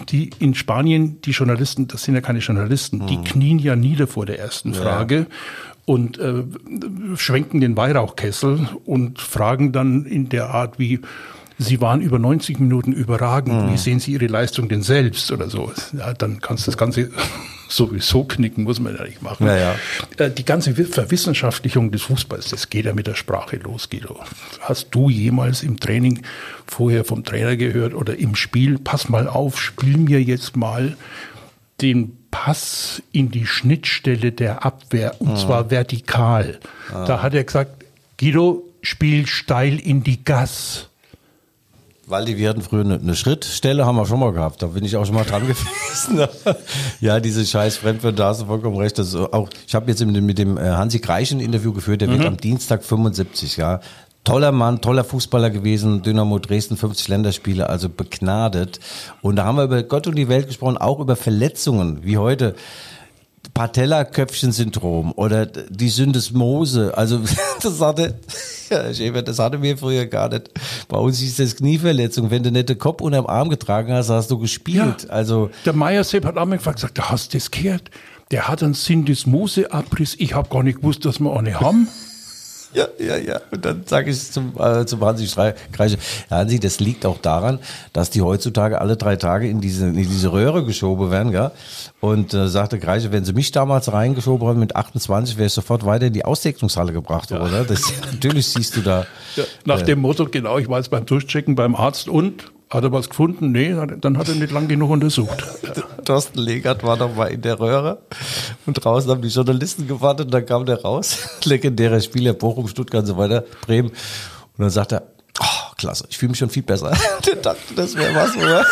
die 0.09 0.29
in 0.39 0.53
Spanien, 0.55 1.21
die 1.21 1.31
Journalisten, 1.31 1.87
das 1.87 2.03
sind 2.03 2.15
ja 2.15 2.21
keine 2.21 2.39
Journalisten, 2.39 3.07
die 3.07 3.17
knien 3.17 3.59
ja 3.59 3.75
nieder 3.75 4.07
vor 4.07 4.25
der 4.25 4.39
ersten 4.39 4.73
Frage 4.73 5.27
und 5.86 6.17
äh, 6.17 6.43
schwenken 7.15 7.62
den 7.62 7.78
Weihrauchkessel 7.78 8.67
und 8.86 9.19
fragen 9.21 9.71
dann 9.71 10.06
in 10.06 10.30
der 10.30 10.50
Art 10.50 10.80
wie, 10.80 11.00
Sie 11.58 11.80
waren 11.80 12.02
über 12.02 12.19
90 12.19 12.60
Minuten 12.60 12.91
überragend. 12.91 13.71
Wie 13.71 13.78
sehen 13.78 14.00
Sie 14.02 14.12
Ihre 14.12 14.28
Leistung 14.28 14.67
denn 14.67 14.82
selbst 14.82 15.32
oder 15.32 15.50
so? 15.50 15.71
Ja, 15.98 16.13
dann 16.13 16.41
kannst 16.41 16.67
du 16.67 16.71
das 16.71 16.78
Ganze 16.78 17.12
sowieso 17.69 18.26
knicken, 18.26 18.65
muss 18.65 18.82
man 18.82 18.93
ja 18.95 19.04
nicht 19.06 19.21
machen. 19.21 19.48
Ja, 19.48 19.56
ja. 19.56 19.76
Äh, 20.17 20.32
Die 20.32 20.43
ganze 20.43 20.78
Wi- 20.78 20.84
Verwissenschaftlichung 20.84 21.91
des 21.91 22.02
Fußballs, 22.04 22.50
das 22.50 22.69
geht 22.69 22.84
ja 22.86 22.93
mit 22.93 23.08
der 23.08 23.15
Sprache 23.15 23.56
los, 23.58 23.89
Guido. 23.89 24.19
Hast 24.60 24.89
du 24.91 25.10
jemals 25.10 25.63
im 25.63 25.80
Training 25.80 26.24
vorher 26.67 27.06
vom 27.06 27.24
Trainer 27.24 27.56
gehört 27.56 27.93
oder 27.93 28.17
im 28.19 28.36
Spiel, 28.36 28.78
pass 28.78 29.08
mal 29.08 29.28
auf, 29.30 29.58
spiel 29.62 29.95
mir 29.98 30.21
jetzt 30.21 30.58
mal 30.58 30.98
den 31.82 32.17
Pass 32.36 33.02
in 33.13 33.32
die 33.32 33.45
Schnittstelle 33.45 34.34
der 34.34 34.65
Abwehr 34.65 35.15
und 35.19 35.38
zwar 35.39 35.71
vertikal. 35.71 36.60
Da 36.91 37.21
hat 37.21 37.34
er 37.34 37.45
gesagt, 37.45 37.86
Guido, 38.19 38.62
spiel 38.82 39.26
steil 39.26 39.80
in 39.80 40.04
die 40.04 40.21
Gas. 40.21 40.89
Waldi, 42.08 42.38
wir 42.38 42.50
hatten 42.50 42.62
früher 42.62 42.82
eine, 42.82 42.95
eine 42.95 43.15
Schrittstelle, 43.15 43.86
haben 43.86 43.95
wir 43.95 44.06
schon 44.06 44.19
mal 44.19 44.34
gehabt. 44.34 44.62
Da 44.62 44.67
bin 44.67 44.84
ich 44.84 44.98
auch 44.98 45.06
schon 45.06 45.15
mal 45.15 45.24
dran 45.24 45.43
gewesen. 45.48 46.28
ja, 47.00 47.21
diese 47.21 47.45
scheiß 47.45 47.78
Fremdwörter, 47.78 48.17
da 48.17 48.28
hast 48.28 48.41
du 48.41 48.45
vollkommen 48.45 48.78
recht. 48.78 49.00
Das 49.00 49.15
auch, 49.15 49.50
ich 49.65 49.74
habe 49.74 49.89
jetzt 49.89 50.06
mit 50.06 50.15
dem, 50.15 50.26
mit 50.26 50.38
dem 50.38 50.58
äh, 50.58 50.62
Hansi 50.62 51.00
Kreich 51.00 51.32
ein 51.32 51.39
Interview 51.39 51.71
geführt, 51.71 52.02
der 52.02 52.10
wird 52.10 52.26
am 52.26 52.36
Dienstag 52.36 52.84
75, 52.84 53.56
ja. 53.56 53.80
Toller 54.25 54.51
Mann, 54.51 54.81
toller 54.81 55.03
Fußballer 55.03 55.51
gewesen, 55.51 56.01
Dynamo 56.01 56.39
Dresden, 56.39 56.77
50 56.77 57.07
Länderspiele, 57.07 57.69
also 57.69 57.89
begnadet. 57.89 58.79
Und 59.21 59.35
da 59.35 59.45
haben 59.45 59.57
wir 59.57 59.65
über 59.65 59.83
Gott 59.83 60.07
und 60.07 60.15
die 60.15 60.27
Welt 60.27 60.47
gesprochen, 60.47 60.77
auch 60.77 60.99
über 60.99 61.15
Verletzungen, 61.15 62.03
wie 62.03 62.17
heute. 62.17 62.55
Patellaköpfchen-Syndrom 63.53 65.11
oder 65.13 65.45
die 65.45 65.89
Syndesmose. 65.89 66.97
Also 66.97 67.21
das 67.61 67.79
hatte, 67.79 68.15
ja, 68.69 68.91
Schäfer, 68.91 69.21
das 69.21 69.38
hatte 69.38 69.61
wir 69.61 69.77
früher 69.77 70.07
gar 70.07 70.29
nicht. 70.29 70.49
Bei 70.88 70.97
uns 70.97 71.19
hieß 71.19 71.38
das 71.38 71.55
Knieverletzung. 71.55 72.31
Wenn 72.31 72.41
du 72.41 72.51
nicht 72.51 72.69
den 72.69 72.79
Kopf 72.79 73.01
unterm 73.01 73.27
Arm 73.27 73.49
getragen 73.49 73.93
hast, 73.93 74.09
hast 74.09 74.31
du 74.31 74.39
gespielt. 74.39 75.03
Ja. 75.03 75.09
Also 75.09 75.51
Der 75.65 75.73
Meier-Sepp 75.73 76.25
hat 76.25 76.38
einmal 76.38 76.57
gesagt, 76.57 76.97
da 76.97 77.11
hast 77.11 77.33
du 77.33 77.38
das 77.38 77.51
gehört. 77.51 77.91
Der 78.31 78.47
hat 78.47 78.63
einen 78.63 78.73
Syndesmose-Abriss. 78.73 80.15
Ich 80.17 80.33
habe 80.33 80.49
gar 80.49 80.63
nicht 80.63 80.77
gewusst, 80.79 81.05
dass 81.05 81.19
wir 81.19 81.38
eine 81.38 81.59
haben. 81.59 81.88
Ja, 82.75 82.88
ja, 82.99 83.15
ja. 83.17 83.41
Und 83.51 83.63
dann 83.63 83.83
sage 83.85 84.11
ich 84.11 84.31
zum, 84.31 84.53
äh, 84.59 84.85
zum 84.85 84.99
Hansi 84.99 85.27
Kreische, 85.71 85.97
ja, 86.29 86.38
Hansi, 86.38 86.59
das 86.59 86.81
liegt 86.81 87.05
auch 87.05 87.17
daran, 87.19 87.59
dass 87.93 88.09
die 88.09 88.21
heutzutage 88.21 88.81
alle 88.81 88.97
drei 88.97 89.15
Tage 89.15 89.47
in 89.47 89.61
diese, 89.61 89.88
in 89.88 89.95
diese 89.95 90.33
Röhre 90.33 90.65
geschoben 90.65 91.09
werden, 91.09 91.31
gell? 91.31 91.51
Und 92.01 92.33
äh, 92.33 92.49
sagte 92.49 92.77
Kreische, 92.77 93.11
wenn 93.13 93.23
sie 93.23 93.33
mich 93.33 93.51
damals 93.51 93.91
reingeschoben 93.91 94.47
haben 94.47 94.59
mit 94.59 94.75
28, 94.75 95.38
wäre 95.38 95.47
ich 95.47 95.53
sofort 95.53 95.85
weiter 95.85 96.07
in 96.07 96.13
die 96.13 96.25
Aussegnungshalle 96.25 96.91
gebracht 96.91 97.31
worden. 97.31 97.47
Oder? 97.47 97.63
Das, 97.63 97.81
natürlich 98.11 98.47
siehst 98.47 98.75
du 98.75 98.81
da. 98.81 99.07
Ja, 99.38 99.45
nach 99.63 99.81
dem 99.81 100.01
Motto, 100.01 100.25
genau, 100.25 100.57
ich 100.57 100.67
war 100.67 100.77
jetzt 100.77 100.89
beim 100.89 101.05
Durchchecken 101.05 101.55
beim 101.55 101.75
Arzt 101.75 102.09
und 102.09 102.51
hat 102.69 102.84
er 102.84 102.91
was 102.91 103.10
gefunden? 103.10 103.51
Nee, 103.51 103.75
dann 104.01 104.17
hat 104.17 104.28
er 104.28 104.36
nicht 104.36 104.51
lang 104.51 104.67
genug 104.67 104.89
untersucht. 104.89 105.43
Thorsten 106.04 106.39
Legert 106.39 106.84
war 106.84 106.97
noch 106.97 107.15
mal 107.15 107.28
in 107.28 107.41
der 107.41 107.60
Röhre 107.60 107.99
und 108.65 108.73
draußen 108.73 109.10
haben 109.10 109.21
die 109.21 109.28
Journalisten 109.28 109.88
gewartet 109.88 110.28
und 110.28 110.34
dann 110.34 110.45
kam 110.45 110.65
der 110.65 110.82
raus, 110.82 111.17
legendärer 111.43 112.01
Spieler, 112.01 112.34
Bochum, 112.34 112.67
Stuttgart 112.67 113.01
und 113.04 113.08
so 113.08 113.17
weiter, 113.17 113.43
Bremen. 113.65 113.89
Und 113.89 113.97
dann 114.58 114.69
sagt 114.69 114.93
er, 114.93 115.04
oh, 115.39 115.73
klasse, 115.78 116.06
ich 116.10 116.17
fühle 116.17 116.32
mich 116.32 116.39
schon 116.39 116.49
viel 116.49 116.63
besser. 116.63 116.91
Der 117.25 117.36
dachte, 117.36 117.73
das 117.75 117.95
wäre 117.95 118.15
was, 118.15 118.36
oder? 118.36 118.65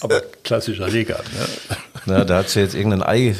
Aber 0.00 0.20
klassischer 0.42 0.88
Legat. 0.88 1.24
Ne? 1.32 1.76
Na, 2.06 2.24
da 2.24 2.38
hat 2.38 2.48
sie 2.48 2.60
jetzt 2.60 2.74
irgendein 2.74 3.02
Ei 3.02 3.28
äh, 3.28 3.34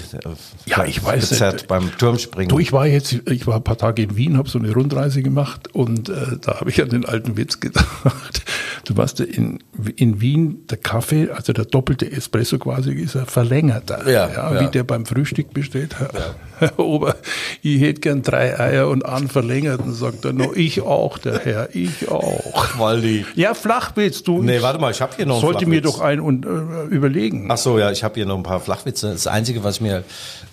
Ja, 0.66 0.84
ich 0.84 1.02
weiß 1.04 1.30
gezerrt 1.30 1.54
nicht. 1.54 1.68
beim 1.68 1.90
Turmspringen. 1.98 2.48
Du, 2.48 2.58
ich 2.58 2.72
war 2.72 2.86
jetzt, 2.86 3.12
ich 3.28 3.46
war 3.46 3.56
ein 3.56 3.64
paar 3.64 3.78
Tage 3.78 4.02
in 4.02 4.16
Wien, 4.16 4.36
habe 4.38 4.48
so 4.48 4.58
eine 4.58 4.72
Rundreise 4.72 5.22
gemacht 5.22 5.74
und 5.74 6.08
äh, 6.08 6.36
da 6.40 6.60
habe 6.60 6.70
ich 6.70 6.80
an 6.82 6.88
den 6.90 7.04
alten 7.04 7.36
Witz 7.36 7.60
gedacht. 7.60 8.42
Du 8.84 8.96
weißt, 8.96 9.20
ja, 9.20 9.24
in, 9.26 9.60
in 9.96 10.20
Wien 10.20 10.66
der 10.68 10.78
Kaffee, 10.78 11.30
also 11.30 11.52
der 11.52 11.64
doppelte 11.66 12.10
Espresso 12.10 12.58
quasi, 12.58 12.92
ist 12.92 13.16
ein 13.16 13.26
verlängerter. 13.26 14.08
Ja, 14.10 14.28
ja, 14.28 14.54
ja. 14.54 14.60
Wie 14.60 14.70
der 14.70 14.82
beim 14.84 15.06
Frühstück 15.06 15.52
besteht. 15.54 15.94
Herr, 15.98 16.10
Herr 16.58 16.78
Ober, 16.78 17.16
ich 17.62 17.80
hätte 17.80 18.00
gern 18.00 18.22
drei 18.22 18.58
Eier 18.58 18.88
und 18.88 19.04
einen 19.06 19.28
verlängerten, 19.28 19.92
sagt 19.94 20.24
er. 20.24 20.32
No, 20.32 20.52
ich 20.54 20.80
auch, 20.82 21.18
der 21.18 21.38
Herr, 21.44 21.68
ich 21.74 22.08
auch. 22.08 22.78
Waldi. 22.78 23.24
Ja, 23.36 23.54
Flachwitz, 23.54 24.22
du. 24.24 24.42
Nee, 24.42 24.62
warte 24.62 24.80
mal, 24.80 24.90
ich 24.90 25.00
habe 25.00 25.14
hier 25.16 25.26
noch 25.26 25.34
einen 25.36 25.42
Sollte 25.42 25.66
mir 25.66 25.80
Flachwitz. 25.80 25.98
doch 25.98 26.04
ein 26.04 26.20
und 26.20 26.44
äh, 26.44 26.84
überlegen. 26.94 27.46
Ach 27.50 27.58
so, 27.58 27.78
ja, 27.78 27.90
ich 27.92 28.02
habe 28.02 28.14
hier 28.16 28.26
noch 28.26 28.36
ein 28.36 28.42
paar 28.42 28.51
Flachwitze. 28.60 29.10
Das 29.12 29.26
Einzige, 29.26 29.64
was 29.64 29.80
mir 29.80 30.04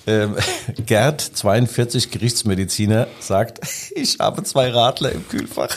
ähm, 0.07 0.35
Gerd, 0.85 1.21
42 1.21 2.11
Gerichtsmediziner, 2.11 3.07
sagt, 3.19 3.59
ich 3.95 4.19
habe 4.19 4.43
zwei 4.43 4.69
Radler 4.69 5.11
im 5.11 5.27
Kühlfach. 5.27 5.75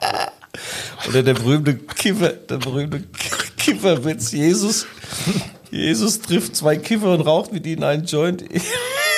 Oder 1.08 1.22
der 1.22 1.34
berühmte 1.34 1.76
Kiffer, 1.76 2.30
der 2.30 2.56
berühmte 2.58 3.04
Kifferwitz, 3.56 4.32
Jesus, 4.32 4.86
Jesus 5.70 6.20
trifft 6.20 6.56
zwei 6.56 6.76
Kiffer 6.76 7.12
und 7.12 7.20
raucht 7.22 7.52
mit 7.52 7.66
ihnen 7.66 7.84
einen 7.84 8.04
Joint. 8.04 8.44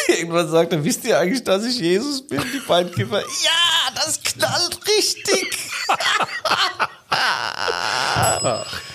Irgendwann 0.08 0.48
sagt 0.50 0.72
er, 0.72 0.84
wisst 0.84 1.04
ihr 1.04 1.18
eigentlich, 1.18 1.44
dass 1.44 1.64
ich 1.64 1.78
Jesus 1.78 2.26
bin? 2.26 2.42
Die 2.52 2.66
beiden 2.66 2.92
Kiffer, 2.92 3.20
ja, 3.20 3.92
das 3.94 4.20
knallt 4.22 4.78
richtig. 4.86 5.71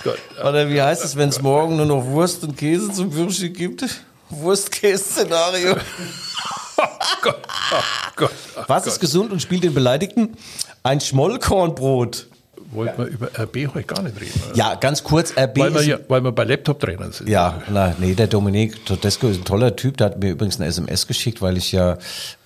Gott. 0.04 0.18
Oder 0.40 0.68
wie 0.70 0.80
heißt 0.80 1.04
es, 1.04 1.16
wenn 1.16 1.28
es 1.28 1.40
morgen 1.42 1.76
nur 1.76 1.86
noch 1.86 2.04
Wurst 2.04 2.42
und 2.44 2.56
Käse 2.56 2.92
zum 2.92 3.12
Würstchen 3.14 3.52
gibt? 3.52 3.84
Wurst-Käse-Szenario. 4.30 5.76
Gott, 7.22 7.36
oh 7.72 7.76
Gott, 8.16 8.30
oh 8.56 8.60
Was 8.68 8.84
Gott. 8.84 8.92
ist 8.92 9.00
gesund 9.00 9.32
und 9.32 9.40
spielt 9.42 9.64
den 9.64 9.74
Beleidigten? 9.74 10.36
Ein 10.82 11.00
Schmollkornbrot. 11.00 12.28
Wollten 12.70 12.98
wir 12.98 13.06
über 13.06 13.28
RB 13.38 13.74
heute 13.74 13.84
gar 13.84 14.02
nicht 14.02 14.20
reden. 14.20 14.42
oder? 14.46 14.56
Ja, 14.56 14.74
ganz 14.74 15.02
kurz, 15.02 15.32
RB 15.32 15.58
Weil 15.58 15.74
wir, 15.74 15.82
ja, 15.82 15.98
weil 16.08 16.22
wir 16.22 16.32
bei 16.32 16.44
Laptop-Trainern 16.44 17.12
sind. 17.12 17.28
Ja, 17.28 17.62
na, 17.70 17.94
nee, 17.98 18.14
der 18.14 18.26
Dominik 18.26 18.84
Todesco 18.84 19.28
ist 19.28 19.38
ein 19.38 19.44
toller 19.44 19.74
Typ. 19.74 19.96
Der 19.96 20.08
hat 20.08 20.18
mir 20.18 20.30
übrigens 20.32 20.60
eine 20.60 20.66
SMS 20.66 21.06
geschickt, 21.06 21.40
weil 21.40 21.56
ich 21.56 21.72
ja 21.72 21.96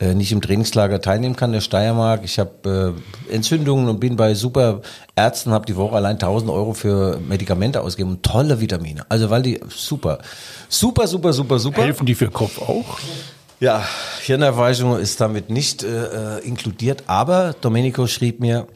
äh, 0.01 0.15
nicht 0.15 0.31
im 0.31 0.41
Trainingslager 0.41 1.01
teilnehmen 1.01 1.35
kann, 1.35 1.53
der 1.53 1.61
Steiermark. 1.61 2.21
Ich 2.25 2.39
habe 2.39 2.95
äh, 3.29 3.35
Entzündungen 3.35 3.89
und 3.89 3.99
bin 3.99 4.15
bei 4.15 4.35
super 4.35 4.83
Ärzten, 5.17 5.51
habe 5.51 5.67
die 5.67 5.77
Woche 5.77 5.97
allein 5.97 6.15
1000 6.15 6.51
Euro 6.51 6.73
für 6.73 7.19
Medikamente 7.19 7.81
ausgegeben 7.81 8.13
und 8.13 8.23
tolle 8.23 8.61
Vitamine. 8.61 9.05
Also, 9.09 9.29
weil 9.29 9.43
die 9.43 9.61
super, 9.69 10.19
super, 10.69 11.09
super, 11.09 11.33
super, 11.33 11.59
super. 11.59 11.83
Helfen 11.83 12.07
die 12.07 12.15
für 12.15 12.31
Kopf 12.31 12.61
auch? 12.61 13.01
Ja, 13.59 13.85
Hirnerweichung 14.21 14.99
ist 14.99 15.21
damit 15.21 15.51
nicht 15.51 15.83
äh, 15.83 16.39
äh, 16.39 16.47
inkludiert, 16.47 17.05
aber 17.07 17.55
Domenico 17.61 18.07
schrieb 18.07 18.41
mir, 18.41 18.67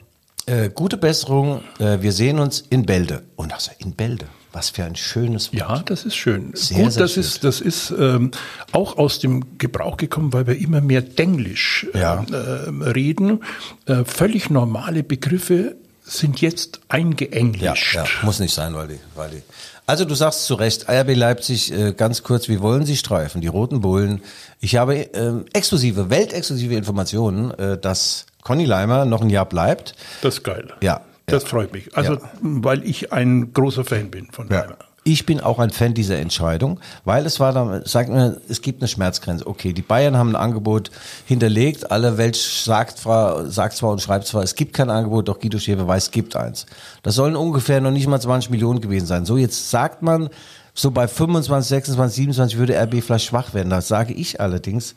äh, 0.46 0.70
gute 0.70 0.96
Besserung, 0.96 1.60
äh, 1.78 1.98
wir 2.00 2.12
sehen 2.12 2.38
uns 2.38 2.60
in 2.70 2.86
Bälde. 2.86 3.22
Und 3.36 3.52
also 3.52 3.70
in 3.78 3.92
Bälde, 3.92 4.26
was 4.52 4.70
für 4.70 4.84
ein 4.84 4.96
schönes 4.96 5.52
Wort. 5.52 5.58
Ja, 5.60 5.82
das 5.84 6.04
ist 6.04 6.14
schön. 6.16 6.52
Sehr, 6.54 6.78
Gut, 6.84 6.92
sehr 6.92 7.02
das 7.02 7.12
schön. 7.14 7.20
ist, 7.22 7.44
das 7.44 7.60
ist 7.60 7.90
ähm, 7.98 8.30
auch 8.72 8.96
aus 8.96 9.18
dem 9.18 9.58
Gebrauch 9.58 9.96
gekommen, 9.96 10.32
weil 10.32 10.46
wir 10.46 10.56
immer 10.58 10.80
mehr 10.80 11.02
Denglisch 11.02 11.86
äh, 11.94 12.00
Ja. 12.00 12.24
ähm, 12.66 12.82
reden. 12.82 13.42
Äh, 13.86 14.04
völlig 14.04 14.48
normale 14.50 15.02
Begriffe 15.02 15.76
sind 16.04 16.40
jetzt 16.40 16.76
Ja, 16.76 16.82
eingeenglischt. 16.90 17.94
ja, 17.96 18.04
muss 18.22 18.38
nicht 18.38 18.54
sein, 18.54 18.74
weil 18.74 18.86
die, 18.88 18.98
weil 19.16 19.30
die. 19.30 19.42
Also 19.88 20.04
du 20.04 20.14
sagst 20.14 20.46
zu 20.46 20.54
Recht, 20.54 20.88
RB 20.88 21.14
Leipzig, 21.14 21.72
äh, 21.72 21.92
ganz 21.92 22.22
kurz, 22.22 22.48
wie 22.48 22.60
wollen 22.60 22.84
sie 22.86 22.96
streifen? 22.96 23.40
Die 23.40 23.46
Roten 23.48 23.80
Bullen. 23.80 24.20
Ich 24.60 24.76
habe 24.76 24.94
ähm, 24.96 25.44
exklusive, 25.52 26.08
weltexklusive 26.10 26.74
Informationen, 26.74 27.50
äh, 27.52 27.78
dass 27.78 28.26
Conny 28.46 28.64
Leimer 28.64 29.04
noch 29.06 29.22
ein 29.22 29.28
Jahr 29.30 29.44
bleibt. 29.44 29.96
Das 30.22 30.34
ist 30.34 30.44
geil. 30.44 30.68
Ja, 30.80 31.00
Das 31.26 31.42
ja. 31.42 31.48
freut 31.48 31.72
mich. 31.72 31.96
Also, 31.96 32.12
Ja. 32.12 32.20
weil 32.40 32.84
ich 32.84 33.12
ein 33.12 33.52
großer 33.52 33.84
Fan 33.84 34.08
bin 34.08 34.28
von 34.30 34.46
Ja. 34.48 34.60
Leimer. 34.60 34.76
Ich 35.02 35.26
bin 35.26 35.40
auch 35.40 35.58
ein 35.58 35.70
Fan 35.70 35.94
dieser 35.94 36.18
Entscheidung, 36.18 36.78
weil 37.04 37.26
es 37.26 37.38
war 37.40 37.52
dann, 37.52 37.84
sagt 37.84 38.08
mir, 38.08 38.40
es 38.48 38.62
gibt 38.62 38.80
eine 38.82 38.88
Schmerzgrenze. 38.88 39.46
Okay, 39.48 39.72
die 39.72 39.82
Bayern 39.82 40.16
haben 40.16 40.30
ein 40.30 40.36
Angebot 40.36 40.92
hinterlegt. 41.26 41.90
Alle 41.90 42.18
Welt 42.18 42.36
sagt 42.36 42.98
zwar, 42.98 43.46
sagt 43.50 43.76
zwar 43.76 43.90
und 43.90 44.00
schreibt 44.00 44.26
zwar, 44.28 44.44
es 44.44 44.54
gibt 44.54 44.72
kein 44.74 44.90
Angebot, 44.90 45.26
doch 45.28 45.40
Guido 45.40 45.58
Schäfer 45.58 45.86
weiß, 45.88 46.04
es 46.04 46.10
gibt 46.12 46.36
eins. 46.36 46.66
Das 47.02 47.16
sollen 47.16 47.34
ungefähr 47.34 47.80
noch 47.80 47.90
nicht 47.90 48.06
mal 48.06 48.20
20 48.20 48.50
Millionen 48.50 48.80
gewesen 48.80 49.06
sein. 49.06 49.24
So, 49.26 49.36
jetzt 49.36 49.70
sagt 49.70 50.02
man, 50.02 50.28
so 50.74 50.92
bei 50.92 51.08
25, 51.08 51.68
26, 51.68 52.14
27 52.16 52.58
würde 52.58 52.74
RB 52.80 53.02
vielleicht 53.02 53.26
schwach 53.26 53.54
werden. 53.54 53.70
Das 53.70 53.88
sage 53.88 54.12
ich 54.12 54.40
allerdings. 54.40 54.94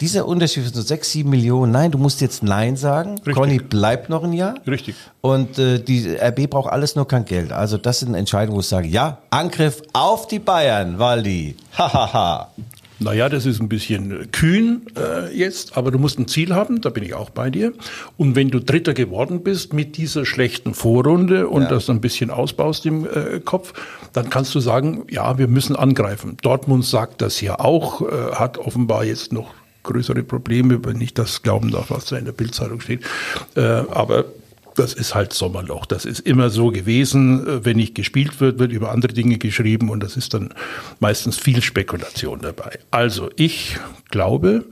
Dieser 0.00 0.28
Unterschied 0.28 0.64
von 0.64 0.74
so 0.74 0.82
6, 0.82 1.10
7 1.10 1.30
Millionen, 1.30 1.72
nein, 1.72 1.90
du 1.90 1.96
musst 1.96 2.20
jetzt 2.20 2.42
Nein 2.42 2.76
sagen. 2.76 3.12
Richtig. 3.18 3.34
Conny 3.34 3.58
bleibt 3.58 4.10
noch 4.10 4.24
ein 4.24 4.34
Jahr. 4.34 4.56
Richtig. 4.66 4.94
Und 5.22 5.58
äh, 5.58 5.78
die 5.78 6.14
RB 6.14 6.50
braucht 6.50 6.70
alles 6.70 6.96
nur 6.96 7.08
kein 7.08 7.24
Geld. 7.24 7.50
Also 7.50 7.78
das 7.78 8.00
sind 8.00 8.14
Entscheidungen, 8.14 8.56
wo 8.56 8.60
ich 8.60 8.66
sage, 8.66 8.88
ja, 8.88 9.18
Angriff 9.30 9.80
auf 9.94 10.26
die 10.26 10.38
Bayern, 10.38 10.98
Waldi. 10.98 11.56
Hahaha. 11.78 12.50
Naja, 12.98 13.28
das 13.30 13.46
ist 13.46 13.60
ein 13.60 13.68
bisschen 13.68 14.30
kühn 14.32 14.82
äh, 14.98 15.34
jetzt, 15.34 15.76
aber 15.76 15.90
du 15.90 15.98
musst 15.98 16.18
ein 16.18 16.28
Ziel 16.28 16.54
haben, 16.54 16.80
da 16.80 16.88
bin 16.90 17.02
ich 17.02 17.14
auch 17.14 17.30
bei 17.30 17.48
dir. 17.48 17.72
Und 18.18 18.36
wenn 18.36 18.50
du 18.50 18.58
Dritter 18.58 18.94
geworden 18.94 19.42
bist 19.42 19.72
mit 19.72 19.96
dieser 19.96 20.24
schlechten 20.24 20.74
Vorrunde 20.74 21.48
und 21.48 21.70
das 21.70 21.90
ein 21.90 22.00
bisschen 22.00 22.30
ausbaust 22.30 22.84
im 22.86 23.06
äh, 23.06 23.40
Kopf, 23.40 23.74
dann 24.12 24.30
kannst 24.30 24.54
du 24.54 24.60
sagen, 24.60 25.04
ja, 25.10 25.36
wir 25.36 25.46
müssen 25.46 25.76
angreifen. 25.76 26.36
Dortmund 26.42 26.84
sagt 26.84 27.20
das 27.20 27.40
ja 27.40 27.58
auch, 27.60 28.00
äh, 28.02 28.32
hat 28.34 28.56
offenbar 28.58 29.04
jetzt 29.04 29.32
noch 29.32 29.54
größere 29.86 30.22
Probleme, 30.22 30.84
wenn 30.84 31.00
ich 31.00 31.14
das 31.14 31.42
glauben 31.42 31.70
darf, 31.70 31.90
was 31.90 32.04
da 32.06 32.16
in 32.16 32.26
der 32.26 32.32
Bildzeitung 32.32 32.80
steht. 32.80 33.02
Äh, 33.54 33.60
aber 33.60 34.26
das 34.76 34.92
ist 34.92 35.14
halt 35.14 35.32
Sommerloch. 35.32 35.86
Das 35.86 36.04
ist 36.04 36.20
immer 36.20 36.50
so 36.50 36.70
gewesen. 36.70 37.46
Äh, 37.46 37.64
Wenn 37.64 37.76
nicht 37.76 37.94
gespielt 37.94 38.40
wird, 38.40 38.58
wird 38.58 38.72
über 38.72 38.92
andere 38.92 39.12
Dinge 39.12 39.38
geschrieben 39.38 39.90
und 39.90 40.02
das 40.02 40.16
ist 40.16 40.34
dann 40.34 40.52
meistens 41.00 41.38
viel 41.38 41.62
Spekulation 41.62 42.40
dabei. 42.40 42.78
Also 42.90 43.30
ich 43.36 43.78
glaube, 44.10 44.64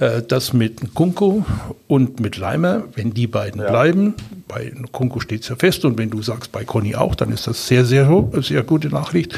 äh, 0.00 0.22
dass 0.22 0.54
mit 0.54 0.82
Nkunku 0.82 1.42
und 1.86 2.20
mit 2.20 2.38
Leimer, 2.38 2.84
wenn 2.94 3.12
die 3.12 3.26
beiden 3.26 3.60
bleiben, 3.60 4.14
bei 4.48 4.72
Nkunku 4.74 5.20
steht 5.20 5.42
es 5.42 5.48
ja 5.50 5.56
fest 5.56 5.84
und 5.84 5.98
wenn 5.98 6.08
du 6.08 6.22
sagst 6.22 6.52
bei 6.52 6.64
Conny 6.64 6.96
auch, 6.96 7.14
dann 7.14 7.30
ist 7.30 7.46
das 7.46 7.68
sehr, 7.68 7.84
sehr, 7.84 8.28
sehr 8.40 8.62
gute 8.62 8.88
Nachricht. 8.88 9.34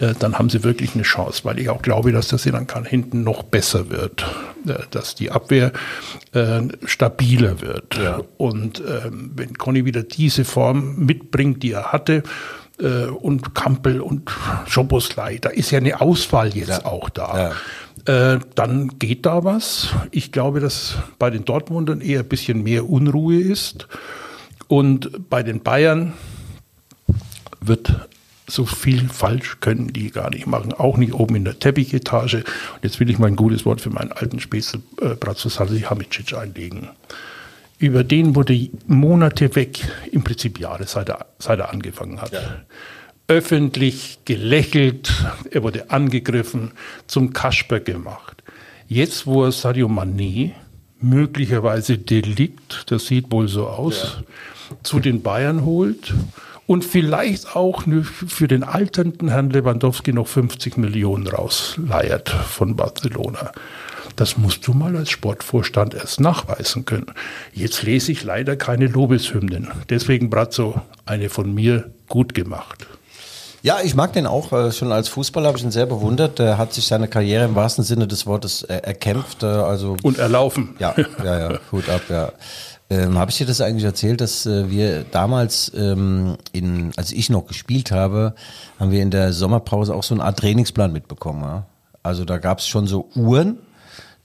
Äh, 0.00 0.14
Dann 0.18 0.38
haben 0.38 0.48
sie 0.48 0.62
wirklich 0.62 0.94
eine 0.94 1.02
Chance, 1.02 1.40
weil 1.44 1.58
ich 1.58 1.68
auch 1.70 1.82
glaube, 1.82 2.12
dass 2.12 2.28
das 2.28 2.44
dann 2.44 2.68
kann 2.68 2.84
hinten 2.84 3.24
noch 3.24 3.42
besser 3.42 3.90
wird, 3.90 4.24
äh, 4.66 4.74
dass 4.92 5.16
die 5.16 5.32
Abwehr 5.32 5.72
stabiler 6.84 7.62
wird. 7.62 7.98
Und 8.36 8.80
ähm, 8.80 9.30
wenn 9.34 9.56
Conny 9.56 9.86
wieder 9.86 10.02
diese 10.02 10.44
Form 10.44 10.96
mitbringt, 10.96 11.62
die 11.62 11.72
er 11.72 11.92
hatte, 11.92 12.22
und 13.22 13.54
Kampel 13.54 14.02
und 14.02 14.30
Schoboslai, 14.66 15.38
da 15.38 15.48
ist 15.48 15.70
ja 15.70 15.78
eine 15.78 16.02
Auswahl 16.02 16.54
jetzt 16.54 16.84
auch 16.84 17.08
da. 17.08 17.52
Äh, 18.06 18.38
dann 18.54 18.98
geht 18.98 19.26
da 19.26 19.44
was. 19.44 19.88
Ich 20.12 20.32
glaube, 20.32 20.60
dass 20.60 20.96
bei 21.18 21.30
den 21.30 21.44
Dortmundern 21.44 22.00
eher 22.00 22.20
ein 22.20 22.28
bisschen 22.28 22.62
mehr 22.62 22.88
Unruhe 22.88 23.38
ist. 23.38 23.88
Und 24.68 25.28
bei 25.28 25.42
den 25.42 25.62
Bayern 25.62 26.12
wird 27.60 28.08
so 28.48 28.64
viel 28.64 29.08
falsch 29.08 29.58
können 29.60 29.92
die 29.92 30.10
gar 30.10 30.30
nicht 30.30 30.46
machen. 30.46 30.72
Auch 30.72 30.96
nicht 30.96 31.14
oben 31.14 31.34
in 31.34 31.44
der 31.44 31.58
Teppichetage. 31.58 32.38
Und 32.38 32.82
jetzt 32.82 33.00
will 33.00 33.10
ich 33.10 33.18
mal 33.18 33.26
ein 33.26 33.36
gutes 33.36 33.64
Wort 33.66 33.80
für 33.80 33.90
meinen 33.90 34.12
alten 34.12 34.38
Späßel 34.38 34.82
äh, 35.00 35.14
Bratzo 35.14 35.48
Salihamidzic 35.48 36.34
einlegen. 36.34 36.88
Über 37.78 38.04
den 38.04 38.34
wurde 38.34 38.70
Monate 38.86 39.54
weg, 39.54 39.80
im 40.10 40.24
Prinzip 40.24 40.58
Jahre, 40.60 40.86
seit 40.86 41.08
er, 41.08 41.26
seit 41.38 41.58
er 41.58 41.70
angefangen 41.72 42.20
hat. 42.20 42.32
Öffentlich 43.28 44.20
gelächelt, 44.24 45.12
er 45.50 45.64
wurde 45.64 45.90
angegriffen, 45.90 46.70
zum 47.08 47.32
Kasper 47.32 47.80
gemacht. 47.80 48.42
Jetzt, 48.86 49.26
wo 49.26 49.44
er 49.44 49.52
Sadio 49.52 49.88
Mané, 49.88 50.52
möglicherweise 51.00 51.98
Delikt, 51.98 52.84
das 52.86 53.06
sieht 53.06 53.32
wohl 53.32 53.48
so 53.48 53.66
aus, 53.66 54.18
zu 54.84 55.00
den 55.00 55.22
Bayern 55.22 55.64
holt 55.64 56.14
und 56.68 56.84
vielleicht 56.84 57.56
auch 57.56 57.82
für 58.08 58.46
den 58.48 58.62
alternden 58.62 59.28
Herrn 59.28 59.50
Lewandowski 59.50 60.12
noch 60.12 60.28
50 60.28 60.76
Millionen 60.76 61.26
rausleiert 61.26 62.28
von 62.28 62.76
Barcelona. 62.76 63.52
Das 64.14 64.38
musst 64.38 64.66
du 64.66 64.72
mal 64.72 64.96
als 64.96 65.10
Sportvorstand 65.10 65.94
erst 65.94 66.20
nachweisen 66.20 66.84
können. 66.84 67.12
Jetzt 67.52 67.82
lese 67.82 68.12
ich 68.12 68.24
leider 68.24 68.56
keine 68.56 68.86
Lobeshymnen. 68.86 69.68
Deswegen, 69.90 70.30
Brazzo, 70.30 70.80
eine 71.04 71.28
von 71.28 71.52
mir 71.52 71.90
gut 72.08 72.34
gemacht. 72.34 72.86
Ja, 73.66 73.78
ich 73.82 73.96
mag 73.96 74.12
den 74.12 74.28
auch. 74.28 74.52
äh, 74.52 74.70
Schon 74.70 74.92
als 74.92 75.08
Fußballer 75.08 75.48
habe 75.48 75.58
ich 75.58 75.64
ihn 75.64 75.72
sehr 75.72 75.86
bewundert. 75.86 76.38
Er 76.38 76.56
hat 76.56 76.72
sich 76.72 76.86
seine 76.86 77.08
Karriere 77.08 77.46
im 77.46 77.56
wahrsten 77.56 77.82
Sinne 77.82 78.06
des 78.06 78.24
Wortes 78.24 78.62
äh, 78.62 78.76
erkämpft. 78.76 79.42
äh, 79.42 79.46
Also 79.46 79.96
Und 80.04 80.18
erlaufen. 80.18 80.76
Ja, 80.78 80.94
ja, 81.24 81.50
ja, 81.50 81.58
Hut 81.72 81.88
ab, 81.88 82.02
ja. 82.08 82.30
Ähm, 82.88 83.18
habe 83.18 83.32
ich 83.32 83.38
dir 83.38 83.46
das 83.46 83.60
eigentlich 83.60 83.82
erzählt, 83.82 84.20
dass 84.20 84.46
äh, 84.46 84.70
wir 84.70 85.02
damals, 85.10 85.72
ähm, 85.74 86.36
in, 86.52 86.92
als 86.96 87.10
ich 87.10 87.28
noch 87.28 87.48
gespielt 87.48 87.90
habe, 87.90 88.36
haben 88.78 88.92
wir 88.92 89.02
in 89.02 89.10
der 89.10 89.32
Sommerpause 89.32 89.96
auch 89.96 90.04
so 90.04 90.14
eine 90.14 90.22
Art 90.22 90.38
Trainingsplan 90.38 90.92
mitbekommen. 90.92 91.42
Ja? 91.42 91.66
Also 92.04 92.24
da 92.24 92.38
gab 92.38 92.60
es 92.60 92.68
schon 92.68 92.86
so 92.86 93.08
Uhren, 93.16 93.58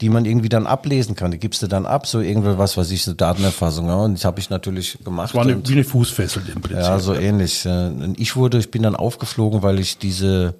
die 0.01 0.09
man 0.09 0.25
irgendwie 0.25 0.49
dann 0.49 0.65
ablesen 0.67 1.15
kann. 1.15 1.31
Die 1.31 1.37
gibst 1.39 1.61
du 1.61 1.67
dann 1.67 1.85
ab, 1.85 2.07
so 2.07 2.19
irgendwas, 2.19 2.57
was 2.57 2.77
weiß 2.77 2.91
ich, 2.91 3.03
so 3.03 3.13
Datenerfassung. 3.13 3.87
Ja? 3.87 3.95
Und 3.95 4.15
das 4.15 4.25
habe 4.25 4.39
ich 4.39 4.49
natürlich 4.49 4.97
gemacht. 5.03 5.33
War 5.35 5.43
eine, 5.43 5.55
und- 5.57 5.69
wie 5.69 5.73
eine 5.73 5.83
Fußfessel 5.83 6.43
im 6.53 6.61
Prinzip. 6.61 6.83
ja, 6.83 6.99
so 6.99 7.13
ähnlich. 7.13 7.65
äh, 7.65 7.69
Und 7.87 8.19
ich 8.19 8.35
wurde, 8.35 8.57
ich 8.57 8.71
bin 8.71 8.81
dann 8.83 8.95
aufgeflogen, 8.95 9.61
weil 9.61 9.79
ich 9.79 9.97
diese 9.97 10.55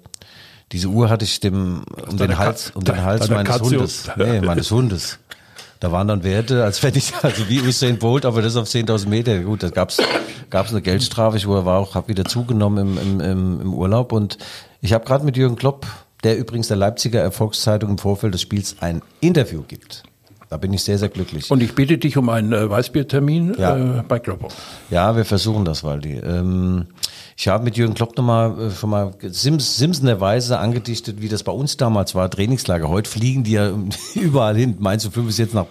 diese 0.70 0.88
Uhr 0.88 1.10
hatte 1.10 1.24
ich 1.26 1.38
dem 1.40 1.82
um 2.08 2.16
den 2.16 2.38
Hals, 2.38 2.70
um 2.74 2.82
den 2.82 3.02
Hals 3.02 3.28
meines 3.28 3.46
Katze- 3.52 3.64
Hundes. 3.76 4.10
Nee, 4.16 4.40
meines 4.40 4.70
Hundes. 4.70 5.18
Da 5.80 5.92
waren 5.92 6.08
dann 6.08 6.22
Werte, 6.24 6.64
als 6.64 6.82
wenn 6.82 6.94
ich, 6.94 7.12
also 7.22 7.48
wie 7.48 7.60
Usain 7.60 7.98
Bolt, 7.98 8.24
aber 8.24 8.40
das 8.40 8.56
auf 8.56 8.68
10.000 8.68 9.08
Meter. 9.08 9.38
Gut, 9.40 9.62
da 9.64 9.68
gab's 9.70 9.98
gab's 10.48 10.70
eine 10.70 10.80
Geldstrafe. 10.80 11.36
Ich 11.36 11.46
war 11.48 11.66
auch, 11.66 11.94
habe 11.94 12.08
wieder 12.08 12.24
zugenommen 12.24 12.96
im, 12.96 12.98
im, 12.98 13.20
im, 13.20 13.60
im 13.60 13.74
Urlaub. 13.74 14.12
Und 14.12 14.38
ich 14.80 14.92
habe 14.94 15.04
gerade 15.04 15.24
mit 15.26 15.36
Jürgen 15.36 15.56
Klopp, 15.56 15.86
der 16.22 16.38
übrigens 16.38 16.68
der 16.68 16.76
Leipziger 16.76 17.20
Erfolgszeitung 17.20 17.90
im 17.90 17.98
Vorfeld 17.98 18.34
des 18.34 18.40
Spiels 18.42 18.76
ein 18.80 19.02
Interview 19.20 19.62
gibt. 19.66 20.02
Da 20.48 20.58
bin 20.58 20.74
ich 20.74 20.82
sehr, 20.84 20.98
sehr 20.98 21.08
glücklich. 21.08 21.50
Und 21.50 21.62
ich 21.62 21.74
bitte 21.74 21.96
dich 21.96 22.18
um 22.18 22.28
einen 22.28 22.52
äh, 22.52 22.68
Weißbiertermin 22.68 23.54
Ja. 23.58 24.00
äh, 24.00 24.02
bei 24.06 24.18
Kloppo. 24.18 24.48
Ja, 24.90 25.16
wir 25.16 25.24
versuchen 25.24 25.64
das, 25.64 25.82
Waldi. 25.82 26.12
Ähm, 26.18 26.88
ich 27.38 27.48
habe 27.48 27.64
mit 27.64 27.78
Jürgen 27.78 27.94
Klopp 27.94 28.18
nochmal 28.18 28.60
äh, 28.66 28.70
schon 28.70 28.90
mal 28.90 29.12
Sims, 29.22 29.78
simsenderweise 29.78 30.58
angedichtet, 30.58 31.22
wie 31.22 31.30
das 31.30 31.42
bei 31.42 31.52
uns 31.52 31.78
damals 31.78 32.14
war, 32.14 32.28
Trainingslager. 32.28 32.90
Heute 32.90 33.08
fliegen 33.08 33.44
die 33.44 33.52
ja 33.52 33.72
überall 34.14 34.54
hin. 34.54 34.76
Meinst 34.78 35.06
du, 35.06 35.10
fünf 35.10 35.30
ist 35.30 35.38
jetzt 35.38 35.54
nach 35.54 35.64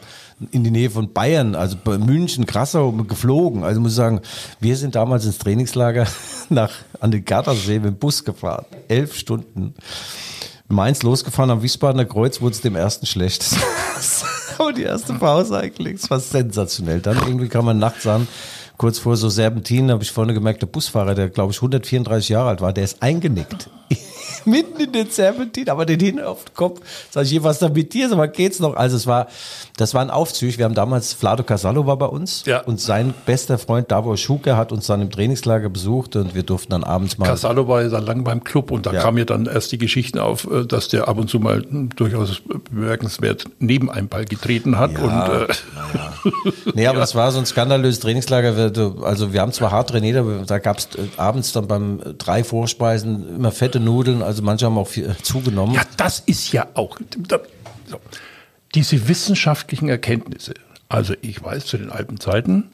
in 0.51 0.63
die 0.63 0.71
Nähe 0.71 0.89
von 0.89 1.13
Bayern, 1.13 1.55
also 1.55 1.77
bei 1.83 1.97
München, 1.97 2.45
Krassau 2.45 2.91
geflogen. 2.91 3.63
Also 3.63 3.79
muss 3.81 3.91
ich 3.91 3.97
sagen, 3.97 4.21
wir 4.59 4.75
sind 4.75 4.95
damals 4.95 5.25
ins 5.25 5.37
Trainingslager 5.37 6.07
nach 6.49 6.71
an 6.99 7.11
den 7.11 7.23
Gardasee 7.23 7.79
mit 7.79 7.85
dem 7.85 7.97
Bus 7.97 8.23
gefahren. 8.23 8.65
Elf 8.87 9.15
Stunden. 9.15 9.75
Mainz 10.67 11.03
losgefahren 11.03 11.51
am 11.51 11.63
Wiesbadener 11.63 12.05
Kreuz 12.05 12.41
wurde 12.41 12.55
es 12.55 12.61
dem 12.61 12.75
ersten 12.75 13.05
schlecht. 13.05 13.45
Aber 14.57 14.73
die 14.73 14.83
erste 14.83 15.13
Pause 15.13 15.57
eigentlich, 15.57 16.01
das 16.01 16.09
war 16.09 16.19
sensationell. 16.19 17.01
Dann 17.01 17.17
irgendwie 17.17 17.47
kam 17.47 17.65
man 17.65 17.79
nachts 17.79 18.05
an, 18.07 18.27
kurz 18.81 18.97
vor 18.97 19.15
so 19.15 19.29
Serpentin, 19.29 19.91
habe 19.91 20.01
ich 20.01 20.11
vorne 20.11 20.33
gemerkt, 20.33 20.63
der 20.63 20.65
Busfahrer, 20.65 21.13
der 21.13 21.29
glaube 21.29 21.51
ich 21.51 21.57
134 21.59 22.29
Jahre 22.29 22.49
alt 22.49 22.61
war, 22.61 22.73
der 22.73 22.83
ist 22.83 23.03
eingenickt. 23.03 23.69
Mitten 24.45 24.79
in 24.81 24.91
den 24.91 25.07
Serpentin, 25.07 25.69
aber 25.69 25.85
den 25.85 25.99
hin 25.99 26.19
auf 26.19 26.45
den 26.45 26.55
Kopf. 26.55 26.81
Sag 27.11 27.25
ich, 27.25 27.43
was 27.43 27.59
da 27.59 27.69
mit 27.69 27.93
dir? 27.93 28.09
Sag 28.09 28.17
mal, 28.17 28.25
geht's 28.27 28.59
noch? 28.59 28.75
Also 28.75 28.97
es 28.97 29.05
war, 29.05 29.27
das 29.77 29.93
war 29.93 30.01
ein 30.01 30.09
Aufzug. 30.09 30.57
Wir 30.57 30.65
haben 30.65 30.73
damals, 30.73 31.13
Flado 31.13 31.43
Casallo 31.43 31.85
war 31.85 31.97
bei 31.97 32.07
uns. 32.07 32.43
Ja. 32.45 32.61
Und 32.61 32.81
sein 32.81 33.13
bester 33.27 33.59
Freund 33.59 33.91
Davor 33.91 34.17
Schuke 34.17 34.57
hat 34.57 34.71
uns 34.71 34.87
dann 34.87 34.99
im 35.01 35.11
Trainingslager 35.11 35.69
besucht 35.69 36.15
und 36.15 36.33
wir 36.33 36.41
durften 36.41 36.71
dann 36.71 36.83
abends 36.83 37.19
mal 37.19 37.27
Casalo 37.27 37.67
war 37.67 37.83
ja 37.83 37.89
dann 37.89 38.03
lang 38.05 38.23
beim 38.23 38.43
Club 38.43 38.71
und 38.71 38.87
da 38.87 38.93
Ja. 38.93 39.01
kamen 39.03 39.19
ja 39.19 39.25
dann 39.25 39.45
erst 39.45 39.73
die 39.73 39.77
Geschichten 39.77 40.17
auf, 40.17 40.49
äh, 40.49 40.65
dass 40.65 40.87
der 40.87 41.07
ab 41.07 41.19
und 41.19 41.29
zu 41.29 41.39
mal 41.39 41.61
hm, 41.61 41.89
durchaus 41.95 42.41
bemerkenswert 42.71 43.45
neben 43.59 43.91
einem 43.91 44.07
Ball 44.07 44.25
getreten 44.25 44.79
hat. 44.79 44.97
und, 44.97 45.11
äh, 45.11 45.47
Nee, 46.73 46.87
aber 46.87 46.99
das 47.01 47.13
war 47.13 47.31
so 47.31 47.37
ein 47.37 47.45
skandalöses 47.45 47.99
Trainingslager. 47.99 48.70
Also 48.77 49.33
wir 49.33 49.41
haben 49.41 49.51
zwar 49.51 49.71
hart 49.71 49.89
trainiert, 49.89 50.17
aber 50.17 50.43
da 50.45 50.59
gab 50.59 50.77
es 50.77 50.89
abends 51.17 51.51
dann 51.51 51.67
beim 51.67 51.99
äh, 51.99 52.13
drei 52.13 52.43
Vorspeisen 52.43 53.37
immer 53.37 53.51
fette 53.51 53.79
Nudeln. 53.79 54.21
Also 54.21 54.41
manche 54.43 54.65
haben 54.65 54.77
auch 54.77 54.87
viel, 54.87 55.09
äh, 55.09 55.15
zugenommen. 55.21 55.75
Ja, 55.75 55.83
das 55.97 56.19
ist 56.19 56.51
ja 56.51 56.67
auch 56.73 56.97
so. 57.87 57.99
diese 58.75 59.07
wissenschaftlichen 59.07 59.89
Erkenntnisse. 59.89 60.53
Also 60.89 61.13
ich 61.21 61.43
weiß 61.43 61.65
zu 61.65 61.77
den 61.77 61.89
alten 61.89 62.19
Zeiten, 62.19 62.71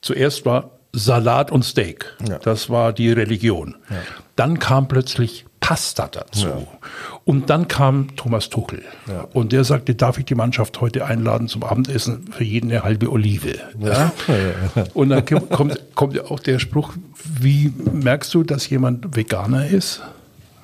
zuerst 0.00 0.44
war 0.44 0.70
Salat 0.92 1.50
und 1.50 1.64
Steak. 1.64 2.16
Ja. 2.28 2.38
Das 2.38 2.68
war 2.68 2.92
die 2.92 3.10
Religion. 3.12 3.76
Dann 4.36 4.58
kam 4.58 4.88
plötzlich 4.88 5.46
Pasta 5.72 6.06
dazu. 6.06 6.48
Und 7.24 7.48
dann 7.48 7.66
kam 7.66 8.14
Thomas 8.14 8.50
Tuchel. 8.50 8.82
Und 9.32 9.52
der 9.52 9.64
sagte, 9.64 9.94
darf 9.94 10.18
ich 10.18 10.26
die 10.26 10.34
Mannschaft 10.34 10.82
heute 10.82 11.06
einladen 11.06 11.48
zum 11.48 11.62
Abendessen? 11.62 12.30
Für 12.30 12.44
jeden 12.44 12.70
eine 12.70 12.84
halbe 12.84 13.10
Olive. 13.10 13.54
Ja? 13.80 14.12
Und 14.92 15.08
dann 15.08 15.24
kommt, 15.24 15.48
kommt, 15.48 15.80
kommt 15.94 16.14
ja 16.14 16.24
auch 16.24 16.40
der 16.40 16.58
Spruch, 16.58 16.92
wie 17.40 17.72
merkst 17.90 18.34
du, 18.34 18.42
dass 18.42 18.68
jemand 18.68 19.16
Veganer 19.16 19.66
ist? 19.66 20.02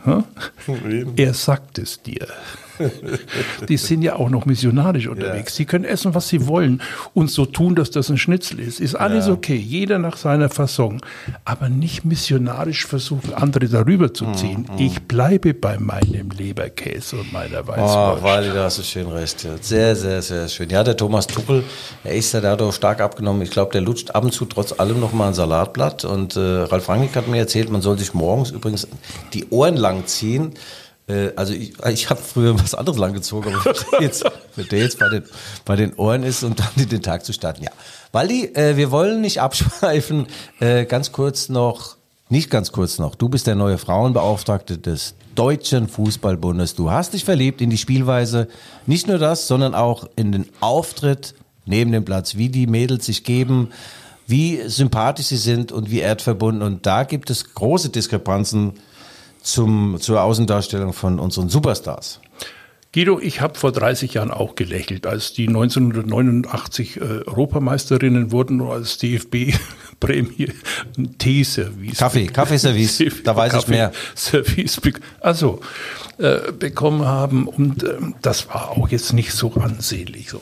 Hm? 0.05 0.25
Er 1.17 1.33
sagt 1.33 1.79
es 1.79 2.03
dir. 2.03 2.27
Die 3.69 3.77
sind 3.77 4.03
ja 4.03 4.17
auch 4.17 4.31
noch 4.31 4.47
missionarisch 4.47 5.07
unterwegs. 5.09 5.57
Sie 5.57 5.65
können 5.65 5.85
essen, 5.85 6.15
was 6.15 6.29
sie 6.29 6.47
wollen 6.47 6.83
und 7.15 7.31
so 7.31 7.45
tun, 7.47 7.75
dass 7.75 7.91
das 7.91 8.09
ein 8.11 8.19
Schnitzel 8.19 8.61
ist. 8.61 8.81
Ist 8.81 8.95
alles 8.95 9.29
okay, 9.29 9.57
jeder 9.57 9.99
nach 9.99 10.17
seiner 10.17 10.49
Fasson. 10.49 11.01
Aber 11.45 11.69
nicht 11.69 12.05
missionarisch 12.05 12.87
versuchen, 12.87 13.35
andere 13.35 13.69
darüber 13.69 14.13
zu 14.15 14.33
ziehen. 14.33 14.67
Ich 14.79 15.03
bleibe 15.03 15.55
bei 15.55 15.79
meinem 15.79 16.31
Leberkäse 16.31 17.17
und 17.17 17.33
meiner 17.33 17.61
Oh, 17.63 17.69
Weißwurst. 17.69 18.23
Wally, 18.23 18.49
da 18.55 18.65
hast 18.65 18.79
du 18.79 18.83
schön 18.83 19.07
recht. 19.09 19.47
Sehr, 19.61 19.97
sehr, 19.97 20.23
sehr 20.23 20.49
schön. 20.49 20.71
Ja, 20.71 20.85
der 20.85 20.97
Thomas 20.97 21.27
Tuchel, 21.27 21.65
er 22.05 22.15
ist 22.15 22.33
ja 22.33 22.41
dadurch 22.41 22.75
stark 22.77 23.01
abgenommen. 23.01 23.43
Ich 23.43 23.51
glaube, 23.51 23.73
der 23.73 23.81
lutscht 23.81 24.11
ab 24.13 24.25
und 24.25 24.33
zu 24.33 24.45
trotz 24.45 24.73
allem 24.79 25.01
noch 25.01 25.13
mal 25.13 25.29
ein 25.29 25.35
Salatblatt. 25.35 26.05
Und 26.05 26.37
äh, 26.37 26.41
Ralf 26.41 26.89
Rangnick 26.89 27.15
hat 27.17 27.29
mir 27.29 27.39
erzählt, 27.39 27.71
man 27.71 27.83
soll 27.83 27.99
sich 27.99 28.15
morgens 28.15 28.51
übrigens 28.51 28.87
die 29.33 29.49
Ohren 29.51 29.77
lang 29.77 30.07
ziehen. 30.07 30.53
Äh, 31.09 31.33
also 31.37 31.53
ich, 31.53 31.73
ich 31.91 32.11
habe 32.11 32.21
früher 32.21 32.59
was 32.59 32.75
anderes 32.75 32.99
lang 32.99 33.13
gezogen, 33.13 33.55
aber 33.55 33.65
wenn 33.65 33.75
der 33.93 34.01
jetzt, 34.03 34.25
wenn 34.57 34.69
der 34.69 34.79
jetzt 34.79 34.99
bei, 34.99 35.09
den, 35.09 35.25
bei 35.65 35.77
den 35.77 35.95
Ohren 35.95 36.23
ist 36.23 36.43
und 36.43 36.61
dann 36.61 36.71
in 36.77 36.89
den 36.89 37.03
Tag 37.03 37.25
zu 37.25 37.33
starten. 37.33 37.63
Ja, 37.63 37.71
Waldi, 38.13 38.47
äh, 38.55 38.77
wir 38.77 38.91
wollen 38.91 39.21
nicht 39.21 39.41
abschweifen. 39.41 40.27
Äh, 40.61 40.85
ganz 40.85 41.13
kurz 41.13 41.49
noch 41.49 41.99
nicht 42.31 42.51
ganz 42.51 42.73
kurz 42.73 42.99
noch. 42.99 43.15
Du 43.15 43.31
bist 43.31 43.47
der 43.47 43.55
neue 43.55 43.79
Frauenbeauftragte 43.79 44.77
des 44.77 45.15
Deutschen 45.35 45.89
Fußballbundes. 45.89 46.75
Du 46.75 46.91
hast 46.91 47.15
dich 47.15 47.25
verliebt 47.25 47.63
in 47.63 47.71
die 47.71 47.79
Spielweise. 47.79 48.49
Nicht 48.87 49.07
nur 49.07 49.19
das, 49.19 49.49
sondern 49.49 49.75
auch 49.75 50.07
in 50.17 50.33
den 50.33 50.47
Auftritt 50.61 51.35
neben 51.65 51.91
dem 51.91 52.05
Platz, 52.05 52.37
wie 52.37 52.51
die 52.51 52.67
Mädels 52.67 53.07
sich 53.07 53.25
geben, 53.25 53.71
wie 54.27 54.61
sympathisch 54.67 55.27
sie 55.27 55.39
sind 55.39 55.73
und 55.73 55.91
wie 55.91 56.01
erdverbunden. 56.01 56.63
Und 56.63 56.85
da 56.85 57.05
gibt 57.05 57.31
es 57.31 57.55
große 57.55 57.89
Diskrepanzen 57.89 58.75
zum, 59.49 59.97
zur 60.01 60.23
Außendarstellung 60.23 60.93
von 60.93 61.19
unseren 61.19 61.49
Superstars. 61.49 62.21
Guido, 62.93 63.21
ich 63.21 63.43
habe 63.43 63.59
vor 63.59 63.71
30 63.71 64.15
Jahren 64.15 64.31
auch 64.31 64.55
gelächelt, 64.55 65.07
als 65.07 65.35
die 65.35 65.47
1989 65.47 66.97
äh, 66.97 67.01
Europameisterinnen 67.27 68.33
wurden 68.33 68.63
und 68.63 68.71
als 68.71 68.97
DFB-Prämie 68.97 70.53
ein 70.97 71.19
Teeservice. 71.19 71.99
Kaffee, 71.99 72.27
Kaffeeservice, 72.27 73.05
da 73.25 73.37
weiß 73.37 73.55
ich 73.55 73.69
mehr. 73.69 73.93
Service, 74.17 74.81
also 75.21 75.61
äh, 76.17 76.51
bekommen 76.51 77.05
haben 77.05 77.47
und 77.47 77.85
ähm, 77.85 78.15
das 78.23 78.49
war 78.49 78.71
auch 78.71 78.89
jetzt 78.89 79.13
nicht 79.13 79.33
so 79.33 79.53
ansehnlich 79.53 80.31
so. 80.31 80.41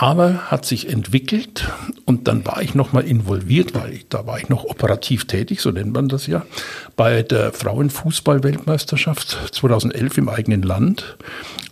Aber 0.00 0.50
hat 0.50 0.64
sich 0.64 0.88
entwickelt 0.88 1.70
und 2.06 2.26
dann 2.26 2.46
war 2.46 2.62
ich 2.62 2.74
nochmal 2.74 3.04
involviert, 3.04 3.74
weil 3.74 3.92
ich, 3.92 4.08
da 4.08 4.26
war 4.26 4.38
ich 4.38 4.48
noch 4.48 4.64
operativ 4.64 5.26
tätig, 5.26 5.60
so 5.60 5.72
nennt 5.72 5.92
man 5.92 6.08
das 6.08 6.26
ja, 6.26 6.46
bei 6.96 7.22
der 7.22 7.52
Frauenfußball-Weltmeisterschaft 7.52 9.38
2011 9.52 10.16
im 10.16 10.30
eigenen 10.30 10.62
Land, 10.62 11.18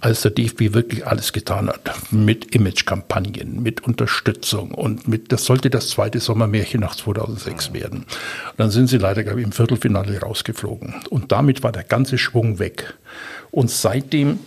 als 0.00 0.20
der 0.20 0.32
DFB 0.32 0.74
wirklich 0.74 1.06
alles 1.06 1.32
getan 1.32 1.70
hat. 1.70 1.90
Mit 2.10 2.54
Imagekampagnen, 2.54 3.62
mit 3.62 3.84
Unterstützung 3.84 4.72
und 4.72 5.08
mit, 5.08 5.32
das 5.32 5.46
sollte 5.46 5.70
das 5.70 5.88
zweite 5.88 6.20
Sommermärchen 6.20 6.82
nach 6.82 6.96
2006 6.96 7.72
werden. 7.72 8.00
Und 8.00 8.58
dann 8.58 8.70
sind 8.70 8.88
sie 8.88 8.98
leider, 8.98 9.24
glaube 9.24 9.40
ich, 9.40 9.46
im 9.46 9.52
Viertelfinale 9.52 10.20
rausgeflogen. 10.20 10.96
Und 11.08 11.32
damit 11.32 11.62
war 11.62 11.72
der 11.72 11.84
ganze 11.84 12.18
Schwung 12.18 12.58
weg. 12.58 12.92
Und 13.50 13.70
seitdem 13.70 14.38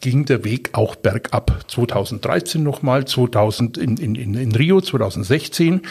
ging 0.00 0.24
der 0.24 0.44
Weg 0.44 0.70
auch 0.72 0.94
bergab. 0.96 1.64
2013 1.68 2.62
nochmal, 2.62 3.06
2000 3.06 3.78
in, 3.78 3.96
in, 3.96 4.14
in 4.14 4.54
Rio 4.54 4.80
2016. 4.80 5.82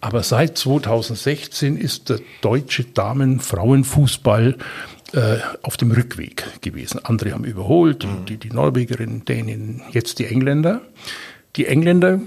Aber 0.00 0.22
seit 0.22 0.58
2016 0.58 1.76
ist 1.76 2.10
der 2.10 2.20
deutsche 2.40 2.84
Damen-Frauenfußball 2.84 4.56
äh, 5.12 5.36
auf 5.62 5.76
dem 5.76 5.92
Rückweg 5.92 6.44
gewesen. 6.60 7.00
Andere 7.04 7.32
haben 7.32 7.44
überholt, 7.44 8.04
mhm. 8.04 8.26
die, 8.26 8.36
die 8.36 8.50
Norwegerinnen, 8.50 9.24
Dänen, 9.24 9.82
jetzt 9.92 10.18
die 10.18 10.26
Engländer. 10.26 10.80
Die 11.56 11.66
Engländer 11.66 12.20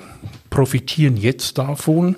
profitieren 0.49 1.17
jetzt 1.17 1.57
davon, 1.57 2.15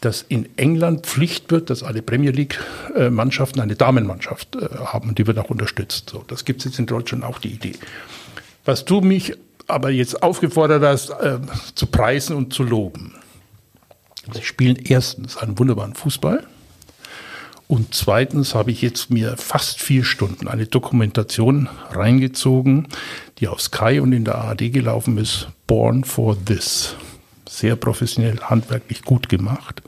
dass 0.00 0.22
in 0.22 0.48
England 0.56 1.06
Pflicht 1.06 1.50
wird, 1.50 1.70
dass 1.70 1.82
alle 1.82 2.02
Premier 2.02 2.32
League-Mannschaften 2.32 3.60
eine 3.60 3.76
Damenmannschaft 3.76 4.56
äh, 4.56 4.68
haben 4.84 5.14
die 5.14 5.26
wird 5.26 5.38
auch 5.38 5.50
unterstützt. 5.50 6.10
So, 6.10 6.24
das 6.26 6.44
gibt 6.44 6.60
es 6.60 6.66
jetzt 6.66 6.78
in 6.78 6.86
Deutschland 6.86 7.24
auch 7.24 7.38
die 7.38 7.50
Idee. 7.52 7.74
Was 8.64 8.84
du 8.84 9.00
mich 9.00 9.34
aber 9.70 9.90
jetzt 9.90 10.22
aufgefordert 10.22 10.82
hast, 10.82 11.10
äh, 11.10 11.38
zu 11.74 11.86
preisen 11.86 12.36
und 12.36 12.52
zu 12.52 12.62
loben. 12.62 13.14
Sie 14.32 14.42
spielen 14.42 14.76
erstens 14.76 15.36
einen 15.36 15.58
wunderbaren 15.58 15.94
Fußball. 15.94 16.44
Und 17.68 17.94
zweitens 17.94 18.54
habe 18.54 18.72
ich 18.72 18.82
jetzt 18.82 19.10
mir 19.10 19.36
fast 19.36 19.80
vier 19.80 20.04
Stunden 20.04 20.48
eine 20.48 20.66
Dokumentation 20.66 21.68
reingezogen, 21.90 22.88
die 23.38 23.46
auf 23.46 23.60
Sky 23.62 24.00
und 24.00 24.12
in 24.12 24.24
der 24.24 24.36
ARD 24.36 24.72
gelaufen 24.72 25.18
ist. 25.18 25.48
Born 25.68 26.02
for 26.02 26.36
This. 26.44 26.96
Sehr 27.48 27.76
professionell, 27.76 28.40
handwerklich 28.40 29.02
gut 29.02 29.28
gemacht. 29.28 29.82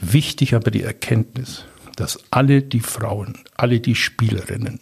Wichtig 0.00 0.56
aber 0.56 0.72
die 0.72 0.82
Erkenntnis, 0.82 1.64
dass 1.96 2.18
alle 2.30 2.62
die 2.62 2.80
Frauen, 2.80 3.38
alle 3.56 3.80
die 3.80 3.94
Spielerinnen, 3.94 4.80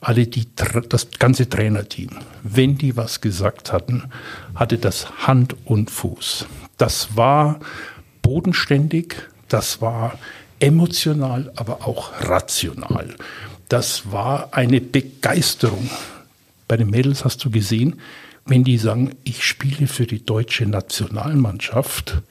alle 0.00 0.26
die, 0.26 0.46
das 0.88 1.08
ganze 1.18 1.48
Trainerteam, 1.48 2.10
wenn 2.42 2.76
die 2.76 2.96
was 2.96 3.20
gesagt 3.20 3.72
hatten, 3.72 4.04
hatte 4.54 4.78
das 4.78 5.26
Hand 5.26 5.56
und 5.64 5.90
Fuß. 5.90 6.46
Das 6.76 7.16
war 7.16 7.60
bodenständig, 8.22 9.16
das 9.48 9.80
war 9.80 10.18
emotional, 10.60 11.52
aber 11.56 11.86
auch 11.86 12.12
rational. 12.20 13.14
Das 13.68 14.12
war 14.12 14.54
eine 14.54 14.80
Begeisterung. 14.80 15.90
Bei 16.68 16.76
den 16.76 16.90
Mädels 16.90 17.24
hast 17.24 17.44
du 17.44 17.50
gesehen, 17.50 18.00
wenn 18.46 18.64
die 18.64 18.78
sagen, 18.78 19.12
ich 19.24 19.44
spiele 19.44 19.86
für 19.86 20.06
die 20.06 20.24
deutsche 20.24 20.66
Nationalmannschaft, 20.66 22.22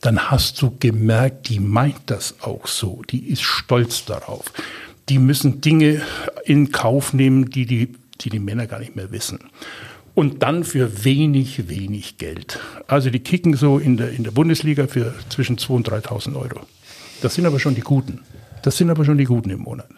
dann 0.00 0.30
hast 0.30 0.60
du 0.62 0.76
gemerkt, 0.78 1.48
die 1.48 1.60
meint 1.60 2.00
das 2.06 2.36
auch 2.40 2.66
so, 2.66 3.02
die 3.10 3.28
ist 3.28 3.42
stolz 3.42 4.04
darauf 4.04 4.52
die 5.08 5.18
müssen 5.18 5.60
Dinge 5.60 6.02
in 6.44 6.72
Kauf 6.72 7.12
nehmen, 7.12 7.50
die 7.50 7.66
die, 7.66 7.94
die, 8.20 8.30
die 8.30 8.38
Männer 8.38 8.66
gar 8.66 8.80
nicht 8.80 8.96
mehr 8.96 9.10
wissen. 9.10 9.38
Und 10.14 10.42
dann 10.42 10.64
für 10.64 11.04
wenig, 11.04 11.68
wenig 11.68 12.16
Geld. 12.16 12.58
Also 12.86 13.10
die 13.10 13.20
kicken 13.20 13.54
so 13.54 13.78
in 13.78 13.98
der, 13.98 14.10
in 14.10 14.24
der 14.24 14.30
Bundesliga 14.30 14.86
für 14.86 15.14
zwischen 15.28 15.58
2.000 15.58 15.70
und 15.70 15.88
3.000 15.88 16.36
Euro. 16.36 16.60
Das 17.20 17.34
sind 17.34 17.46
aber 17.46 17.60
schon 17.60 17.74
die 17.74 17.82
Guten. 17.82 18.20
Das 18.62 18.76
sind 18.78 18.90
aber 18.90 19.04
schon 19.04 19.18
die 19.18 19.24
Guten 19.24 19.50
im 19.50 19.60
Monat. 19.60 19.88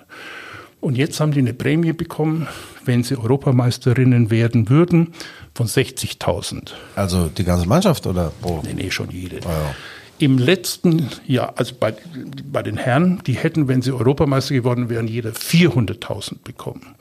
Und 0.80 0.96
jetzt 0.96 1.18
haben 1.18 1.32
die 1.32 1.40
eine 1.40 1.54
Prämie 1.54 1.92
bekommen, 1.92 2.46
wenn 2.84 3.02
sie 3.02 3.18
Europameisterinnen 3.18 4.30
werden 4.30 4.68
würden, 4.68 5.12
von 5.54 5.66
60.000. 5.66 6.70
Also 6.94 7.28
die 7.28 7.44
ganze 7.44 7.66
Mannschaft 7.66 8.06
oder? 8.06 8.32
Oh. 8.42 8.60
Nee, 8.62 8.74
nee, 8.74 8.90
schon 8.90 9.10
jede. 9.10 9.38
Oh 9.44 9.48
ja. 9.48 9.74
Im 10.20 10.38
letzten 10.38 11.08
Jahr, 11.26 11.54
also 11.56 11.74
bei, 11.78 11.94
bei 12.44 12.62
den 12.62 12.76
Herren, 12.76 13.22
die 13.26 13.34
hätten, 13.34 13.68
wenn 13.68 13.82
sie 13.82 13.92
Europameister 13.92 14.54
geworden 14.54 14.88
wären, 14.88 15.06
jeder 15.06 15.30
400.000 15.30 16.38
bekommen. 16.42 16.96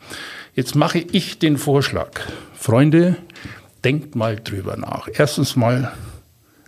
Jetzt 0.54 0.76
mache 0.76 0.98
ich 0.98 1.38
den 1.38 1.56
Vorschlag, 1.56 2.20
Freunde, 2.54 3.16
denkt 3.84 4.16
mal 4.16 4.36
drüber 4.36 4.76
nach. 4.76 5.08
Erstens 5.12 5.56
mal, 5.56 5.92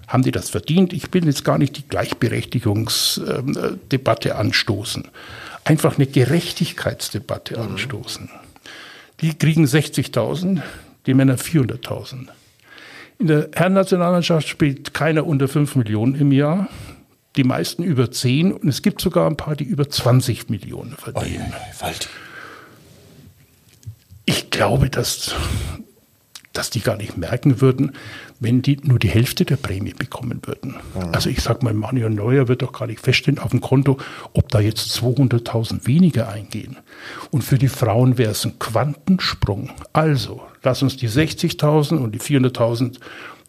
haben 0.07 0.23
die 0.23 0.33
das 0.33 0.51
verdient? 0.51 0.93
Ich 0.93 1.13
will 1.13 1.25
jetzt 1.25 1.45
gar 1.45 1.59
nicht 1.59 1.77
die 1.77 1.89
Gleichberechtigungsdebatte 1.89 4.37
anstoßen. 4.37 5.09
Einfach 5.65 5.97
eine 5.97 6.07
Gerechtigkeitsdebatte 6.07 7.57
mhm. 7.57 7.73
anstoßen. 7.73 8.31
Die 9.21 9.35
kriegen 9.35 9.67
60.000, 9.67 10.63
die 11.07 11.15
Männer 11.15 11.37
400.000. 11.37 12.29
In 13.19 13.27
der 13.27 13.51
Herrennationalmannschaft 13.55 14.49
spielt 14.49 14.95
keiner 14.95 15.27
unter 15.27 15.47
5 15.47 15.77
Millionen 15.77 16.15
im 16.15 16.33
Jahr. 16.33 16.69
Die 17.37 17.45
meisten 17.45 17.83
über 17.83 18.11
10 18.11 18.53
und 18.53 18.69
es 18.69 18.83
gibt 18.83 19.01
sogar 19.01 19.29
ein 19.29 19.37
paar, 19.37 19.55
die 19.55 19.65
über 19.65 19.89
20 19.89 20.49
Millionen 20.49 20.97
verdienen. 20.97 21.53
Oh, 21.83 21.87
ich 24.25 24.51
glaube, 24.51 24.89
dass, 24.91 25.35
dass 26.53 26.71
die 26.71 26.81
gar 26.81 26.97
nicht 26.97 27.19
merken 27.19 27.61
würden, 27.61 27.93
wenn 28.41 28.63
die 28.63 28.79
nur 28.83 28.99
die 28.99 29.09
Hälfte 29.09 29.45
der 29.45 29.57
Prämie 29.57 29.95
bekommen 29.97 30.41
würden. 30.45 30.77
Mhm. 30.95 31.13
Also 31.13 31.29
ich 31.29 31.41
sage 31.41 31.65
mal, 31.65 31.75
Manuel 31.75 32.11
Neuer 32.11 32.49
wird 32.49 32.63
doch 32.63 32.73
gar 32.73 32.87
nicht 32.87 33.01
feststellen 33.01 33.39
auf 33.39 33.51
dem 33.51 33.61
Konto, 33.61 33.99
ob 34.33 34.49
da 34.49 34.61
jetzt 34.61 34.91
200.000 34.99 35.87
weniger 35.87 36.29
eingehen. 36.29 36.79
Und 37.31 37.45
für 37.45 37.59
die 37.59 37.69
Frauen 37.69 38.19
wäre 38.19 38.33
es 38.33 38.45
ein 38.45 38.59
Quantensprung. 38.59 39.71
Also, 39.93 40.43
lass 40.63 40.83
uns 40.83 40.97
die 40.97 41.09
60.000 41.09 41.99
und 41.99 42.15
die 42.15 42.21
400.000 42.21 42.99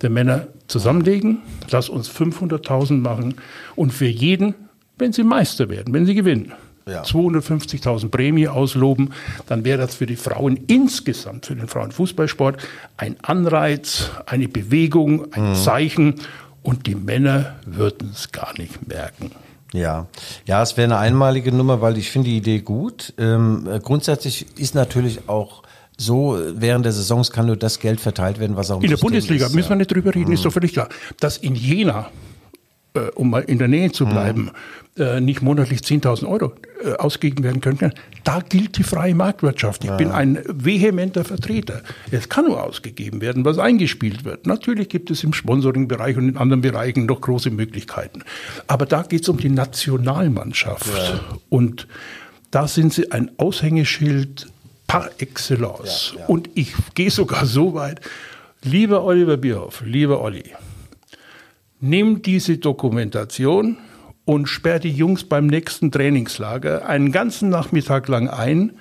der 0.01 0.09
Männer 0.09 0.47
zusammenlegen, 0.67 1.39
lass 1.69 1.89
uns 1.89 2.09
500.000 2.09 2.97
machen 2.97 3.35
und 3.75 3.93
für 3.93 4.07
jeden, 4.07 4.55
wenn 4.97 5.13
sie 5.13 5.23
Meister 5.23 5.69
werden, 5.69 5.93
wenn 5.93 6.05
sie 6.05 6.15
gewinnen, 6.15 6.53
ja. 6.85 7.03
250.000 7.03 8.09
Prämie 8.09 8.47
ausloben, 8.47 9.13
dann 9.47 9.63
wäre 9.63 9.77
das 9.77 9.95
für 9.95 10.05
die 10.05 10.15
Frauen 10.15 10.57
insgesamt, 10.67 11.45
für 11.45 11.55
den 11.55 11.67
Frauenfußballsport 11.67 12.57
ein 12.97 13.15
Anreiz, 13.21 14.09
eine 14.25 14.47
Bewegung, 14.47 15.31
ein 15.33 15.51
mhm. 15.51 15.55
Zeichen 15.55 16.15
und 16.63 16.87
die 16.87 16.95
Männer 16.95 17.55
würden 17.65 18.11
es 18.13 18.31
gar 18.31 18.57
nicht 18.57 18.87
merken. 18.87 19.31
Ja, 19.73 20.07
ja, 20.45 20.61
es 20.61 20.75
wäre 20.75 20.85
eine 20.85 20.97
einmalige 20.97 21.51
Nummer, 21.53 21.81
weil 21.81 21.97
ich 21.97 22.11
finde 22.11 22.29
die 22.29 22.37
Idee 22.37 22.59
gut. 22.59 23.13
Ähm, 23.17 23.67
grundsätzlich 23.81 24.45
ist 24.57 24.75
natürlich 24.75 25.29
auch 25.29 25.63
so, 25.97 26.37
während 26.55 26.83
der 26.85 26.91
Saisons 26.91 27.31
kann 27.31 27.45
nur 27.45 27.55
das 27.55 27.79
Geld 27.79 28.01
verteilt 28.01 28.39
werden, 28.39 28.55
was 28.57 28.71
auch 28.71 28.77
im 28.77 28.83
In 28.83 28.89
der 28.89 28.97
Bundesliga 28.97 29.45
ist, 29.45 29.55
müssen 29.55 29.69
wir 29.69 29.75
nicht 29.77 29.93
drüber 29.93 30.13
reden, 30.13 30.29
mhm. 30.29 30.33
ist 30.33 30.43
doch 30.43 30.51
völlig 30.51 30.73
klar. 30.73 30.89
Dass 31.19 31.37
in 31.37 31.55
Jena 31.55 32.09
äh, 32.93 33.09
um 33.15 33.29
mal 33.29 33.41
in 33.43 33.57
der 33.57 33.67
Nähe 33.67 33.91
zu 33.91 34.05
bleiben, 34.05 34.51
mhm. 34.95 35.01
äh, 35.01 35.21
nicht 35.21 35.41
monatlich 35.41 35.79
10.000 35.79 36.27
Euro 36.27 36.53
äh, 36.83 36.93
ausgegeben 36.93 37.43
werden 37.43 37.61
können. 37.61 37.93
Da 38.23 38.41
gilt 38.41 38.77
die 38.77 38.83
freie 38.83 39.15
Marktwirtschaft. 39.15 39.83
Ich 39.83 39.89
ja. 39.89 39.97
bin 39.97 40.11
ein 40.11 40.39
vehementer 40.45 41.23
Vertreter. 41.23 41.83
Es 42.11 42.27
kann 42.27 42.45
nur 42.45 42.61
ausgegeben 42.61 43.21
werden, 43.21 43.45
was 43.45 43.59
eingespielt 43.59 44.25
wird. 44.25 44.45
Natürlich 44.45 44.89
gibt 44.89 45.09
es 45.09 45.23
im 45.23 45.31
Sponsoring-Bereich 45.33 46.17
und 46.17 46.29
in 46.29 46.37
anderen 46.37 46.61
Bereichen 46.61 47.05
noch 47.05 47.21
große 47.21 47.49
Möglichkeiten. 47.49 48.23
Aber 48.67 48.85
da 48.85 49.03
geht 49.03 49.21
es 49.21 49.29
um 49.29 49.37
die 49.37 49.49
Nationalmannschaft. 49.49 50.87
Ja. 50.87 51.21
Und 51.49 51.87
da 52.51 52.67
sind 52.67 52.93
sie 52.93 53.11
ein 53.11 53.31
Aushängeschild 53.37 54.47
par 54.87 55.09
excellence. 55.19 56.13
Ja, 56.17 56.25
und 56.25 56.49
ich 56.55 56.73
gehe 56.93 57.09
sogar 57.09 57.45
so 57.45 57.73
weit, 57.73 58.01
lieber 58.63 59.05
Oliver 59.05 59.37
Bierhoff, 59.37 59.81
lieber 59.85 60.21
Olli, 60.21 60.43
nimm 61.81 62.21
diese 62.21 62.57
Dokumentation 62.57 63.77
und 64.23 64.47
sperr 64.47 64.79
die 64.79 64.91
Jungs 64.91 65.23
beim 65.23 65.47
nächsten 65.47 65.91
Trainingslager 65.91 66.87
einen 66.87 67.11
ganzen 67.11 67.49
Nachmittag 67.49 68.07
lang 68.07 68.29
ein 68.29 68.73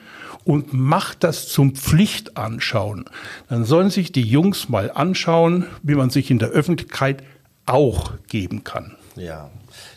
und 0.45 0.73
mach 0.73 1.15
das 1.15 1.49
zum 1.49 1.75
Pflichtanschauen. 1.75 3.07
Dann 3.49 3.65
sollen 3.65 3.91
sich 3.91 4.13
die 4.13 4.23
Jungs 4.23 4.69
mal 4.69 4.91
anschauen, 4.91 5.67
wie 5.83 5.95
man 5.95 6.11
sich 6.11 6.31
in 6.31 6.39
der 6.39 6.51
Öffentlichkeit 6.51 7.23
auch 7.67 8.13
geben 8.29 8.65
kann. 8.65 8.97
Ja. 9.17 9.51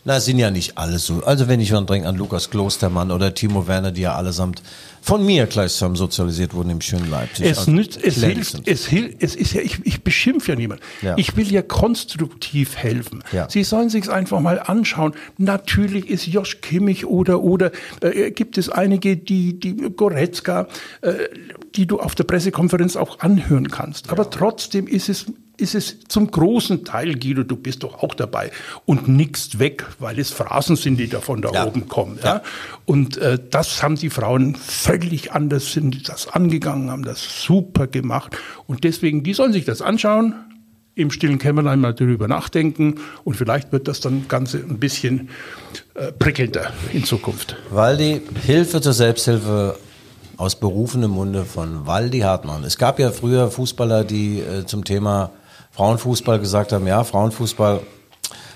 Na, 0.05 0.19
sind 0.19 0.37
ja 0.37 0.51
nicht 0.51 0.77
alle 0.77 0.99
so. 0.99 1.23
Also 1.23 1.47
wenn 1.47 1.59
ich 1.59 1.69
dann 1.69 1.85
denke 1.85 2.07
an 2.07 2.17
Lukas 2.17 2.49
Klostermann 2.49 3.11
oder 3.11 3.33
Timo 3.33 3.67
Werner, 3.67 3.91
die 3.91 4.01
ja 4.01 4.15
allesamt 4.15 4.61
von 5.01 5.25
mir 5.25 5.47
gleichsam 5.47 5.95
sozialisiert 5.95 6.53
wurden 6.53 6.69
im 6.69 6.81
schönen 6.81 7.09
Leipzig. 7.09 7.45
Es, 7.45 7.59
also 7.59 7.71
nützt, 7.71 8.03
es 8.03 8.15
hilft, 8.23 8.67
es 8.67 8.85
hilft, 8.85 9.21
es 9.21 9.35
ist 9.35 9.53
ja, 9.53 9.61
ich, 9.61 9.85
ich 9.85 10.03
beschimpfe 10.03 10.53
ja 10.53 10.57
niemanden. 10.57 10.83
Ja. 11.01 11.15
Ich 11.17 11.35
will 11.35 11.51
ja 11.51 11.61
konstruktiv 11.61 12.75
helfen. 12.75 13.23
Ja. 13.31 13.49
Sie 13.49 13.63
sollen 13.63 13.89
sich 13.89 14.09
einfach 14.09 14.39
mal 14.39 14.59
anschauen. 14.59 15.13
Natürlich 15.37 16.09
ist 16.09 16.27
Josh 16.27 16.61
Kimmich 16.61 17.05
oder, 17.05 17.41
oder 17.41 17.71
äh, 18.01 18.31
gibt 18.31 18.57
es 18.57 18.69
einige, 18.69 19.17
die, 19.17 19.59
die 19.59 19.75
Goretzka, 19.75 20.67
äh, 21.01 21.13
die 21.75 21.85
du 21.85 21.99
auf 21.99 22.15
der 22.15 22.23
Pressekonferenz 22.23 22.95
auch 22.95 23.19
anhören 23.19 23.69
kannst. 23.69 24.09
Aber 24.09 24.29
trotzdem 24.29 24.87
ist 24.87 25.09
es 25.09 25.25
ist 25.63 25.73
es 25.73 25.99
zum 26.07 26.29
großen 26.29 26.85
Teil, 26.85 27.15
Guido, 27.15 27.43
du 27.43 27.55
bist 27.55 27.81
doch 27.83 28.03
auch 28.03 28.13
dabei 28.13 28.51
und 28.85 29.07
nickst 29.07 29.57
weg, 29.57 29.85
weil 29.99 30.19
es 30.19 30.29
Phrasen 30.31 30.75
sind, 30.75 30.97
die 30.97 31.07
da 31.07 31.19
von 31.21 31.41
da 31.41 31.51
Ja. 31.51 31.65
oben 31.65 31.87
kommen. 31.87 32.19
Ja? 32.23 32.41
Und 32.85 33.17
äh, 33.17 33.39
das 33.49 33.81
haben 33.81 33.95
die 33.95 34.09
Frauen 34.11 34.55
völlig 34.55 35.31
anders, 35.31 35.71
sind 35.73 36.07
das 36.09 36.27
angegangen, 36.27 36.91
haben 36.91 37.03
das 37.03 37.43
super 37.43 37.87
gemacht. 37.87 38.37
Und 38.67 38.83
deswegen, 38.83 39.23
die 39.23 39.33
sollen 39.33 39.53
sich 39.53 39.65
das 39.65 39.81
anschauen, 39.81 40.35
im 40.95 41.09
stillen 41.09 41.39
Kämmerlein 41.39 41.79
mal 41.79 41.93
darüber 41.95 42.27
nachdenken 42.27 42.99
und 43.23 43.35
vielleicht 43.35 43.71
wird 43.71 43.87
das 43.87 43.99
dann 43.99 44.27
Ganze 44.27 44.57
ein 44.57 44.77
bisschen 44.77 45.29
äh, 45.95 46.11
prickelnder 46.11 46.71
in 46.91 47.03
Zukunft. 47.03 47.55
Waldi, 47.71 48.21
Hilfe 48.45 48.79
zur 48.79 48.93
Selbsthilfe 48.93 49.75
aus 50.37 50.59
berufenem 50.59 51.09
Munde 51.11 51.45
von 51.45 51.87
Waldi 51.87 52.19
Hartmann. 52.19 52.63
Es 52.63 52.77
gab 52.77 52.99
ja 52.99 53.09
früher 53.11 53.49
Fußballer, 53.49 54.03
die 54.03 54.39
äh, 54.39 54.65
zum 54.67 54.83
Thema 54.83 55.31
Frauenfußball 55.73 56.39
gesagt 56.39 56.71
haben, 56.71 56.87
ja, 56.87 57.03
Frauenfußball, 57.03 57.81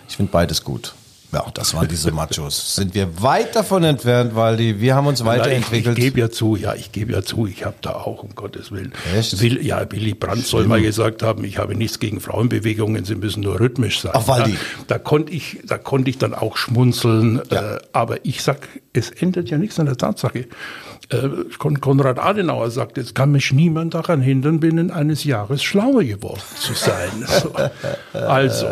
ich 0.07 0.15
finde 0.15 0.31
beides 0.31 0.63
gut. 0.63 0.93
Ja, 1.33 1.45
das 1.53 1.73
waren 1.73 1.89
diese 1.89 2.11
Machos. 2.11 2.75
Sind 2.75 2.95
wir 2.95 3.21
weit 3.21 3.53
davon 3.53 3.83
entfernt, 3.83 4.33
Waldi. 4.33 4.79
Wir 4.79 4.95
haben 4.95 5.07
uns 5.07 5.19
Ich, 5.19 5.25
weiterentwickelt. 5.25 5.97
ich 5.97 6.03
gebe 6.05 6.21
ja 6.21 6.29
zu, 6.29 6.55
ja, 6.55 6.73
ich 6.73 6.93
gebe 6.93 7.11
ja 7.11 7.21
zu, 7.21 7.45
ich 7.47 7.65
habe 7.65 7.75
da 7.81 7.95
auch, 7.95 8.23
um 8.23 8.33
Gottes 8.33 8.71
Willen. 8.71 8.93
Echt? 9.13 9.41
Will, 9.41 9.63
ja, 9.65 9.85
Willy 9.91 10.13
Brandt 10.13 10.45
soll 10.47 10.67
mal 10.67 10.81
gesagt 10.81 11.23
haben, 11.23 11.43
ich 11.43 11.57
habe 11.57 11.75
nichts 11.75 11.99
gegen 11.99 12.21
Frauenbewegungen, 12.21 13.03
sie 13.03 13.15
müssen 13.15 13.41
nur 13.43 13.59
rhythmisch 13.59 13.99
sein. 13.99 14.13
Ach, 14.15 14.25
Waldi. 14.29 14.53
Da, 14.87 14.95
da 14.95 14.99
konnte 14.99 15.33
ich, 15.33 15.59
da 15.65 15.77
konnte 15.77 16.09
ich 16.09 16.17
dann 16.17 16.33
auch 16.33 16.55
schmunzeln. 16.55 17.41
Äh, 17.51 17.79
aber 17.91 18.23
ich 18.25 18.41
sag, 18.41 18.65
es 18.93 19.09
ändert 19.09 19.49
ja 19.49 19.57
nichts 19.57 19.77
an 19.81 19.87
der 19.87 19.97
Tatsache. 19.97 20.45
Äh, 21.09 21.29
Kon 21.57 21.79
Konrad 21.79 22.19
Adenauer 22.19 22.69
sagt, 22.71 22.97
es 22.97 23.13
kann 23.13 23.31
mich 23.31 23.51
niemand 23.51 23.93
daran 23.93 24.21
hindern, 24.21 24.59
binnen 24.59 24.91
eines 24.91 25.23
Jahres 25.23 25.63
schlauer 25.63 26.03
geworden 26.03 26.41
zu 26.59 26.73
sein. 26.73 27.25
So. 27.27 27.51
Also, 28.19 28.67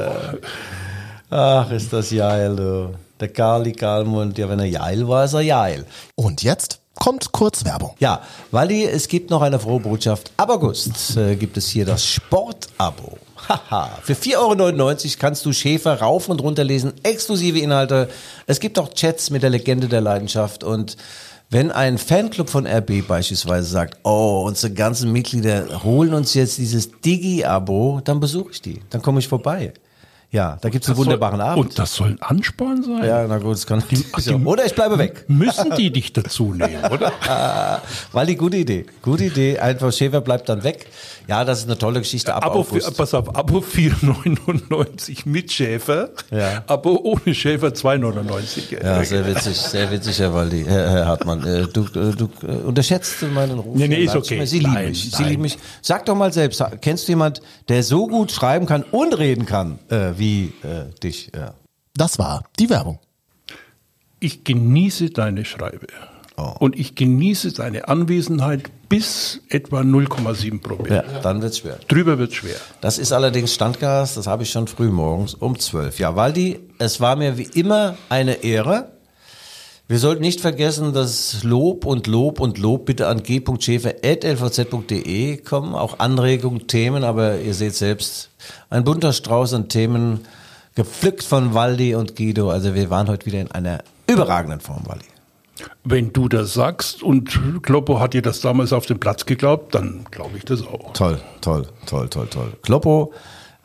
Ach, 1.29 1.69
ist 1.71 1.91
das 1.91 2.09
geil, 2.11 2.55
du. 2.55 2.95
Der 3.19 3.29
Karli 3.29 3.71
Kalmund, 3.71 4.37
ja, 4.37 4.49
wenn 4.49 4.59
er 4.59 4.69
geil 4.69 5.07
war, 5.07 5.25
ist 5.25 5.33
er 5.33 5.45
geil. 5.45 5.85
Und 6.15 6.43
jetzt 6.43 6.79
kommt 6.95 7.31
kurz 7.31 7.63
Werbung. 7.63 7.95
Ja, 7.99 8.21
Waldi, 8.51 8.85
es 8.85 9.07
gibt 9.07 9.29
noch 9.29 9.41
eine 9.41 9.59
frohe 9.59 9.79
Botschaft. 9.79 10.31
Ab 10.37 10.49
August 10.49 11.15
äh, 11.17 11.35
gibt 11.35 11.57
es 11.57 11.67
hier 11.69 11.85
das 11.85 12.05
Sportabo. 12.05 13.17
Haha. 13.47 13.99
Für 14.01 14.13
4,99 14.13 14.37
Euro 14.37 14.95
kannst 15.19 15.45
du 15.45 15.53
Schäfer 15.53 15.99
rauf 16.01 16.29
und 16.29 16.41
runter 16.41 16.63
lesen, 16.63 16.93
exklusive 17.03 17.59
Inhalte. 17.59 18.09
Es 18.47 18.59
gibt 18.59 18.79
auch 18.79 18.89
Chats 18.93 19.29
mit 19.29 19.43
der 19.43 19.49
Legende 19.49 19.87
der 19.87 20.01
Leidenschaft 20.01 20.63
und 20.63 20.97
wenn 21.55 21.71
ein 21.71 21.97
Fanclub 21.97 22.49
von 22.49 22.67
RB 22.67 23.07
beispielsweise 23.07 23.69
sagt, 23.69 23.97
oh, 24.03 24.43
unsere 24.45 24.73
ganzen 24.73 25.13
Mitglieder 25.13 25.85
holen 25.85 26.13
uns 26.13 26.33
jetzt 26.33 26.57
dieses 26.57 26.91
Digi-Abo, 26.99 28.01
dann 28.03 28.19
besuche 28.19 28.51
ich 28.51 28.61
die. 28.61 28.81
Dann 28.89 29.01
komme 29.01 29.19
ich 29.19 29.29
vorbei. 29.29 29.71
Ja, 30.35 30.57
da 30.61 30.69
gibt 30.69 30.83
es 30.83 30.89
einen 30.89 30.97
wunderbaren 30.97 31.39
soll, 31.39 31.47
Abend. 31.47 31.65
Und 31.65 31.79
das 31.79 31.95
soll 31.95 32.09
ein 32.09 32.21
Ansporn 32.21 32.83
sein? 32.83 33.05
Ja, 33.05 33.25
na 33.27 33.37
gut, 33.37 33.53
das 33.53 33.65
kann 33.65 33.81
ach, 33.83 34.21
die- 34.21 34.33
Oder 34.33 34.65
ich 34.65 34.75
bleibe 34.75 34.97
weg. 34.97 35.23
Müssen 35.29 35.73
die 35.77 35.91
dich 35.91 36.11
dazu 36.11 36.53
nehmen, 36.53 36.83
oder? 36.91 37.11
Weil 38.11 38.25
die 38.27 38.35
gute 38.35 38.57
Idee. 38.57 38.85
Gute 39.01 39.25
Idee. 39.25 39.59
Einfach 39.59 39.93
Schäfer 39.93 40.19
bleibt 40.21 40.49
dann 40.49 40.63
weg. 40.63 40.87
Ja, 41.27 41.43
das 41.45 41.59
ist 41.59 41.65
eine 41.65 41.77
tolle 41.77 41.99
Geschichte. 42.01 42.33
Ab 42.35 42.45
Abo, 42.45 42.59
August. 42.59 42.95
pass 42.97 43.13
auf, 43.13 43.35
Abo 43.35 43.59
4,99 43.59 45.21
mit 45.27 45.51
Schäfer, 45.51 46.09
Ja. 46.31 46.63
Abo 46.67 46.99
ohne 47.03 47.33
Schäfer 47.33 47.67
2,99. 47.69 48.83
Ja, 48.83 49.03
sehr 49.03 49.25
witzig, 49.25 49.55
sehr 49.57 49.89
witzig, 49.91 50.19
Herr 50.19 50.33
Waldi, 50.33 50.63
Herr, 50.67 50.89
Herr 50.91 51.05
Hartmann. 51.07 51.43
Äh, 51.45 51.65
Du, 51.73 51.81
äh, 51.81 52.13
du 52.15 52.29
äh, 52.43 52.51
unterschätzt 52.65 53.21
meinen 53.33 53.59
Ruf. 53.59 53.75
Nee, 53.75 53.87
nee, 53.87 54.03
ist 54.03 54.15
okay. 54.15 54.45
Sie 54.45 54.59
lieben 54.59 54.73
Nein, 54.73 54.89
mich. 54.89 55.11
Sie 55.11 55.23
lieben 55.23 55.41
mich. 55.41 55.57
Sag 55.81 56.05
doch 56.05 56.15
mal 56.15 56.31
selbst, 56.31 56.63
kennst 56.81 57.07
du 57.07 57.13
jemand, 57.13 57.41
der 57.69 57.81
so 57.83 58.07
gut 58.07 58.31
schreiben 58.31 58.65
kann 58.65 58.83
und 58.91 59.17
reden 59.17 59.45
kann, 59.45 59.79
äh, 59.89 60.11
wie 60.25 60.53
äh, 60.63 60.85
dich? 61.03 61.31
Ja. 61.35 61.53
Das 61.95 62.17
war 62.17 62.43
die 62.59 62.69
Werbung. 62.69 62.99
Ich 64.19 64.43
genieße 64.43 65.11
deine 65.11 65.45
Schreibe. 65.45 65.87
Oh. 66.37 66.53
Und 66.59 66.77
ich 66.77 66.95
genieße 66.95 67.53
deine 67.53 67.87
Anwesenheit 67.87 68.63
bis 68.89 69.41
etwa 69.49 69.81
0,7 69.81 70.61
Promille. 70.61 70.95
ja, 70.95 71.19
dann 71.21 71.41
wird's 71.41 71.59
schwer. 71.59 71.77
Drüber 71.87 72.17
wird 72.17 72.33
schwer. 72.33 72.57
Das 72.81 72.97
ist 72.97 73.13
allerdings 73.13 73.53
Standgas, 73.53 74.15
das 74.15 74.27
habe 74.27 74.43
ich 74.43 74.49
schon 74.49 74.67
früh 74.67 74.89
morgens 74.89 75.33
um 75.33 75.57
12. 75.57 75.99
Ja, 75.99 76.15
Waldi, 76.15 76.59
es 76.77 76.99
war 76.99 77.15
mir 77.15 77.37
wie 77.37 77.47
immer 77.53 77.95
eine 78.09 78.43
Ehre. 78.43 78.94
Wir 79.87 79.99
sollten 79.99 80.21
nicht 80.21 80.41
vergessen, 80.41 80.93
dass 80.93 81.43
Lob 81.43 81.85
und 81.85 82.07
Lob 82.07 82.39
und 82.39 82.57
Lob 82.57 82.87
bitte 82.87 83.07
an 83.07 83.21
g.schäfer.lvz.de 83.21 85.37
kommen. 85.37 85.75
Auch 85.75 85.99
Anregungen, 85.99 86.65
Themen, 86.65 87.03
aber 87.03 87.39
ihr 87.39 87.53
seht 87.53 87.75
selbst, 87.75 88.31
ein 88.71 88.83
bunter 88.83 89.13
Strauß 89.13 89.53
an 89.53 89.69
Themen, 89.69 90.21
gepflückt 90.73 91.21
von 91.21 91.53
Waldi 91.53 91.93
und 91.93 92.15
Guido. 92.15 92.49
Also 92.49 92.73
wir 92.73 92.89
waren 92.89 93.07
heute 93.07 93.27
wieder 93.27 93.41
in 93.41 93.51
einer 93.51 93.83
überragenden 94.09 94.59
Form, 94.59 94.81
Waldi. 94.87 95.05
Wenn 95.83 96.11
du 96.11 96.29
das 96.29 96.55
sagst 96.55 97.03
und 97.03 97.39
Kloppo 97.61 97.99
hat 97.99 98.15
dir 98.15 98.23
das 98.23 98.41
damals 98.41 98.73
auf 98.73 98.87
den 98.87 98.99
Platz 98.99 99.27
geglaubt, 99.27 99.75
dann 99.75 100.05
glaube 100.09 100.37
ich 100.37 100.45
das 100.45 100.63
auch. 100.63 100.93
Toll, 100.93 101.21
toll, 101.41 101.67
toll, 101.85 102.09
toll, 102.09 102.25
toll. 102.27 102.53
Kloppo 102.63 103.13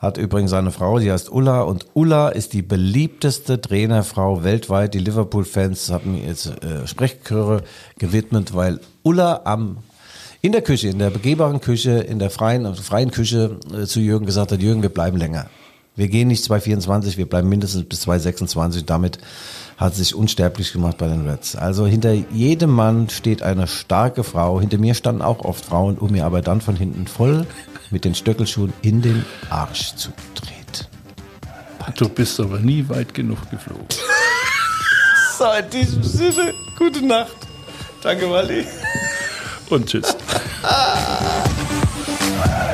hat 0.01 0.17
übrigens 0.17 0.49
seine 0.49 0.71
Frau, 0.71 0.97
die 0.97 1.11
heißt 1.11 1.31
Ulla 1.31 1.61
und 1.61 1.85
Ulla 1.93 2.29
ist 2.29 2.53
die 2.53 2.63
beliebteste 2.63 3.61
Trainerfrau 3.61 4.43
weltweit. 4.43 4.95
Die 4.95 4.99
Liverpool-Fans 4.99 5.91
haben 5.91 6.17
jetzt 6.17 6.47
äh, 6.47 6.87
Sprechchöre 6.87 7.61
gewidmet, 7.99 8.55
weil 8.55 8.79
Ulla 9.03 9.41
am 9.43 9.77
in 10.41 10.53
der 10.53 10.63
Küche, 10.63 10.87
in 10.87 10.97
der 10.97 11.11
begehbaren 11.11 11.61
Küche, 11.61 11.99
in 11.99 12.17
der 12.17 12.31
freien, 12.31 12.65
also 12.65 12.81
freien 12.81 13.11
Küche 13.11 13.59
äh, 13.71 13.85
zu 13.85 13.99
Jürgen 13.99 14.25
gesagt 14.25 14.51
hat, 14.51 14.59
Jürgen, 14.59 14.81
wir 14.81 14.89
bleiben 14.89 15.17
länger. 15.17 15.45
Wir 15.95 16.07
gehen 16.07 16.29
nicht 16.29 16.43
224, 16.43 17.19
wir 17.19 17.29
bleiben 17.29 17.47
mindestens 17.47 17.83
bis 17.83 18.01
226. 18.01 18.85
Damit 18.85 19.19
hat 19.81 19.95
sich 19.95 20.13
unsterblich 20.13 20.73
gemacht 20.73 20.99
bei 20.99 21.07
den 21.07 21.27
Reds. 21.27 21.55
Also 21.55 21.87
hinter 21.87 22.13
jedem 22.13 22.69
Mann 22.69 23.09
steht 23.09 23.41
eine 23.41 23.65
starke 23.65 24.23
Frau. 24.23 24.61
Hinter 24.61 24.77
mir 24.77 24.93
standen 24.93 25.23
auch 25.23 25.39
oft 25.39 25.65
Frauen, 25.65 25.97
um 25.97 26.11
mir 26.11 26.23
aber 26.23 26.43
dann 26.43 26.61
von 26.61 26.75
hinten 26.75 27.07
voll 27.07 27.47
mit 27.89 28.05
den 28.05 28.13
Stöckelschuhen 28.13 28.73
in 28.83 29.01
den 29.01 29.25
Arsch 29.49 29.95
zu 29.95 30.11
treten. 30.35 30.85
Du 31.97 32.07
bist 32.07 32.39
aber 32.39 32.59
nie 32.59 32.87
weit 32.87 33.13
genug 33.13 33.49
geflogen. 33.49 33.87
So, 35.37 35.45
in 35.59 35.69
diesem 35.71 36.03
Sinne, 36.03 36.53
gute 36.77 37.03
Nacht. 37.03 37.35
Danke, 38.03 38.29
Wally. 38.29 38.63
Und 39.71 39.87
tschüss. 39.87 40.15